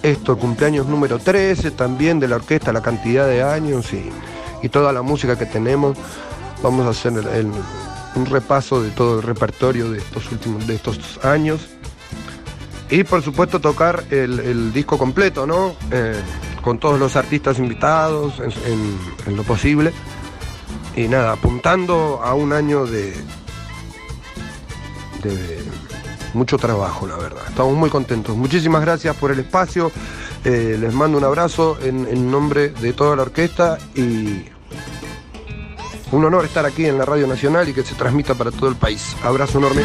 esto, 0.00 0.38
cumpleaños 0.38 0.86
número 0.86 1.18
13 1.18 1.72
también 1.72 2.20
de 2.20 2.28
la 2.28 2.36
orquesta, 2.36 2.72
la 2.72 2.82
cantidad 2.82 3.26
de 3.26 3.42
años 3.42 3.92
y, 3.92 4.10
y 4.62 4.68
toda 4.68 4.92
la 4.92 5.02
música 5.02 5.36
que 5.36 5.46
tenemos. 5.46 5.98
Vamos 6.62 6.86
a 6.86 6.90
hacer 6.90 7.14
el- 7.14 7.50
un 8.14 8.26
repaso 8.26 8.82
de 8.82 8.90
todo 8.90 9.20
el 9.20 9.22
repertorio 9.22 9.90
de 9.90 9.98
estos 9.98 10.30
últimos 10.30 10.66
de 10.66 10.74
estos 10.74 11.24
años. 11.24 11.68
Y 12.90 13.04
por 13.04 13.22
supuesto 13.22 13.60
tocar 13.60 14.04
el, 14.10 14.38
el 14.40 14.72
disco 14.72 14.98
completo, 14.98 15.46
¿no? 15.46 15.74
Eh, 15.90 16.20
con 16.62 16.78
todos 16.78 16.98
los 16.98 17.16
artistas 17.16 17.58
invitados 17.58 18.34
en, 18.40 19.36
lo 19.36 19.42
posible. 19.42 19.92
y 20.96 21.08
nada, 21.08 21.32
apuntando 21.32 22.20
a 22.22 22.34
un 22.34 22.52
año 22.52 22.86
de, 22.86 23.14
mucho 26.34 26.56
trabajo, 26.56 27.06
la 27.06 27.16
verdad. 27.16 27.42
Estamos 27.48 27.74
muy 27.74 27.90
contentos. 27.90 28.36
Muchísimas 28.36 28.80
gracias 28.82 29.16
por 29.16 29.30
el 29.30 29.40
espacio. 29.40 29.92
Eh, 30.44 30.76
les 30.78 30.92
mando 30.92 31.18
un 31.18 31.24
abrazo 31.24 31.78
en 31.82 32.30
nombre 32.30 32.70
de 32.70 32.92
toda 32.92 33.16
la 33.16 33.22
orquesta 33.22 33.78
y 33.94 34.44
un 36.12 36.24
honor 36.24 36.44
estar 36.44 36.64
aquí 36.64 36.86
en 36.86 36.98
la 36.98 37.04
Radio 37.04 37.26
Nacional 37.26 37.68
y 37.68 37.74
que 37.74 37.82
se 37.82 37.94
transmita 37.94 38.34
para 38.34 38.50
todo 38.50 38.68
el 38.68 38.76
país. 38.76 39.16
Abrazo 39.22 39.58
enorme. 39.58 39.82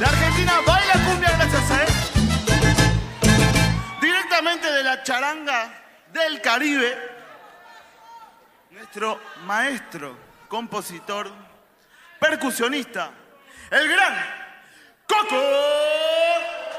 La 0.00 0.08
Argentina 0.08 0.54
baila 0.66 0.92
cumbia 1.04 1.30
gracias 1.36 1.70
a 1.70 1.82
él. 1.82 1.88
Directamente 4.00 4.72
de 4.72 4.82
la 4.84 5.02
charanga 5.02 5.72
del 6.12 6.40
Caribe, 6.40 6.96
nuestro 8.70 9.20
maestro, 9.44 10.16
compositor, 10.48 11.30
percusionista, 12.20 13.10
el 13.70 13.88
gran 13.88 14.14
Coco 15.08 15.36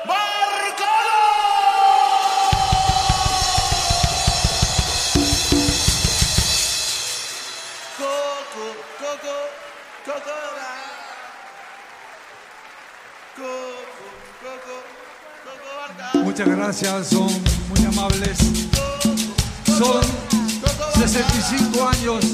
Coco, 0.06 1.37
Muchas 16.24 16.48
gracias, 16.48 17.08
son 17.08 17.28
muy 17.70 17.86
amables. 17.86 18.38
Son 19.66 20.02
65 21.00 21.90
años 21.90 22.26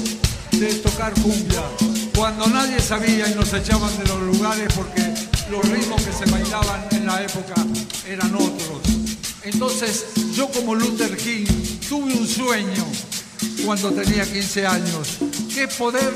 de 0.52 0.74
tocar 0.74 1.12
cumbia. 1.14 1.62
Cuando 2.16 2.46
nadie 2.46 2.80
sabía 2.80 3.28
y 3.28 3.34
nos 3.34 3.52
echaban 3.52 3.96
de 3.98 4.04
los 4.04 4.22
lugares 4.22 4.72
porque 4.74 5.02
los 5.50 5.68
ritmos 5.68 6.00
que 6.02 6.12
se 6.12 6.30
bailaban 6.30 6.86
en 6.92 7.06
la 7.06 7.22
época 7.22 7.54
eran 8.06 8.34
otros. 8.34 8.82
Entonces, 9.42 10.06
yo 10.34 10.48
como 10.48 10.74
Luther 10.74 11.16
King 11.16 11.46
tuve 11.88 12.14
un 12.14 12.26
sueño 12.26 12.84
cuando 13.64 13.90
tenía 13.90 14.24
15 14.24 14.66
años, 14.66 15.18
que 15.52 15.66
poder 15.68 16.12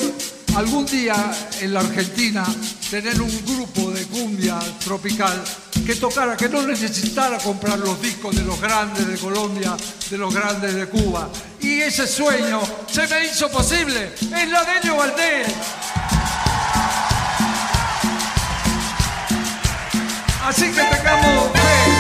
algún 0.57 0.87
día 0.87 1.15
en 1.61 1.75
la 1.75 1.81
Argentina 1.81 2.45
tener 2.91 3.21
un 3.21 3.45
grupo 3.45 3.91
de 3.91 4.05
cumbia 4.07 4.59
tropical 4.85 5.43
que 5.85 5.97
tocara, 5.97 6.37
que 6.37 6.49
no 6.49 6.63
necesitara 6.63 7.39
comprar 7.39 7.79
los 7.79 8.01
discos 8.01 8.37
de 8.37 8.43
los 8.43 8.61
grandes 8.61 9.07
de 9.07 9.17
Colombia, 9.17 9.77
de 10.11 10.19
los 10.19 10.35
grandes 10.35 10.75
de 10.75 10.87
Cuba. 10.87 11.29
Y 11.61 11.81
ese 11.81 12.07
sueño 12.07 12.61
se 12.91 13.07
me 13.07 13.27
hizo 13.27 13.49
posible. 13.51 14.13
Es 14.21 14.51
la 14.51 14.65
de 14.65 14.91
Valdés. 14.91 15.49
Así 20.45 20.73
que 20.73 20.83
tengamos. 20.83 21.98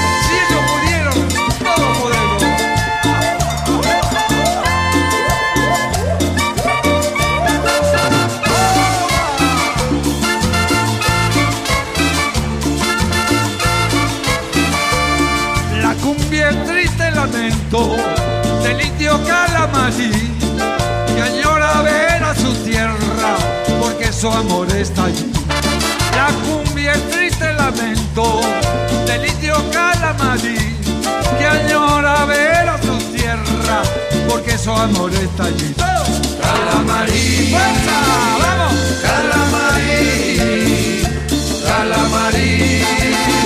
Indio 18.80 19.20
Calamarí 19.24 20.10
que 21.14 21.20
añora 21.22 21.82
ver 21.82 22.22
a 22.22 22.34
su 22.34 22.52
tierra 22.64 23.36
porque 23.80 24.12
su 24.12 24.30
amor 24.30 24.68
está 24.74 25.04
allí. 25.04 25.30
La 26.16 26.28
cumbia 26.44 26.92
es 26.92 27.10
triste 27.10 27.52
lamento 27.52 28.40
del 29.06 29.26
Calamarí 29.70 30.56
que 31.38 31.46
añora 31.46 32.24
ver 32.24 32.68
a 32.68 32.78
su 32.80 32.96
tierra 33.12 33.82
porque 34.28 34.56
su 34.56 34.72
amor 34.72 35.12
está 35.12 35.44
allí. 35.44 35.74
Calamarí, 36.40 37.52
vamos, 37.52 38.78
Calamarí, 39.02 40.36
Calamarí, 41.66 42.82
Calamarí. 42.82 43.37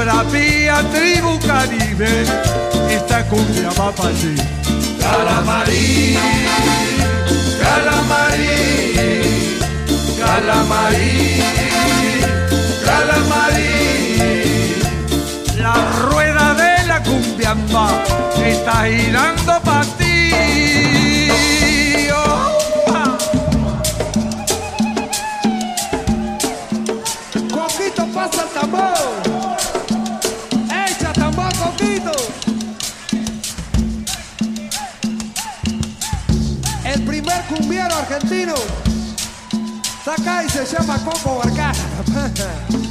Bravía 0.00 0.82
tribu 0.94 1.38
caribe, 1.46 2.24
esta 2.88 3.22
cumbia 3.26 3.68
va 3.78 3.92
para 3.92 4.08
allí. 4.08 4.34
Calamarí, 4.98 6.16
Calamarí, 7.60 8.48
Calamarí, 10.18 11.42
Calamarí. 12.82 13.74
La 15.58 15.74
rueda 16.00 16.54
de 16.54 16.86
la 16.86 17.02
cumbiamba 17.02 18.02
está 18.42 18.86
girando 18.86 19.60
para 19.62 19.84
ti. 19.98 20.32
Oh, 22.10 22.58
ah. 22.88 23.18
Argentino. 38.00 38.54
Está 39.98 40.14
acá 40.14 40.44
y 40.44 40.48
se 40.48 40.64
llama 40.64 40.98
Coco 41.04 41.38
Barcana. 41.38 41.74
¡Fuerte 42.12 42.44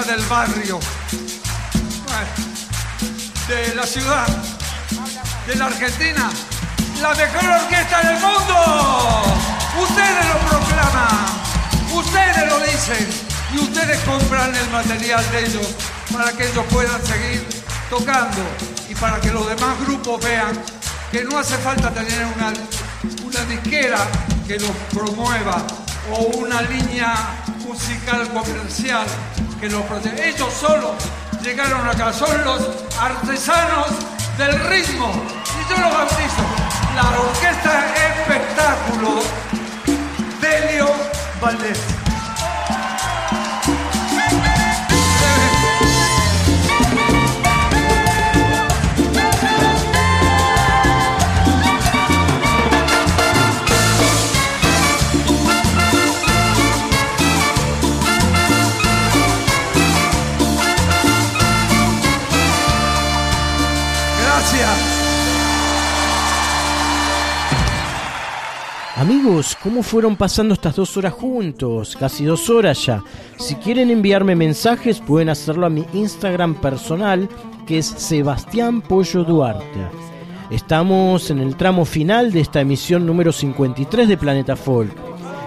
del 0.00 0.24
barrio, 0.24 0.80
de 3.46 3.74
la 3.74 3.86
ciudad, 3.86 4.26
de 5.46 5.54
la 5.54 5.66
Argentina, 5.66 6.30
la 7.02 7.14
mejor 7.14 7.44
orquesta 7.44 8.00
del 8.00 8.14
mundo. 8.14 9.22
Ustedes 9.82 10.26
lo 10.28 10.38
proclaman, 10.48 11.26
ustedes 11.92 12.48
lo 12.48 12.58
dicen 12.60 13.06
y 13.52 13.58
ustedes 13.58 14.00
compran 14.00 14.54
el 14.54 14.70
material 14.70 15.30
de 15.30 15.44
ellos 15.44 15.68
para 16.10 16.32
que 16.32 16.48
ellos 16.48 16.64
puedan 16.70 17.04
seguir 17.04 17.46
tocando 17.90 18.40
y 18.88 18.94
para 18.94 19.20
que 19.20 19.30
los 19.30 19.46
demás 19.46 19.78
grupos 19.80 20.24
vean 20.24 20.58
que 21.10 21.22
no 21.22 21.38
hace 21.38 21.58
falta 21.58 21.90
tener 21.90 22.24
una, 22.34 22.50
una 23.26 23.40
disquera 23.44 23.98
que 24.48 24.58
los 24.58 24.70
promueva 24.90 25.62
o 26.10 26.38
una 26.38 26.62
línea 26.62 27.14
musical 27.66 28.26
comercial 28.32 29.06
que 29.62 29.68
los 29.68 29.82
proteja. 29.82 30.16
Ellos 30.24 30.52
solos 30.52 30.96
llegaron 31.40 31.86
acá, 31.88 32.12
son 32.12 32.44
los 32.44 32.68
artesanos 33.00 33.90
del 34.36 34.58
ritmo 34.68 35.12
y 35.54 35.70
yo 35.70 35.80
los 35.80 35.92
bautizo. 35.92 36.42
La 36.96 37.08
orquesta 37.20 37.94
espectáculo 37.94 39.22
Delio 40.40 40.88
Valdés. 41.40 41.91
Amigos, 69.22 69.56
¿cómo 69.62 69.84
fueron 69.84 70.16
pasando 70.16 70.52
estas 70.52 70.74
dos 70.74 70.96
horas 70.96 71.12
juntos? 71.12 71.96
Casi 71.96 72.24
dos 72.24 72.50
horas 72.50 72.84
ya. 72.84 73.04
Si 73.38 73.54
quieren 73.54 73.88
enviarme 73.88 74.34
mensajes 74.34 74.98
pueden 74.98 75.28
hacerlo 75.28 75.64
a 75.64 75.70
mi 75.70 75.84
Instagram 75.92 76.56
personal 76.56 77.28
que 77.64 77.78
es 77.78 77.86
Sebastián 77.86 78.80
Pollo 78.80 79.22
Duarte. 79.22 79.78
Estamos 80.50 81.30
en 81.30 81.38
el 81.38 81.54
tramo 81.54 81.84
final 81.84 82.32
de 82.32 82.40
esta 82.40 82.62
emisión 82.62 83.06
número 83.06 83.30
53 83.30 84.08
de 84.08 84.16
Planeta 84.16 84.56
Folk. 84.56 84.92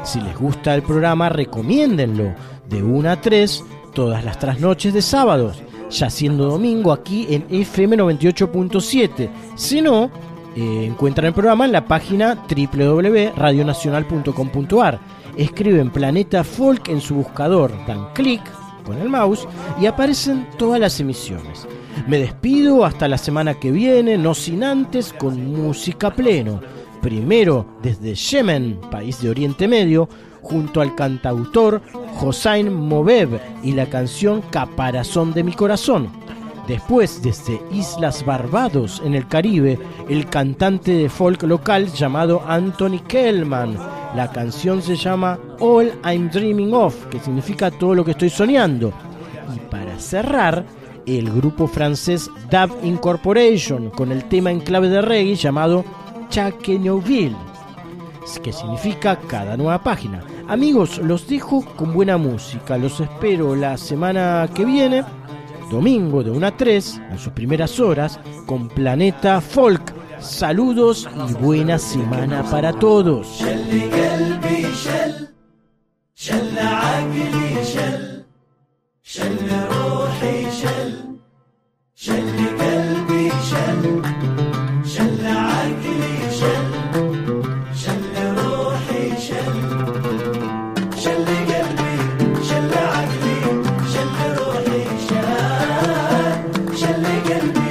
Si 0.05 0.21
les 0.21 0.37
gusta 0.37 0.73
el 0.73 0.81
programa, 0.81 1.27
recomiéndenlo 1.27 2.33
de 2.69 2.81
1 2.81 3.09
a 3.09 3.19
3 3.19 3.63
todas 3.93 4.23
las 4.23 4.39
trasnoches 4.39 4.93
de 4.93 5.01
sábados, 5.01 5.61
ya 5.89 6.09
siendo 6.09 6.45
domingo 6.45 6.93
aquí 6.93 7.27
en 7.29 7.45
FM 7.49 7.97
98.7. 7.97 9.29
Si 9.57 9.81
no, 9.81 10.09
eh, 10.55 10.85
encuentran 10.85 11.27
el 11.27 11.33
programa 11.33 11.65
en 11.65 11.71
la 11.71 11.85
página 11.85 12.43
www.radionacional.com.ar. 12.49 14.99
Escriben 15.35 15.89
Planeta 15.89 16.43
Folk 16.43 16.89
en 16.89 17.01
su 17.01 17.15
buscador, 17.15 17.71
dan 17.85 18.13
clic 18.13 18.41
con 18.85 18.97
el 18.97 19.09
mouse 19.09 19.47
y 19.81 19.87
aparecen 19.87 20.47
todas 20.57 20.79
las 20.79 20.99
emisiones. 20.99 21.67
Me 22.07 22.19
despido 22.19 22.85
hasta 22.85 23.07
la 23.07 23.17
semana 23.17 23.55
que 23.55 23.71
viene, 23.71 24.17
no 24.17 24.33
sin 24.33 24.63
antes 24.63 25.11
con 25.11 25.53
música 25.53 26.13
pleno. 26.13 26.61
Primero 27.01 27.65
desde 27.81 28.15
Yemen, 28.15 28.79
país 28.89 29.21
de 29.21 29.29
Oriente 29.29 29.67
Medio, 29.67 30.07
junto 30.41 30.81
al 30.81 30.95
cantautor 30.95 31.81
Hossein 32.21 32.71
Mobev 32.71 33.39
y 33.63 33.73
la 33.73 33.87
canción 33.87 34.41
Caparazón 34.51 35.33
de 35.33 35.43
mi 35.43 35.53
corazón. 35.53 36.09
Después, 36.67 37.21
desde 37.21 37.61
Islas 37.71 38.25
Barbados, 38.25 39.01
en 39.05 39.13
el 39.13 39.27
Caribe, 39.27 39.77
el 40.09 40.25
cantante 40.27 40.91
de 40.91 41.09
folk 41.09 41.43
local 41.43 41.87
llamado 41.93 42.41
Anthony 42.47 43.01
Kellman. 43.07 43.77
La 44.15 44.31
canción 44.31 44.81
se 44.81 44.95
llama 44.95 45.37
All 45.59 45.93
I'm 46.03 46.31
Dreaming 46.31 46.73
Of, 46.73 47.05
que 47.07 47.19
significa 47.19 47.69
todo 47.69 47.93
lo 47.93 48.03
que 48.03 48.11
estoy 48.11 48.31
soñando. 48.31 48.91
Y 49.55 49.59
para 49.69 49.99
cerrar, 49.99 50.65
el 51.05 51.29
grupo 51.29 51.67
francés 51.67 52.31
Dub 52.49 52.83
Incorporation, 52.83 53.91
con 53.91 54.11
el 54.11 54.23
tema 54.25 54.49
en 54.49 54.59
clave 54.59 54.89
de 54.89 55.01
reggae 55.01 55.35
llamado 55.35 55.85
Chaque 56.29 56.79
Neuville, 56.79 57.35
que 58.41 58.51
significa 58.51 59.19
cada 59.27 59.55
nueva 59.55 59.83
página. 59.83 60.23
Amigos, 60.47 60.97
los 60.97 61.27
dejo 61.27 61.63
con 61.75 61.93
buena 61.93 62.17
música. 62.17 62.77
Los 62.77 62.99
espero 62.99 63.55
la 63.55 63.77
semana 63.77 64.49
que 64.53 64.65
viene 64.65 65.03
domingo 65.70 66.22
de 66.22 66.30
1 66.30 66.46
a 66.46 66.56
3, 66.56 67.00
en 67.12 67.18
sus 67.18 67.32
primeras 67.32 67.78
horas, 67.80 68.18
con 68.46 68.68
Planeta 68.68 69.40
Folk. 69.40 69.94
Saludos 70.20 71.08
y 71.28 71.32
buena 71.34 71.78
semana 71.78 72.42
para 72.50 72.72
todos. 72.72 73.26
شل 73.38 73.80
قلبي 73.90 74.74
شل 74.74 75.28
شل 76.14 76.58
عقلي 76.58 77.64
شل 77.64 78.24
شل 79.02 79.38
روحي 79.72 80.50
شل 80.60 80.92
شل 81.94 82.36
قلبي 82.60 83.30
شل 83.30 84.02
شل 84.02 84.03
شل 97.35 97.64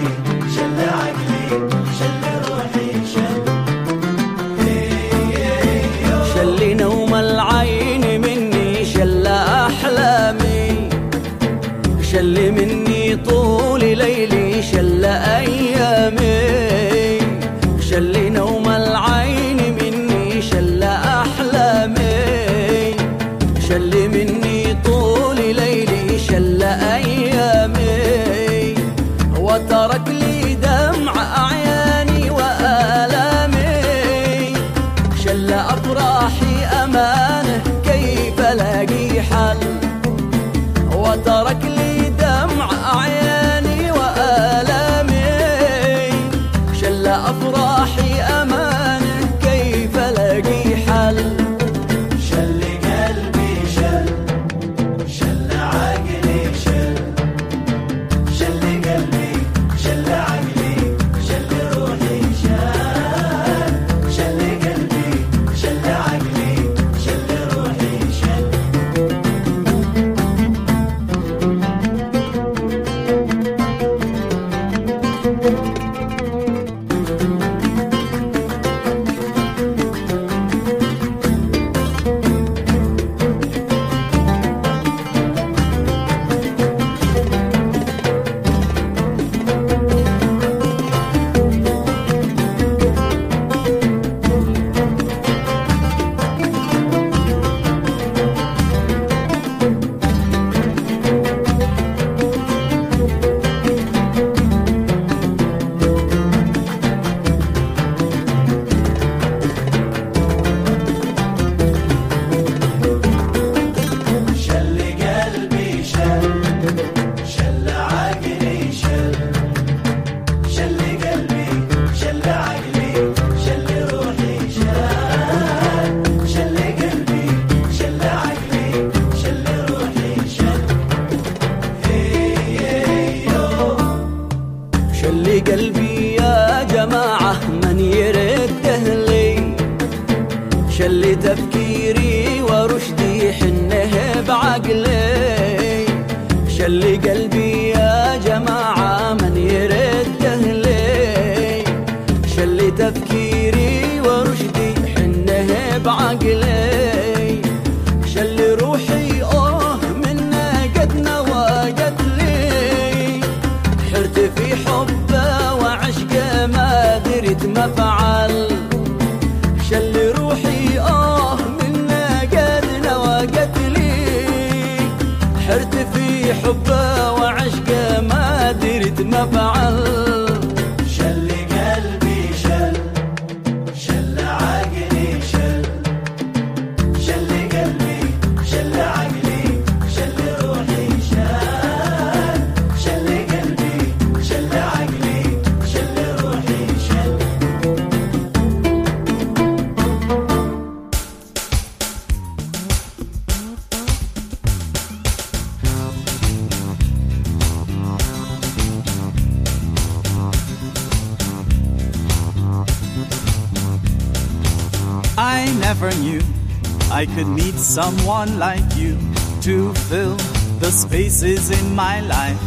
to 219.44 219.74
fill 219.74 220.16
the 220.58 220.70
spaces 220.70 221.50
in 221.50 221.74
my 221.74 222.00
life. 222.00 222.40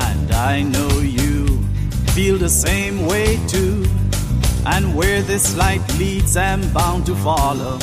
And 0.00 0.32
I 0.32 0.62
know 0.62 0.88
you 1.00 1.46
feel 2.14 2.38
the 2.38 2.48
same 2.48 3.04
way 3.04 3.38
too. 3.46 3.84
And 4.64 4.96
where 4.96 5.20
this 5.20 5.54
light 5.54 5.86
leads, 5.98 6.34
I'm 6.38 6.62
bound 6.72 7.04
to 7.06 7.14
follow. 7.16 7.78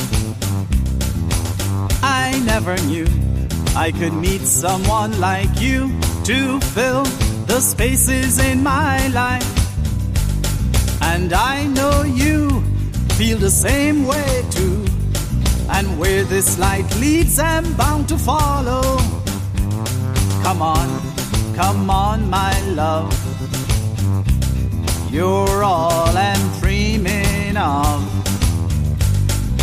I 2.02 2.42
never 2.48 2.76
knew 2.88 3.06
I 3.76 3.92
could 3.92 4.14
meet 4.14 4.42
someone 4.42 5.20
like 5.20 5.62
you 5.62 5.94
to 6.24 6.60
fill 6.74 7.04
the 7.46 7.60
spaces 7.60 8.40
in 8.40 8.64
my 8.64 9.08
life. 9.10 9.54
And 11.00 11.32
I 11.32 11.68
know 11.68 12.02
you 12.02 12.64
feel 13.20 13.38
the 13.38 13.52
same 13.52 14.08
way 14.08 14.44
too. 14.50 14.95
And 15.78 16.00
where 16.00 16.24
this 16.24 16.58
light 16.58 16.90
leads, 17.02 17.38
I'm 17.38 17.74
bound 17.74 18.08
to 18.08 18.18
follow. 18.18 18.98
Come 20.42 20.62
on, 20.62 20.88
come 21.54 21.90
on, 21.90 22.30
my 22.30 22.58
love. 22.70 23.12
You're 25.12 25.66
all 25.66 26.16
I'm 26.16 26.60
dreaming 26.62 27.58
of. 27.58 28.00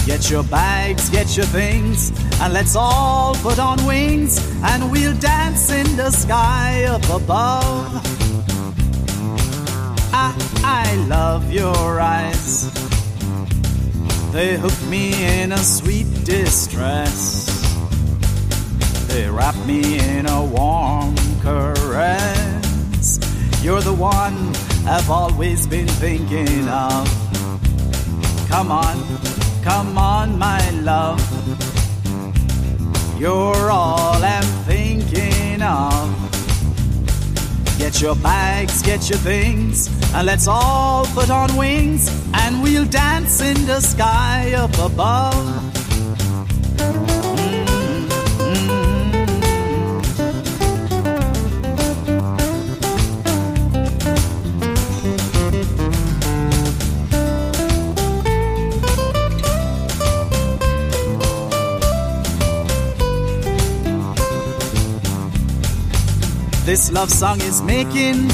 Get 0.04 0.30
your 0.30 0.44
bags, 0.44 1.08
get 1.08 1.34
your 1.34 1.46
things, 1.46 2.12
and 2.42 2.52
let's 2.52 2.76
all 2.76 3.34
put 3.36 3.58
on 3.58 3.82
wings, 3.86 4.36
and 4.62 4.92
we'll 4.92 5.16
dance 5.18 5.70
in 5.70 5.96
the 5.96 6.10
sky 6.10 6.84
up 6.84 7.04
above. 7.04 7.88
I, 10.12 10.34
I 10.62 10.94
love 11.08 11.50
your 11.50 12.00
eyes. 12.00 12.91
They 14.32 14.56
hook 14.56 14.80
me 14.88 15.12
in 15.42 15.52
a 15.52 15.58
sweet 15.58 16.06
distress. 16.24 17.44
They 19.06 19.28
wrap 19.28 19.54
me 19.66 19.98
in 19.98 20.24
a 20.24 20.42
warm 20.42 21.14
caress. 21.42 23.20
You're 23.62 23.82
the 23.82 23.92
one 23.92 24.54
I've 24.86 25.10
always 25.10 25.66
been 25.66 25.86
thinking 25.86 26.66
of. 26.66 27.06
Come 28.48 28.72
on, 28.72 28.96
come 29.62 29.98
on, 29.98 30.38
my 30.38 30.70
love. 30.80 31.20
You're 33.20 33.70
all 33.70 34.24
I'm 34.24 34.44
thinking 34.64 35.60
of. 35.60 36.21
Get 37.82 38.00
your 38.00 38.14
bags, 38.14 38.80
get 38.80 39.10
your 39.10 39.18
things, 39.18 39.88
and 40.14 40.24
let's 40.24 40.46
all 40.46 41.04
put 41.06 41.30
on 41.30 41.56
wings, 41.56 42.08
and 42.32 42.62
we'll 42.62 42.84
dance 42.84 43.40
in 43.40 43.66
the 43.66 43.80
sky 43.80 44.52
up 44.52 44.72
above. 44.78 45.81
Love 66.92 67.10
song 67.10 67.40
is 67.40 67.62
making 67.62 68.30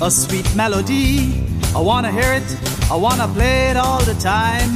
a 0.00 0.10
sweet 0.10 0.46
melody. 0.54 1.44
I 1.74 1.80
wanna 1.80 2.12
hear 2.12 2.34
it, 2.34 2.48
I 2.88 2.94
wanna 2.94 3.26
play 3.28 3.70
it 3.70 3.76
all 3.76 4.00
the 4.04 4.14
time. 4.14 4.70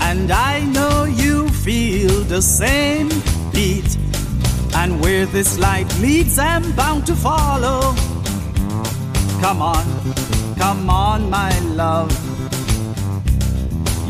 And 0.00 0.30
I 0.30 0.64
know 0.64 1.04
you 1.04 1.48
feel 1.50 2.24
the 2.24 2.40
same 2.40 3.08
beat. 3.52 3.98
And 4.74 5.00
where 5.02 5.26
this 5.26 5.58
light 5.58 5.88
leads, 6.00 6.38
I'm 6.38 6.72
bound 6.72 7.06
to 7.06 7.14
follow. 7.14 7.94
Come 9.42 9.60
on, 9.60 9.84
come 10.56 10.88
on, 10.88 11.28
my 11.28 11.52
love. 11.76 12.10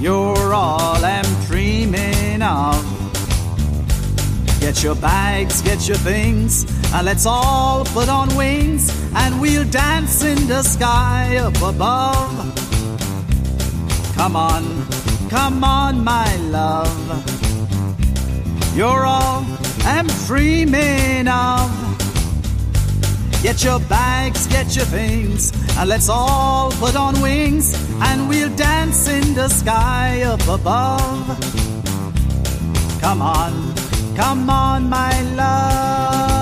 You're 0.00 0.54
all 0.54 1.04
I'm 1.04 1.30
dreaming 1.46 2.42
of. 2.42 2.78
Get 4.60 4.84
your 4.84 4.94
bags, 4.96 5.62
get 5.62 5.88
your 5.88 5.96
things, 5.96 6.64
and 6.94 7.04
let's 7.04 7.26
all 7.26 7.84
put 7.86 8.08
on 8.08 8.34
wings, 8.36 8.90
and 9.14 9.40
we'll 9.40 9.68
dance 9.70 10.22
in 10.22 10.46
the 10.46 10.62
sky 10.62 11.36
up 11.36 11.56
above. 11.56 12.54
Come 14.14 14.36
on, 14.36 14.86
come 15.28 15.62
on, 15.64 16.02
my 16.02 16.36
love. 16.36 16.88
You're 18.74 19.04
all 19.04 19.44
I'm 19.84 20.06
dreaming 20.26 21.28
of. 21.28 21.70
Get 23.42 23.64
your 23.64 23.80
bags, 23.80 24.46
get 24.48 24.74
your 24.74 24.84
things, 24.84 25.52
and 25.78 25.88
let's 25.88 26.08
all 26.08 26.70
put 26.72 26.96
on 26.96 27.20
wings, 27.20 27.74
and 28.02 28.28
we'll 28.28 28.54
dance 28.56 29.08
in 29.08 29.34
the 29.34 29.48
sky 29.48 30.22
up 30.22 30.46
above. 30.48 31.26
Come 33.00 33.22
on, 33.22 33.74
come 34.16 34.50
on, 34.50 34.88
my 34.88 35.22
love. 35.36 36.37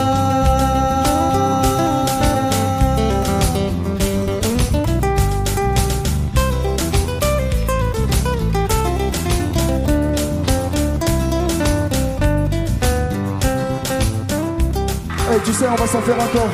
Tu 15.47 15.53
sais, 15.53 15.67
on 15.69 15.77
va 15.77 15.87
s'en 15.87 16.01
faire 16.01 16.17
encore. 16.17 16.51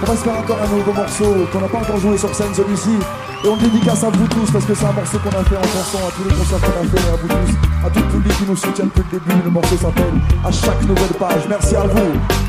On 0.00 0.06
va 0.06 0.16
se 0.16 0.22
faire 0.22 0.38
encore 0.38 0.58
un 0.62 0.76
nouveau 0.76 0.92
morceau 0.92 1.34
qu'on 1.52 1.60
n'a 1.60 1.66
pas 1.66 1.78
encore 1.78 1.98
joué 1.98 2.16
sur 2.16 2.32
scène, 2.32 2.54
celui-ci. 2.54 2.96
Et 3.44 3.48
on 3.48 3.56
dédicace 3.56 4.04
à 4.04 4.10
vous 4.10 4.28
tous 4.28 4.50
parce 4.52 4.64
que 4.64 4.74
c'est 4.74 4.86
un 4.86 4.92
morceau 4.92 5.18
qu'on 5.18 5.36
a 5.36 5.42
fait 5.42 5.56
en 5.56 5.62
chanson 5.62 5.98
à 6.06 6.10
tous 6.12 6.28
les 6.28 6.34
concerts 6.36 6.60
qu'on 6.60 6.80
a 6.80 6.88
fait, 6.88 7.08
à 7.10 7.16
vous 7.16 7.28
tous, 7.28 7.86
à 7.86 7.90
tout 7.90 8.00
le 8.00 8.06
public 8.06 8.38
qui 8.38 8.44
nous 8.44 8.56
soutient 8.56 8.84
depuis 8.84 9.02
le 9.12 9.18
début. 9.18 9.42
Le 9.44 9.50
morceau 9.50 9.76
s'appelle 9.76 10.14
À 10.44 10.52
chaque 10.52 10.82
nouvelle 10.82 11.14
page. 11.18 11.42
Merci 11.48 11.74
à 11.74 11.82
vous. 11.82 12.47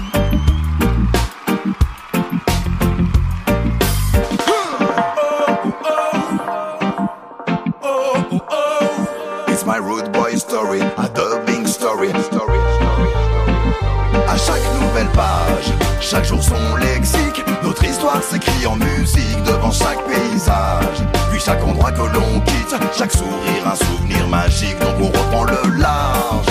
Chaque 16.10 16.26
jour 16.26 16.42
son 16.42 16.76
lexique, 16.78 17.44
notre 17.62 17.84
histoire 17.84 18.24
s'écrit 18.24 18.66
en 18.66 18.76
musique 18.76 19.44
devant 19.46 19.72
chaque 19.72 20.04
paysage. 20.08 21.04
Puis 21.30 21.40
chaque 21.40 21.64
endroit 21.64 21.92
que 21.92 22.02
l'on 22.02 22.40
quitte, 22.42 22.76
chaque 22.98 23.12
sourire 23.12 23.68
un 23.68 23.76
souvenir 23.76 24.28
magique, 24.28 24.80
donc 24.80 24.96
on 25.00 25.08
reprend 25.08 25.44
le 25.44 25.78
large. 25.78 26.46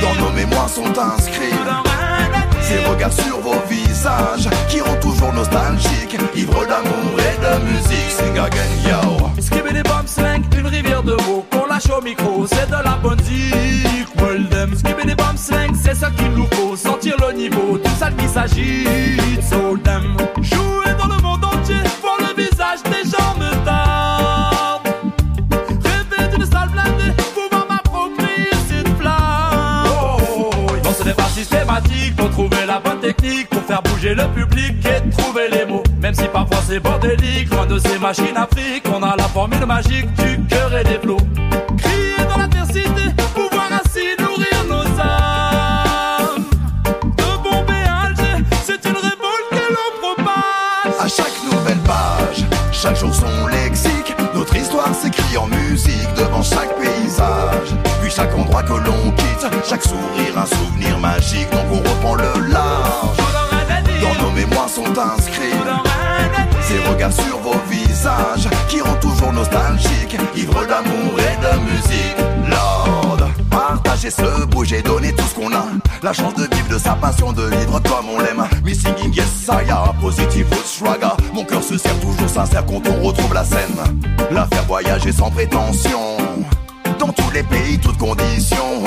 Dans 0.00 0.24
nos 0.24 0.30
mémoires 0.32 0.68
sont 0.68 0.98
inscrits 0.98 1.89
ces 2.70 2.84
regards 2.84 3.12
sur 3.12 3.40
vos 3.40 3.60
visages 3.68 4.48
qui 4.68 4.80
rendent 4.80 5.00
toujours 5.00 5.32
nostalgiques, 5.32 6.16
ivres 6.36 6.66
d'amour 6.66 7.14
et 7.18 7.36
de 7.44 7.52
musique. 7.64 8.10
Sing 8.10 8.38
again, 8.38 8.72
yo. 8.88 9.30
Skibidi 9.40 9.82
bum 9.82 10.06
slang, 10.06 10.42
une 10.56 10.66
rivière 10.66 11.02
de 11.02 11.14
mots 11.26 11.44
qu'on 11.50 11.66
lâche 11.66 11.90
au 11.90 12.02
micro, 12.02 12.46
c'est 12.46 12.68
de 12.68 12.82
la 12.84 12.96
bonne 13.02 13.20
zik. 13.24 14.08
Well 14.20 14.48
them, 14.48 14.74
skibidi 14.76 15.14
bum 15.14 15.36
slang, 15.36 15.74
c'est 15.82 15.94
ce 15.94 16.06
qu'il 16.16 16.30
nous 16.32 16.46
faut, 16.54 16.76
sentir 16.76 17.16
le 17.18 17.32
niveau, 17.36 17.78
tout 17.78 17.96
ça 17.98 18.10
qui 18.10 18.28
s'agite. 18.28 19.42
So 19.42 19.76
them, 19.78 20.16
jouer 20.40 20.94
dans 20.98 21.08
le 21.14 21.19
trouver 32.40 32.66
la 32.66 32.78
bonne 32.80 33.00
technique 33.00 33.48
pour 33.50 33.62
faire 33.62 33.82
bouger 33.82 34.14
le 34.14 34.26
public 34.28 34.74
et 34.86 35.10
trouver 35.10 35.48
les 35.50 35.66
mots. 35.66 35.82
Même 36.00 36.14
si 36.14 36.26
parfois 36.28 36.58
c'est 36.66 36.80
bordélique, 36.80 37.52
loin 37.52 37.66
de 37.66 37.78
ces 37.78 37.98
machines 37.98 38.36
afriques, 38.36 38.84
on 38.94 39.02
a 39.02 39.14
la 39.16 39.24
formule 39.24 39.66
magique 39.66 40.10
du 40.14 40.42
cœur 40.48 40.74
et 40.74 40.84
des 40.84 40.98
flots. 41.02 41.20
Crier 41.76 42.24
dans 42.30 42.38
l'adversité, 42.38 43.02
pouvoir 43.34 43.68
ainsi 43.78 44.06
nourrir 44.18 44.58
nos 44.68 44.86
âmes. 45.00 46.44
De 47.18 47.42
Bombay 47.42 47.84
à 47.86 48.06
Alger, 48.06 48.44
c'est 48.64 48.82
une 48.88 48.96
révolte 48.96 49.50
que 49.50 49.74
l'on 49.74 49.90
propage. 50.00 50.94
À 50.98 51.08
chaque 51.08 51.38
nouvelle 51.44 51.82
page, 51.84 52.44
chaque 52.72 52.96
jour 52.96 53.14
son 53.14 53.46
lexique, 53.48 54.14
notre 54.34 54.56
histoire 54.56 54.94
s'écrit 54.94 55.36
en 55.36 55.46
musique 55.46 56.14
devant 56.16 56.42
chaque 56.42 56.74
paysage. 56.78 57.79
Chaque 58.20 58.36
endroit 58.36 58.62
que 58.62 58.74
l'on 58.74 59.10
quitte, 59.12 59.46
chaque 59.66 59.82
sourire 59.82 60.36
un 60.36 60.44
souvenir 60.44 60.98
magique, 60.98 61.50
donc 61.52 61.64
on 61.72 61.76
reprend 61.76 62.16
le 62.16 62.52
large. 62.52 63.16
Dans 64.02 64.22
nos 64.22 64.30
mémoires 64.32 64.68
sont 64.68 64.84
inscrits 64.84 65.56
ces 66.70 66.78
regards 66.90 67.12
sur 67.14 67.38
vos 67.38 67.58
visages 67.70 68.46
qui 68.68 68.82
rend 68.82 68.94
toujours 68.96 69.32
nostalgique, 69.32 70.18
ivre 70.36 70.66
d'amour 70.66 71.18
et 71.18 71.36
de 71.42 71.60
musique. 71.64 72.16
Lord, 72.50 73.26
partager, 73.48 74.10
se 74.10 74.44
bouger, 74.44 74.82
donner 74.82 75.14
tout 75.14 75.24
ce 75.24 75.34
qu'on 75.34 75.54
a. 75.54 75.64
La 76.02 76.12
chance 76.12 76.34
de 76.34 76.42
vivre 76.54 76.68
de 76.68 76.78
sa 76.78 76.92
passion, 76.92 77.32
de 77.32 77.44
vivre 77.44 77.80
comme 77.80 78.10
on 78.14 78.20
l'aime. 78.20 78.44
Me 78.62 78.74
singing 78.74 79.14
yes, 79.14 79.30
saya, 79.46 79.94
positive 79.98 80.46
swagger. 80.66 81.16
Mon 81.32 81.44
cœur 81.44 81.62
se 81.62 81.78
serre 81.78 81.98
toujours 82.00 82.28
sincère 82.28 82.66
quand 82.66 82.82
on 82.86 83.02
retrouve 83.02 83.32
la 83.32 83.44
scène. 83.44 83.80
La 84.30 84.46
faire 84.46 84.64
voyager 84.66 85.10
sans 85.10 85.30
prétention. 85.30 86.18
Dans 87.00 87.12
tous 87.12 87.30
les 87.32 87.42
pays, 87.42 87.78
toutes 87.78 87.96
conditions. 87.96 88.84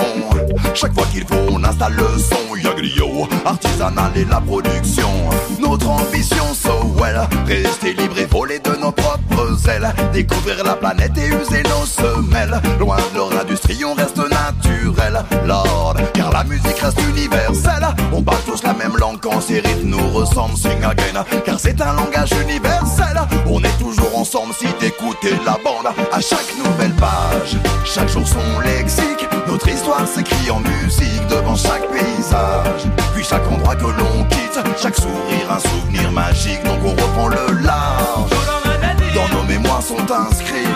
Chaque 0.75 0.93
fois 0.93 1.05
qu'il 1.11 1.25
faut, 1.25 1.49
on 1.51 1.63
installe 1.63 1.95
le 1.95 2.05
son. 2.19 2.55
Yagrio, 2.55 3.27
artisanal 3.43 4.11
et 4.15 4.25
la 4.25 4.39
production. 4.39 5.09
Notre 5.59 5.89
ambition, 5.89 6.53
so 6.53 6.93
well. 6.99 7.27
Rester 7.47 7.93
libre 7.93 8.19
et 8.19 8.25
voler 8.25 8.59
de 8.59 8.79
nos 8.79 8.91
propres 8.91 9.67
ailes. 9.67 9.91
Découvrir 10.13 10.63
la 10.63 10.75
planète 10.75 11.17
et 11.17 11.27
user 11.27 11.63
nos 11.63 11.85
semelles. 11.87 12.61
Loin 12.79 12.97
de 12.97 13.17
leur 13.17 13.41
industrie, 13.41 13.83
on 13.83 13.95
reste 13.95 14.17
naturel. 14.17 15.23
Lord, 15.47 15.95
car 16.13 16.31
la 16.31 16.43
musique 16.43 16.79
reste 16.79 17.01
universelle. 17.09 17.87
On 18.13 18.21
parle 18.21 18.41
tous 18.45 18.61
la 18.61 18.73
même 18.73 18.95
langue 18.97 19.19
quand 19.21 19.41
ces 19.41 19.59
rythmes 19.59 19.89
nous 19.89 20.09
ressemblent. 20.09 20.55
Sing 20.55 20.83
again, 20.83 21.25
car 21.45 21.59
c'est 21.59 21.81
un 21.81 21.93
langage 21.93 22.31
universel. 22.43 23.19
On 23.47 23.59
est 23.63 23.77
toujours 23.79 24.17
ensemble 24.17 24.53
si 24.53 24.67
t'écoutais 24.73 25.35
la 25.45 25.57
bande. 25.63 25.91
À 26.11 26.21
chaque 26.21 26.53
nouvelle 26.63 26.93
page, 26.93 27.57
jour 28.07 28.27
son 28.27 28.59
lexique. 28.61 29.27
Notre 29.47 29.67
histoire 29.67 30.07
s'écrit 30.07 30.49
en 30.49 30.59
musique 30.59 31.25
devant 31.29 31.55
chaque 31.55 31.87
paysage. 31.89 32.83
Puis 33.13 33.23
chaque 33.23 33.45
endroit 33.51 33.75
que 33.75 33.83
l'on 33.83 34.23
quitte, 34.29 34.59
chaque 34.81 34.95
sourire 34.95 35.51
un 35.51 35.59
souvenir 35.59 36.11
magique. 36.11 36.63
Donc 36.63 36.79
on 36.83 36.91
reprend 36.91 37.27
le 37.27 37.61
large. 37.61 38.29
Dans 39.13 39.37
nos 39.37 39.43
mémoires 39.43 39.81
sont 39.81 40.11
inscrits 40.11 40.67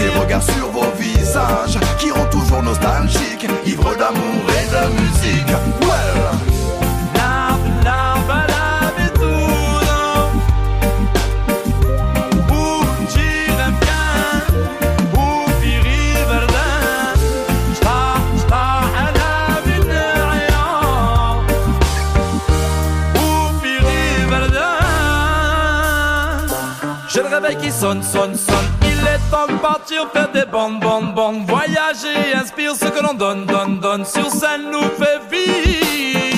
ces 0.00 0.08
regards 0.18 0.42
sur 0.42 0.70
vos 0.70 0.90
visages 0.98 1.78
qui 1.98 2.10
rendent 2.10 2.30
toujours 2.30 2.62
nostalgiques, 2.62 3.46
ivres 3.66 3.96
d'amour 3.96 4.44
et 4.48 4.66
de 4.70 5.00
musique. 5.02 5.89
Qui 27.56 27.70
sonne, 27.70 28.02
sonne, 28.02 28.34
sonne. 28.34 28.70
Il 28.82 29.06
est 29.06 29.30
temps 29.30 29.46
de 29.46 29.58
partir 29.58 30.08
faire 30.12 30.30
des 30.30 30.44
bandes, 30.44 30.80
bandes, 30.80 31.14
bandes. 31.14 31.46
Voyager 31.46 32.34
inspire 32.34 32.74
ce 32.74 32.86
que 32.86 33.02
l'on 33.02 33.14
donne, 33.14 33.46
donne, 33.46 33.78
donne. 33.80 34.04
Sur 34.04 34.30
scène 34.30 34.70
nous 34.70 34.88
fait 34.98 35.20
vivre 35.30 36.29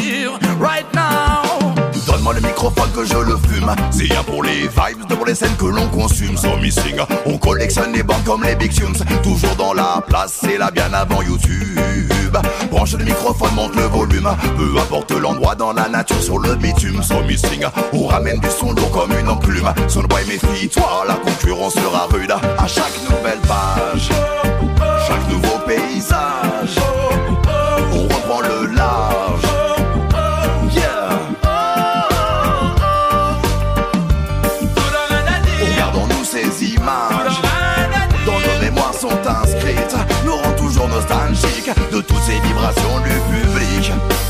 le 2.33 2.41
microphone 2.41 2.91
que 2.95 3.05
je 3.05 3.17
le 3.17 3.37
fume. 3.49 3.75
C'est 3.91 4.05
rien 4.05 4.23
pour 4.25 4.43
les 4.43 4.63
vibes, 4.69 5.07
devant 5.09 5.25
les 5.25 5.35
scènes 5.35 5.57
que 5.57 5.67
l'on 5.67 5.89
consume. 5.89 6.37
Sans 6.37 6.57
missing, 6.57 6.97
on 7.27 7.39
collectionne 7.39 7.93
les 7.93 8.03
bandes 8.03 8.25
comme 8.25 8.43
les 8.45 8.55
Big 8.55 8.73
Tunes. 8.73 8.97
Toujours 9.23 9.55
dans 9.57 9.73
la 9.73 10.03
place, 10.07 10.39
c'est 10.43 10.59
là 10.59 10.71
bien 10.71 10.93
avant 10.93 11.23
YouTube. 11.23 12.37
Branche 12.71 12.95
le 12.95 13.05
microphone, 13.05 13.55
monte 13.55 13.77
le 13.77 13.83
volume. 13.83 14.29
Peu 14.57 14.81
importe 14.81 15.11
l'endroit 15.13 15.55
dans 15.55 15.73
la 15.73 15.89
nature, 15.89 16.23
sur 16.23 16.39
le 16.39 16.55
bitume. 16.55 17.03
Sans 17.03 17.23
missing, 17.23 17.65
on 17.93 18.07
ramène 18.07 18.41
du 18.41 18.49
son 18.51 18.73
lourd 18.73 18.91
comme 18.91 19.13
une 19.19 19.29
enclume. 19.29 19.73
Son 19.89 20.03
bois 20.03 20.23
et 20.23 20.27
mes 20.27 20.39
filles, 20.39 20.69
toi, 20.69 21.05
la 21.07 21.15
concurrence 21.15 21.75
sera 21.75 22.07
rude. 22.07 22.31
À 22.31 22.67
chaque 22.67 22.99
nouvelle 23.09 23.41
page, 23.41 24.09
chaque 25.07 25.29
nouveau 25.29 25.59
paysage, 25.67 26.77
on 27.93 28.03
reprend 28.03 28.41
le 28.41 28.75
large. 28.75 29.22
de 41.93 42.01
toutes 42.01 42.23
ces 42.23 42.39
vibrations 42.47 42.99
du 43.01 43.41
public. 43.41 44.22